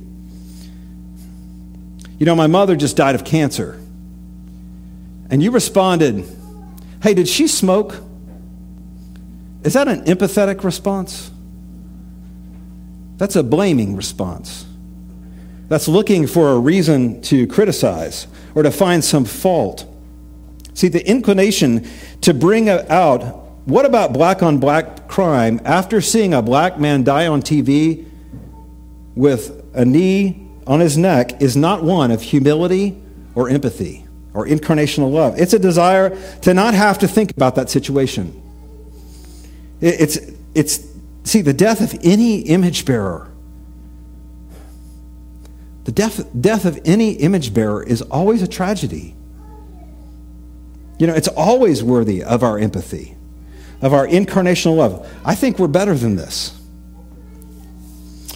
you 2.20 2.26
know, 2.26 2.36
my 2.36 2.47
mother 2.47 2.76
just 2.76 2.97
died 2.97 3.15
of 3.15 3.24
cancer. 3.24 3.80
And 5.30 5.41
you 5.41 5.51
responded, 5.51 6.26
"Hey, 7.01 7.13
did 7.13 7.28
she 7.28 7.47
smoke?" 7.47 8.03
Is 9.63 9.74
that 9.74 9.88
an 9.88 10.03
empathetic 10.05 10.63
response? 10.63 11.32
That's 13.17 13.36
a 13.36 13.43
blaming 13.43 13.95
response. 13.95 14.65
That's 15.67 15.88
looking 15.88 16.28
for 16.28 16.51
a 16.51 16.59
reason 16.59 17.22
to 17.24 17.45
criticize 17.45 18.28
or 18.55 18.63
to 18.63 18.72
find 18.72 19.03
some 19.03 19.26
fault. 19.26 19.86
See, 20.74 20.88
the 20.88 21.05
inclination 21.07 21.86
to 22.22 22.34
bring 22.34 22.70
out 22.70 23.45
what 23.65 23.86
about 23.86 24.13
black 24.13 24.41
on 24.41 24.57
black 24.57 25.07
crime 25.07 25.59
after 25.63 26.01
seeing 26.01 26.34
a 26.34 26.41
black 26.41 26.80
man 26.80 27.03
die 27.03 27.28
on 27.28 27.41
TV 27.41 28.05
with 29.15 29.63
a 29.74 29.86
knee 29.86 30.48
on 30.70 30.80
his 30.80 30.97
neck 30.97 31.41
is 31.41 31.57
not 31.57 31.84
one 31.84 32.11
of 32.11 32.22
humility 32.22 32.95
or 33.34 33.49
empathy 33.49 34.05
or 34.36 34.45
incarnational 34.45 35.11
love. 35.11 35.38
It's 35.39 35.53
a 35.53 35.59
desire 35.59 36.15
to 36.41 36.53
not 36.53 36.76
have 36.76 36.99
to 36.99 37.07
think 37.07 37.32
about 37.32 37.55
that 37.55 37.72
situation. 37.72 38.39
It's, 39.82 40.20
it's 40.53 40.88
see, 41.24 41.41
the 41.41 41.53
death 41.53 41.82
of 41.82 41.99
any 42.03 42.41
image 42.41 42.86
bearer, 42.86 43.32
the 45.86 45.91
death, 45.91 46.24
death 46.39 46.65
of 46.65 46.80
any 46.86 47.13
image 47.13 47.51
bearer 47.51 47.82
is 47.82 48.03
always 48.03 48.43
a 48.43 48.47
tragedy. 48.47 49.15
You 50.99 51.07
know, 51.07 51.15
it's 51.15 51.30
always 51.30 51.82
worthy 51.82 52.24
of 52.24 52.43
our 52.43 52.59
empathy, 52.59 53.17
of 53.82 53.91
our 53.93 54.05
incarnational 54.05 54.78
love. 54.78 55.09
I 55.26 55.34
think 55.34 55.57
we're 55.57 55.67
better 55.67 55.95
than 55.95 56.15
this. 56.15 56.59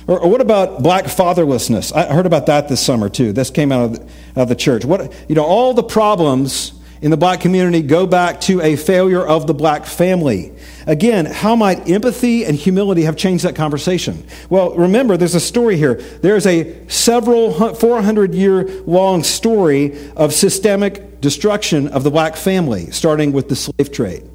Or, 0.07 0.19
or, 0.19 0.29
what 0.29 0.41
about 0.41 0.83
black 0.83 1.05
fatherlessness? 1.05 1.95
I 1.95 2.13
heard 2.13 2.25
about 2.25 2.47
that 2.47 2.67
this 2.67 2.81
summer 2.81 3.09
too. 3.09 3.31
This 3.31 3.49
came 3.49 3.71
out 3.71 3.85
of, 3.85 3.93
the, 3.93 4.41
of 4.41 4.49
the 4.49 4.55
church. 4.55 4.83
What, 4.83 5.13
you 5.29 5.35
know, 5.35 5.45
all 5.45 5.73
the 5.73 5.83
problems 5.83 6.73
in 7.03 7.11
the 7.11 7.17
black 7.17 7.41
community 7.41 7.81
go 7.81 8.07
back 8.07 8.39
to 8.39 8.61
a 8.61 8.77
failure 8.77 9.25
of 9.25 9.45
the 9.45 9.53
black 9.53 9.85
family. 9.85 10.53
Again, 10.87 11.25
how 11.25 11.53
might 11.53 11.89
empathy 11.89 12.45
and 12.45 12.55
humility 12.55 13.03
have 13.03 13.17
changed 13.17 13.43
that 13.43 13.55
conversation? 13.55 14.25
Well, 14.49 14.73
remember, 14.73 15.17
there's 15.17 15.35
a 15.35 15.39
story 15.41 15.75
here. 15.75 15.95
There's 15.95 16.47
a 16.47 16.87
several 16.87 17.75
400 17.75 18.33
year 18.33 18.63
long 18.85 19.23
story 19.23 20.11
of 20.15 20.33
systemic 20.33 21.19
destruction 21.19 21.89
of 21.89 22.03
the 22.03 22.11
black 22.11 22.37
family, 22.37 22.89
starting 22.91 23.33
with 23.33 23.49
the 23.49 23.55
slave 23.57 23.91
trade. 23.91 24.29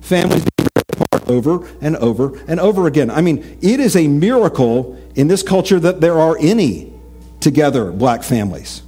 Families 0.00 0.44
over 1.28 1.68
and 1.80 1.96
over 1.96 2.38
and 2.46 2.58
over 2.60 2.86
again. 2.86 3.10
I 3.10 3.20
mean, 3.20 3.58
it 3.60 3.80
is 3.80 3.96
a 3.96 4.08
miracle 4.08 5.00
in 5.14 5.28
this 5.28 5.42
culture 5.42 5.78
that 5.80 6.00
there 6.00 6.18
are 6.18 6.36
any 6.40 6.92
together 7.40 7.92
black 7.92 8.22
families. 8.22 8.82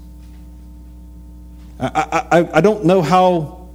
I, 1.79 2.27
I, 2.31 2.59
I 2.59 2.61
don't 2.61 2.85
know 2.85 3.03
how 3.03 3.69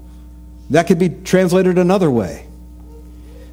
that 0.70 0.88
could 0.88 1.00
be 1.00 1.10
translated 1.10 1.78
another 1.78 2.10
way. 2.12 2.48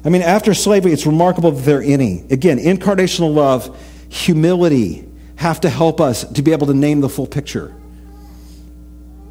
I 0.05 0.09
mean, 0.09 0.21
after 0.21 0.53
slavery, 0.53 0.91
it's 0.91 1.05
remarkable 1.05 1.51
that 1.51 1.61
there 1.61 1.79
are 1.79 1.83
any. 1.83 2.25
Again, 2.29 2.57
incarnational 2.57 3.33
love, 3.33 3.77
humility 4.09 5.07
have 5.35 5.61
to 5.61 5.69
help 5.69 6.01
us 6.01 6.23
to 6.33 6.41
be 6.41 6.51
able 6.51 6.67
to 6.67 6.73
name 6.73 7.01
the 7.01 7.09
full 7.09 7.27
picture. 7.27 7.73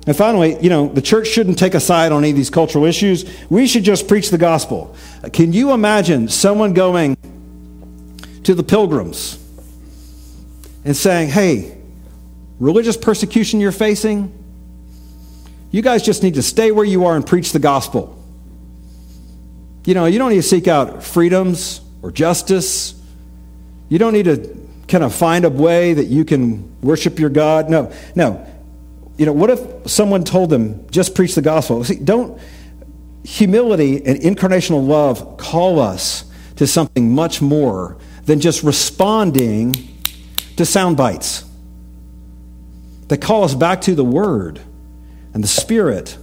And 0.07 0.17
finally, 0.17 0.61
you 0.61 0.69
know, 0.69 0.89
the 0.89 1.03
church 1.03 1.29
shouldn't 1.29 1.59
take 1.59 1.75
a 1.75 1.81
side 1.81 2.11
on 2.11 2.23
any 2.23 2.31
of 2.31 2.37
these 2.37 2.51
cultural 2.51 2.85
issues. 2.85 3.25
We 3.49 3.67
should 3.67 3.85
just 3.85 4.09
preach 4.09 4.31
the 4.31 4.39
gospel. 4.39 4.97
Can 5.33 5.53
you 5.53 5.73
imagine 5.73 6.29
someone 6.29 6.75
going 6.75 7.17
to 8.43 8.55
the 8.55 8.65
pilgrims 8.65 9.39
and 10.85 10.97
saying, 10.97 11.29
hey, 11.29 11.77
religious 12.59 12.97
persecution 12.97 13.61
you're 13.61 13.73
facing, 13.73 14.37
you 15.71 15.83
guys 15.83 16.03
just 16.03 16.23
need 16.23 16.35
to 16.35 16.43
stay 16.43 16.71
where 16.71 16.85
you 16.85 17.07
are 17.07 17.17
and 17.17 17.27
preach 17.27 17.53
the 17.53 17.59
gospel. 17.59 18.19
You 19.85 19.95
know, 19.95 20.07
you 20.07 20.19
don't 20.19 20.31
need 20.31 20.37
to 20.37 20.43
seek 20.43 20.69
out 20.69 21.03
freedoms 21.03 21.81
or 22.03 22.11
justice. 22.11 22.95
You 23.89 23.99
don't 23.99 24.13
need 24.13 24.25
to 24.25 24.57
kind 24.89 25.03
of 25.03 25.15
find 25.15 25.45
a 25.45 25.51
way 25.51 25.95
that 25.95 26.05
you 26.05 26.25
can 26.25 26.81
worship 26.83 27.19
your 27.19 27.31
God. 27.31 27.71
No, 27.71 27.93
no. 28.15 28.47
You 29.17 29.27
know, 29.27 29.33
what 29.33 29.51
if 29.51 29.91
someone 29.91 30.25
told 30.25 30.51
them, 30.51 30.89
just 30.91 31.15
preach 31.15 31.35
the 31.35 31.43
gospel? 31.43 31.85
See, 31.85 31.97
don't, 31.97 32.41
humility 33.25 34.05
and 34.05 34.19
incarnational 34.21 34.87
love 34.87 35.37
call 35.37 35.79
us 35.79 36.25
to 36.57 36.67
something 36.67 37.15
much 37.15 37.41
more 37.41 37.99
than 38.25 38.41
just 38.41 38.63
responding 38.63 39.75
to 40.57 40.65
sound 40.65 40.97
bites. 40.97 41.45
They 43.09 43.17
call 43.17 43.45
us 43.45 43.55
back 43.55 43.83
to 43.83 43.95
the 43.95 44.05
Word 44.05 44.61
and 45.35 45.43
the 45.43 45.49
Spirit. 45.49 46.17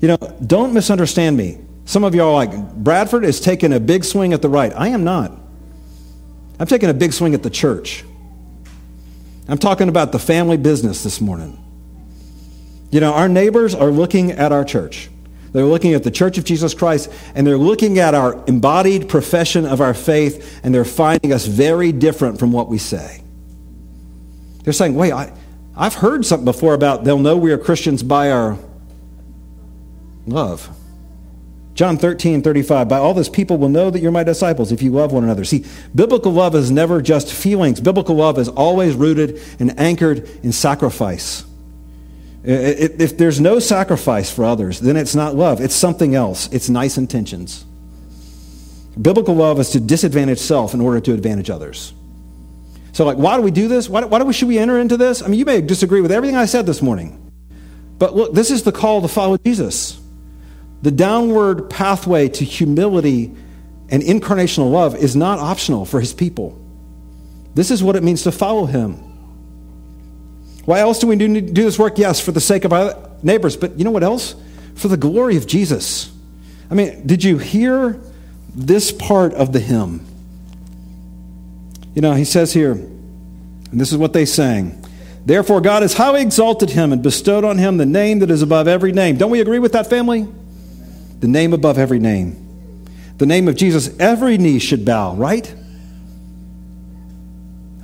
You 0.00 0.08
know, 0.08 0.18
don't 0.44 0.74
misunderstand 0.74 1.36
me. 1.36 1.58
Some 1.84 2.04
of 2.04 2.14
y'all 2.14 2.34
are 2.34 2.46
like, 2.46 2.74
Bradford 2.74 3.24
is 3.24 3.40
taking 3.40 3.72
a 3.72 3.80
big 3.80 4.04
swing 4.04 4.32
at 4.32 4.42
the 4.42 4.48
right. 4.48 4.72
I 4.76 4.88
am 4.88 5.04
not. 5.04 5.32
I'm 6.60 6.66
taking 6.66 6.90
a 6.90 6.94
big 6.94 7.12
swing 7.12 7.34
at 7.34 7.42
the 7.42 7.50
church. 7.50 8.04
I'm 9.48 9.58
talking 9.58 9.88
about 9.88 10.12
the 10.12 10.18
family 10.18 10.58
business 10.58 11.02
this 11.02 11.20
morning. 11.20 11.64
You 12.90 13.00
know, 13.00 13.12
our 13.12 13.28
neighbors 13.28 13.74
are 13.74 13.90
looking 13.90 14.32
at 14.32 14.52
our 14.52 14.64
church. 14.64 15.10
They're 15.52 15.64
looking 15.64 15.94
at 15.94 16.04
the 16.04 16.10
Church 16.10 16.38
of 16.38 16.44
Jesus 16.44 16.74
Christ, 16.74 17.10
and 17.34 17.46
they're 17.46 17.58
looking 17.58 17.98
at 17.98 18.14
our 18.14 18.42
embodied 18.46 19.08
profession 19.08 19.64
of 19.64 19.80
our 19.80 19.94
faith, 19.94 20.60
and 20.62 20.74
they're 20.74 20.84
finding 20.84 21.32
us 21.32 21.46
very 21.46 21.92
different 21.92 22.38
from 22.38 22.52
what 22.52 22.68
we 22.68 22.78
say. 22.78 23.22
They're 24.64 24.72
saying, 24.72 24.94
wait, 24.94 25.12
I, 25.12 25.32
I've 25.74 25.94
heard 25.94 26.26
something 26.26 26.44
before 26.44 26.74
about 26.74 27.04
they'll 27.04 27.18
know 27.18 27.36
we 27.36 27.52
are 27.52 27.58
Christians 27.58 28.02
by 28.02 28.30
our 28.30 28.58
love. 30.26 30.68
John 31.74 31.96
13, 31.96 32.42
35. 32.42 32.88
By 32.88 32.98
all 32.98 33.14
this, 33.14 33.28
people 33.28 33.56
will 33.56 33.68
know 33.68 33.88
that 33.88 34.00
you're 34.00 34.10
my 34.10 34.24
disciples 34.24 34.72
if 34.72 34.82
you 34.82 34.90
love 34.90 35.12
one 35.12 35.22
another. 35.22 35.44
See, 35.44 35.64
biblical 35.94 36.32
love 36.32 36.56
is 36.56 36.72
never 36.72 37.00
just 37.00 37.32
feelings. 37.32 37.80
Biblical 37.80 38.16
love 38.16 38.36
is 38.36 38.48
always 38.48 38.96
rooted 38.96 39.40
and 39.60 39.78
anchored 39.78 40.28
in 40.42 40.50
sacrifice. 40.50 41.44
If 42.44 43.18
there's 43.18 43.40
no 43.40 43.58
sacrifice 43.58 44.30
for 44.30 44.44
others, 44.44 44.80
then 44.80 44.96
it's 44.96 45.14
not 45.14 45.34
love. 45.34 45.60
It's 45.60 45.74
something 45.74 46.14
else. 46.14 46.48
It's 46.52 46.68
nice 46.68 46.96
intentions. 46.96 47.64
Biblical 49.00 49.34
love 49.34 49.60
is 49.60 49.70
to 49.70 49.80
disadvantage 49.80 50.38
self 50.38 50.74
in 50.74 50.80
order 50.80 51.00
to 51.00 51.12
advantage 51.12 51.50
others. 51.50 51.92
So, 52.92 53.04
like, 53.04 53.16
why 53.16 53.36
do 53.36 53.42
we 53.42 53.50
do 53.50 53.68
this? 53.68 53.88
Why, 53.88 54.04
why 54.04 54.18
do 54.18 54.24
we, 54.24 54.32
should 54.32 54.48
we 54.48 54.58
enter 54.58 54.78
into 54.78 54.96
this? 54.96 55.22
I 55.22 55.28
mean, 55.28 55.38
you 55.38 55.44
may 55.44 55.60
disagree 55.60 56.00
with 56.00 56.10
everything 56.10 56.36
I 56.36 56.46
said 56.46 56.66
this 56.66 56.82
morning. 56.82 57.30
But 57.98 58.16
look, 58.16 58.32
this 58.32 58.50
is 58.50 58.62
the 58.62 58.72
call 58.72 59.02
to 59.02 59.08
follow 59.08 59.36
Jesus. 59.36 60.00
The 60.82 60.90
downward 60.90 61.70
pathway 61.70 62.28
to 62.28 62.44
humility 62.44 63.34
and 63.88 64.02
incarnational 64.02 64.70
love 64.70 64.94
is 64.96 65.16
not 65.16 65.38
optional 65.38 65.84
for 65.84 66.00
his 66.00 66.12
people. 66.12 66.60
This 67.54 67.70
is 67.70 67.82
what 67.82 67.96
it 67.96 68.02
means 68.02 68.22
to 68.22 68.32
follow 68.32 68.66
him. 68.66 69.02
Why 70.68 70.80
else 70.80 70.98
do 70.98 71.06
we 71.06 71.16
do, 71.16 71.40
do 71.40 71.64
this 71.64 71.78
work? 71.78 71.96
Yes, 71.96 72.20
for 72.20 72.30
the 72.30 72.42
sake 72.42 72.66
of 72.66 72.74
our 72.74 72.94
neighbors, 73.22 73.56
but 73.56 73.78
you 73.78 73.84
know 73.84 73.90
what 73.90 74.02
else? 74.02 74.34
For 74.74 74.88
the 74.88 74.98
glory 74.98 75.38
of 75.38 75.46
Jesus. 75.46 76.12
I 76.70 76.74
mean, 76.74 77.06
did 77.06 77.24
you 77.24 77.38
hear 77.38 77.98
this 78.54 78.92
part 78.92 79.32
of 79.32 79.54
the 79.54 79.60
hymn? 79.60 80.04
You 81.94 82.02
know, 82.02 82.12
he 82.12 82.26
says 82.26 82.52
here, 82.52 82.72
and 82.72 83.80
this 83.80 83.92
is 83.92 83.96
what 83.96 84.12
they 84.12 84.26
sang. 84.26 84.84
Therefore, 85.24 85.62
God 85.62 85.80
has 85.80 85.94
highly 85.94 86.20
exalted 86.20 86.68
him 86.68 86.92
and 86.92 87.02
bestowed 87.02 87.44
on 87.44 87.56
him 87.56 87.78
the 87.78 87.86
name 87.86 88.18
that 88.18 88.30
is 88.30 88.42
above 88.42 88.68
every 88.68 88.92
name. 88.92 89.16
Don't 89.16 89.30
we 89.30 89.40
agree 89.40 89.58
with 89.58 89.72
that, 89.72 89.88
family? 89.88 90.28
the 91.20 91.28
name 91.28 91.52
above 91.52 91.78
every 91.78 91.98
name. 91.98 92.44
The 93.18 93.26
name 93.26 93.48
of 93.48 93.56
Jesus, 93.56 93.96
every 93.98 94.38
knee 94.38 94.58
should 94.58 94.84
bow, 94.84 95.14
right? 95.14 95.52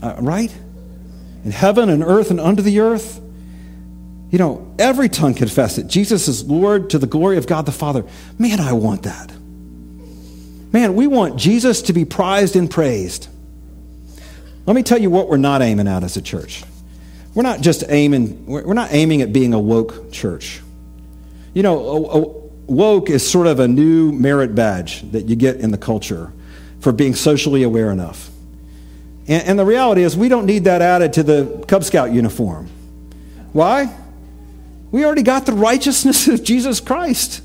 Uh, 0.00 0.16
right? 0.20 0.54
In 1.44 1.50
heaven 1.50 1.88
and 1.88 2.02
earth 2.02 2.30
and 2.30 2.40
under 2.40 2.62
the 2.62 2.80
earth. 2.80 3.20
You 4.30 4.38
know, 4.38 4.74
every 4.78 5.08
tongue 5.08 5.34
confess 5.34 5.78
it. 5.78 5.86
Jesus 5.86 6.26
is 6.26 6.44
Lord 6.44 6.90
to 6.90 6.98
the 6.98 7.06
glory 7.06 7.36
of 7.36 7.46
God 7.46 7.66
the 7.66 7.72
Father. 7.72 8.04
Man, 8.38 8.58
I 8.58 8.72
want 8.72 9.04
that. 9.04 9.32
Man, 10.72 10.96
we 10.96 11.06
want 11.06 11.36
Jesus 11.36 11.82
to 11.82 11.92
be 11.92 12.04
prized 12.04 12.56
and 12.56 12.68
praised. 12.68 13.28
Let 14.66 14.74
me 14.74 14.82
tell 14.82 14.98
you 14.98 15.08
what 15.10 15.28
we're 15.28 15.36
not 15.36 15.62
aiming 15.62 15.86
at 15.86 16.02
as 16.02 16.16
a 16.16 16.22
church. 16.22 16.64
We're 17.34 17.42
not 17.44 17.60
just 17.60 17.84
aiming, 17.88 18.46
we're 18.46 18.74
not 18.74 18.92
aiming 18.92 19.22
at 19.22 19.32
being 19.32 19.54
a 19.54 19.58
woke 19.60 20.10
church. 20.10 20.60
You 21.52 21.62
know, 21.62 22.50
woke 22.66 23.10
is 23.10 23.28
sort 23.28 23.46
of 23.46 23.60
a 23.60 23.68
new 23.68 24.10
merit 24.10 24.54
badge 24.54 25.08
that 25.12 25.28
you 25.28 25.36
get 25.36 25.56
in 25.56 25.70
the 25.70 25.78
culture 25.78 26.32
for 26.80 26.92
being 26.92 27.14
socially 27.14 27.62
aware 27.62 27.90
enough. 27.90 28.30
And, 29.26 29.48
and, 29.48 29.58
the 29.58 29.64
reality 29.64 30.02
is, 30.02 30.16
we 30.16 30.28
don't 30.28 30.46
need 30.46 30.64
that 30.64 30.82
added 30.82 31.14
to 31.14 31.22
the 31.22 31.64
Cub 31.66 31.84
Scout 31.84 32.12
uniform. 32.12 32.68
Why? 33.52 33.94
We 34.90 35.04
already 35.04 35.22
got 35.22 35.46
the 35.46 35.52
righteousness 35.52 36.28
of 36.28 36.42
Jesus 36.44 36.80
Christ. 36.80 37.42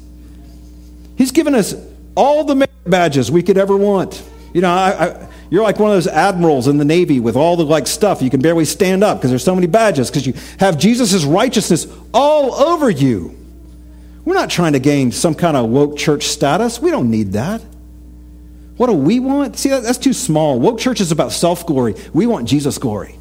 He's 1.18 1.32
given 1.32 1.56
us 1.56 1.74
all 2.16 2.44
the 2.44 2.68
badges 2.86 3.32
we 3.32 3.44
could 3.44 3.58
ever 3.58 3.78
want. 3.78 4.24
You 4.54 4.62
know, 4.62 4.72
I, 4.72 5.08
I, 5.08 5.28
you're 5.50 5.64
like 5.64 5.80
one 5.80 5.90
of 5.90 5.96
those 5.96 6.08
admirals 6.08 6.68
in 6.68 6.78
the 6.78 6.86
Navy 6.86 7.20
with 7.20 7.36
all 7.36 7.56
the 7.56 7.66
like 7.66 7.88
stuff. 7.88 8.22
You 8.22 8.30
can 8.30 8.42
barely 8.42 8.66
stand 8.66 9.04
up 9.04 9.18
because 9.18 9.30
there's 9.30 9.44
so 9.44 9.56
many 9.56 9.68
badges 9.68 10.10
because 10.10 10.28
you 10.28 10.34
have 10.60 10.78
Jesus' 10.78 11.24
righteousness 11.24 11.88
all 12.14 12.54
over 12.54 12.90
you. 12.90 13.36
We're 14.26 14.36
not 14.36 14.50
trying 14.50 14.74
to 14.74 14.80
gain 14.80 15.12
some 15.12 15.34
kind 15.34 15.58
of 15.58 15.70
woke 15.70 15.98
church 15.98 16.26
status. 16.26 16.80
We 16.80 16.92
don't 16.92 17.10
need 17.10 17.34
that. 17.34 17.62
What 18.80 18.88
do 18.88 18.94
we 18.94 19.20
want? 19.20 19.58
See, 19.58 19.68
that's 19.68 19.98
too 19.98 20.14
small. 20.14 20.58
Woke 20.58 20.80
church 20.80 21.02
is 21.02 21.12
about 21.12 21.34
self 21.34 21.66
glory. 21.66 21.96
We 22.14 22.28
want 22.28 22.48
Jesus' 22.48 22.78
glory. 22.78 23.18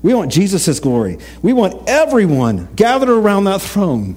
We 0.00 0.14
want 0.14 0.32
Jesus' 0.32 0.80
glory. 0.80 1.18
We 1.42 1.52
want 1.52 1.86
everyone 1.86 2.66
gathered 2.76 3.10
around 3.10 3.44
that 3.44 3.60
throne 3.60 4.16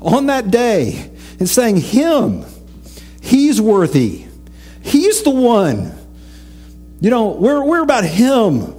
on 0.00 0.28
that 0.28 0.50
day 0.50 1.10
and 1.38 1.46
saying, 1.46 1.76
Him, 1.82 2.46
He's 3.20 3.60
worthy. 3.60 4.24
He's 4.80 5.22
the 5.22 5.28
one. 5.28 5.92
You 7.02 7.10
know, 7.10 7.32
we're, 7.32 7.62
we're 7.62 7.82
about 7.82 8.04
Him. 8.04 8.74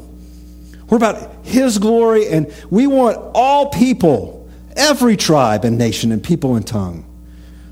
We're 0.89 0.97
about 0.97 1.45
His 1.45 1.78
glory, 1.78 2.30
and 2.30 2.51
we 2.72 2.88
want 2.88 3.19
all 3.36 3.69
people, 3.69 4.49
every 4.76 5.17
tribe 5.17 5.65
and 5.65 5.78
nation 5.78 6.11
and 6.11 6.24
people 6.24 6.55
and 6.55 6.65
tongue, 6.65 7.05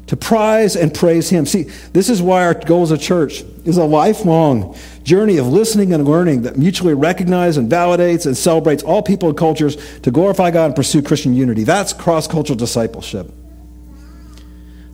to 0.10 0.18
prize 0.18 0.76
and 0.76 0.92
praise 0.92 1.30
Him. 1.30 1.46
See, 1.46 1.64
this 1.94 2.10
is 2.10 2.20
why 2.20 2.44
our 2.44 2.56
goal 2.56 2.82
as 2.82 2.90
a 2.90 2.98
church 2.98 3.44
is 3.64 3.78
a 3.78 3.84
lifelong 3.84 4.76
journey 5.04 5.38
of 5.38 5.46
listening 5.46 5.94
and 5.94 6.04
learning 6.04 6.42
that 6.42 6.58
mutually 6.58 6.96
recognizes 6.96 7.58
and 7.58 7.72
validates 7.72 8.26
and 8.26 8.36
celebrates 8.36 8.82
all 8.82 9.04
people 9.04 9.30
and 9.30 9.38
cultures 9.38 9.78
to 10.00 10.10
glorify 10.10 10.50
God 10.50 10.66
and 10.66 10.76
pursue 10.76 11.04
Christian 11.04 11.36
unity. 11.36 11.64
That's 11.64 11.94
cross 11.94 12.28
cultural 12.28 12.58
discipleship. 12.58 13.32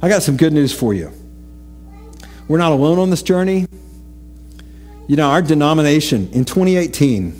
I 0.01 0.09
got 0.09 0.21
some 0.21 0.35
good 0.35 0.51
news 0.51 0.77
for 0.77 0.93
you. 0.93 1.13
We're 2.49 2.57
not 2.57 2.73
alone 2.73 2.99
on 2.99 3.09
this 3.09 3.23
journey. 3.23 3.67
You 5.07 5.15
know, 5.15 5.29
our 5.29 5.41
denomination 5.41 6.27
in 6.33 6.43
2018 6.43 7.39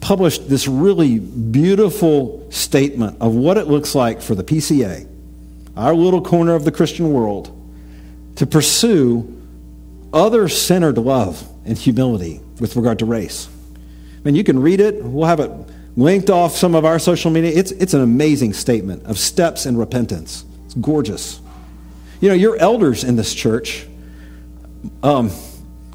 published 0.00 0.48
this 0.48 0.66
really 0.66 1.18
beautiful 1.18 2.50
statement 2.50 3.18
of 3.20 3.34
what 3.34 3.58
it 3.58 3.66
looks 3.66 3.94
like 3.94 4.22
for 4.22 4.34
the 4.34 4.42
PCA, 4.42 5.06
our 5.80 5.94
little 5.94 6.20
corner 6.20 6.54
of 6.54 6.64
the 6.64 6.70
Christian 6.70 7.12
world, 7.12 7.56
to 8.36 8.46
pursue 8.46 9.36
other 10.12 10.48
centered 10.48 10.98
love 10.98 11.48
and 11.64 11.76
humility 11.76 12.40
with 12.58 12.76
regard 12.76 12.98
to 12.98 13.06
race. 13.06 13.48
I 13.76 14.20
mean, 14.24 14.34
you 14.34 14.44
can 14.44 14.60
read 14.60 14.80
it. 14.80 15.02
We'll 15.02 15.26
have 15.26 15.40
it 15.40 15.50
linked 15.96 16.30
off 16.30 16.54
some 16.54 16.74
of 16.74 16.84
our 16.84 16.98
social 16.98 17.30
media. 17.30 17.52
It's, 17.54 17.72
it's 17.72 17.94
an 17.94 18.02
amazing 18.02 18.52
statement 18.52 19.04
of 19.04 19.18
steps 19.18 19.66
in 19.66 19.76
repentance. 19.76 20.44
It's 20.66 20.74
gorgeous. 20.74 21.40
You 22.20 22.28
know, 22.28 22.34
your 22.34 22.56
elders 22.56 23.02
in 23.02 23.16
this 23.16 23.34
church, 23.34 23.86
um, 25.02 25.30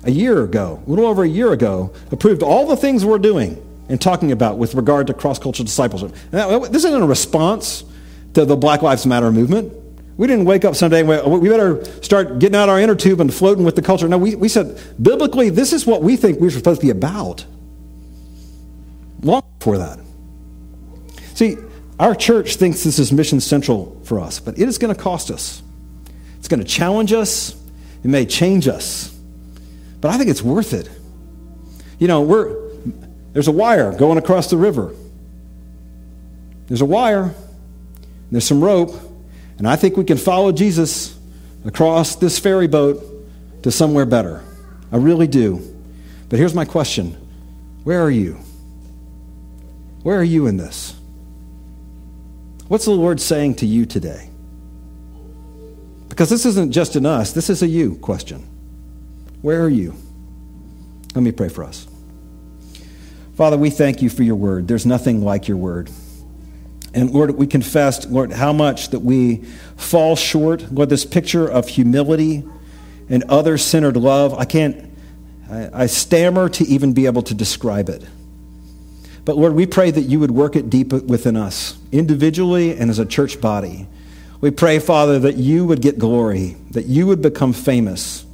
a 0.03 0.11
year 0.11 0.43
ago, 0.43 0.81
a 0.85 0.89
little 0.89 1.05
over 1.05 1.23
a 1.23 1.27
year 1.27 1.51
ago, 1.53 1.93
approved 2.11 2.41
all 2.41 2.67
the 2.67 2.75
things 2.75 3.05
we're 3.05 3.19
doing 3.19 3.61
and 3.87 4.01
talking 4.01 4.31
about 4.31 4.57
with 4.57 4.73
regard 4.73 5.07
to 5.07 5.13
cross 5.13 5.37
cultural 5.37 5.65
discipleship. 5.65 6.13
That, 6.31 6.71
this 6.71 6.83
isn't 6.85 7.01
a 7.03 7.05
response 7.05 7.83
to 8.35 8.45
the 8.45 8.55
Black 8.55 8.81
Lives 8.81 9.05
Matter 9.05 9.31
movement. 9.31 9.73
We 10.17 10.27
didn't 10.27 10.45
wake 10.45 10.63
up 10.63 10.75
someday 10.75 11.01
and 11.01 11.09
we, 11.09 11.15
oh, 11.15 11.37
we 11.37 11.49
better 11.49 11.83
start 12.01 12.39
getting 12.39 12.55
out 12.55 12.69
our 12.69 12.79
inner 12.79 12.95
tube 12.95 13.19
and 13.19 13.33
floating 13.33 13.65
with 13.65 13.75
the 13.75 13.81
culture. 13.81 14.07
No, 14.07 14.17
we, 14.17 14.35
we 14.35 14.47
said, 14.47 14.79
biblically, 15.01 15.49
this 15.49 15.73
is 15.73 15.85
what 15.85 16.01
we 16.01 16.15
think 16.15 16.39
we're 16.39 16.51
supposed 16.51 16.79
to 16.79 16.87
be 16.87 16.91
about. 16.91 17.45
Long 19.21 19.43
before 19.59 19.77
that. 19.79 19.99
See, 21.33 21.57
our 21.99 22.15
church 22.15 22.55
thinks 22.55 22.83
this 22.83 22.99
is 22.99 23.11
mission 23.11 23.41
central 23.41 23.99
for 24.03 24.19
us, 24.19 24.39
but 24.39 24.57
it 24.57 24.67
is 24.67 24.77
going 24.77 24.93
to 24.93 25.01
cost 25.01 25.31
us. 25.31 25.61
It's 26.37 26.47
going 26.47 26.61
to 26.61 26.65
challenge 26.65 27.11
us. 27.11 27.51
It 28.03 28.07
may 28.07 28.25
change 28.25 28.67
us. 28.67 29.17
But 29.99 30.11
I 30.11 30.17
think 30.17 30.29
it's 30.29 30.43
worth 30.43 30.73
it. 30.73 30.89
You 31.99 32.07
know, 32.07 32.21
we're, 32.21 32.55
there's 33.33 33.47
a 33.47 33.53
wire 33.53 33.97
going 33.97 34.17
across 34.17 34.49
the 34.49 34.57
river. 34.57 34.93
There's 36.67 36.81
a 36.81 36.85
wire, 36.85 37.33
there's 38.31 38.45
some 38.45 38.63
rope, 38.63 38.93
and 39.57 39.67
I 39.67 39.75
think 39.75 39.97
we 39.97 40.03
can 40.03 40.17
follow 40.17 40.51
Jesus 40.51 41.17
across 41.65 42.15
this 42.15 42.39
ferry 42.39 42.67
boat 42.67 43.03
to 43.63 43.71
somewhere 43.71 44.05
better. 44.05 44.43
I 44.91 44.97
really 44.97 45.27
do. 45.27 45.61
But 46.29 46.39
here's 46.39 46.53
my 46.53 46.65
question 46.65 47.13
Where 47.83 48.01
are 48.01 48.11
you? 48.11 48.39
Where 50.03 50.19
are 50.19 50.23
you 50.23 50.47
in 50.47 50.57
this? 50.57 50.95
What's 52.67 52.85
the 52.85 52.91
Lord 52.91 53.19
saying 53.19 53.55
to 53.55 53.65
you 53.65 53.85
today? 53.85 54.29
Because 56.09 56.29
this 56.29 56.45
isn't 56.45 56.71
just 56.71 56.95
an 56.95 57.05
us, 57.05 57.31
this 57.31 57.49
is 57.49 57.61
a 57.61 57.67
you 57.67 57.95
question. 57.95 58.47
Where 59.41 59.63
are 59.63 59.69
you? 59.69 59.95
Let 61.13 61.21
me 61.21 61.31
pray 61.31 61.49
for 61.49 61.63
us. 61.63 61.87
Father, 63.35 63.57
we 63.57 63.69
thank 63.69 64.01
you 64.01 64.09
for 64.09 64.23
your 64.23 64.35
word. 64.35 64.67
There's 64.67 64.85
nothing 64.85 65.23
like 65.23 65.47
your 65.47 65.57
word. 65.57 65.89
And 66.95 67.11
Lord, 67.11 67.31
we 67.31 67.45
confessed, 67.45 68.09
Lord, 68.09 68.31
how 68.31 68.53
much 68.53 68.89
that 68.91 68.99
we 68.99 69.43
fall 69.75 70.15
short. 70.15 70.71
Lord, 70.71 70.89
this 70.89 71.03
picture 71.03 71.45
of 71.45 71.67
humility 71.67 72.47
and 73.09 73.23
other 73.25 73.57
centered 73.57 73.97
love, 73.97 74.33
I 74.33 74.45
can't, 74.45 74.91
I, 75.51 75.69
I, 75.73 75.85
stammer 75.87 76.47
to 76.49 76.63
even 76.63 76.93
be 76.93 77.05
able 77.05 77.21
to 77.23 77.33
describe 77.33 77.89
it. 77.89 78.01
But 79.25 79.35
Lord, 79.35 79.53
we 79.53 79.65
pray 79.65 79.91
that 79.91 80.03
you 80.03 80.21
would 80.21 80.31
work 80.31 80.55
it 80.55 80.69
deep 80.69 80.93
within 80.93 81.35
us, 81.35 81.77
individually 81.91 82.77
and 82.77 82.89
as 82.89 82.97
a 82.97 83.05
church 83.05 83.41
body. 83.41 83.87
We 84.39 84.51
pray, 84.51 84.79
Father, 84.79 85.19
that 85.19 85.35
you 85.35 85.65
would 85.65 85.81
get 85.81 85.99
glory, 85.99 86.55
that 86.71 86.85
you 86.85 87.07
would 87.07 87.21
become 87.21 87.51
famous, 87.51 88.25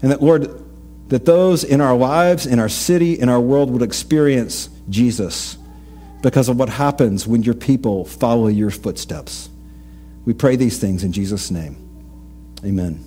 and 0.00 0.10
that, 0.10 0.22
Lord, 0.22 0.62
that 1.08 1.26
those 1.26 1.64
in 1.64 1.82
our 1.82 1.96
lives, 1.96 2.46
in 2.46 2.60
our 2.60 2.68
city, 2.70 3.18
in 3.18 3.28
our 3.28 3.40
world 3.40 3.70
would 3.70 3.82
experience 3.82 4.70
Jesus 4.88 5.58
because 6.26 6.48
of 6.48 6.58
what 6.58 6.68
happens 6.68 7.24
when 7.24 7.44
your 7.44 7.54
people 7.54 8.04
follow 8.04 8.48
your 8.48 8.68
footsteps. 8.68 9.48
We 10.24 10.34
pray 10.34 10.56
these 10.56 10.76
things 10.76 11.04
in 11.04 11.12
Jesus' 11.12 11.52
name. 11.52 11.76
Amen. 12.64 13.05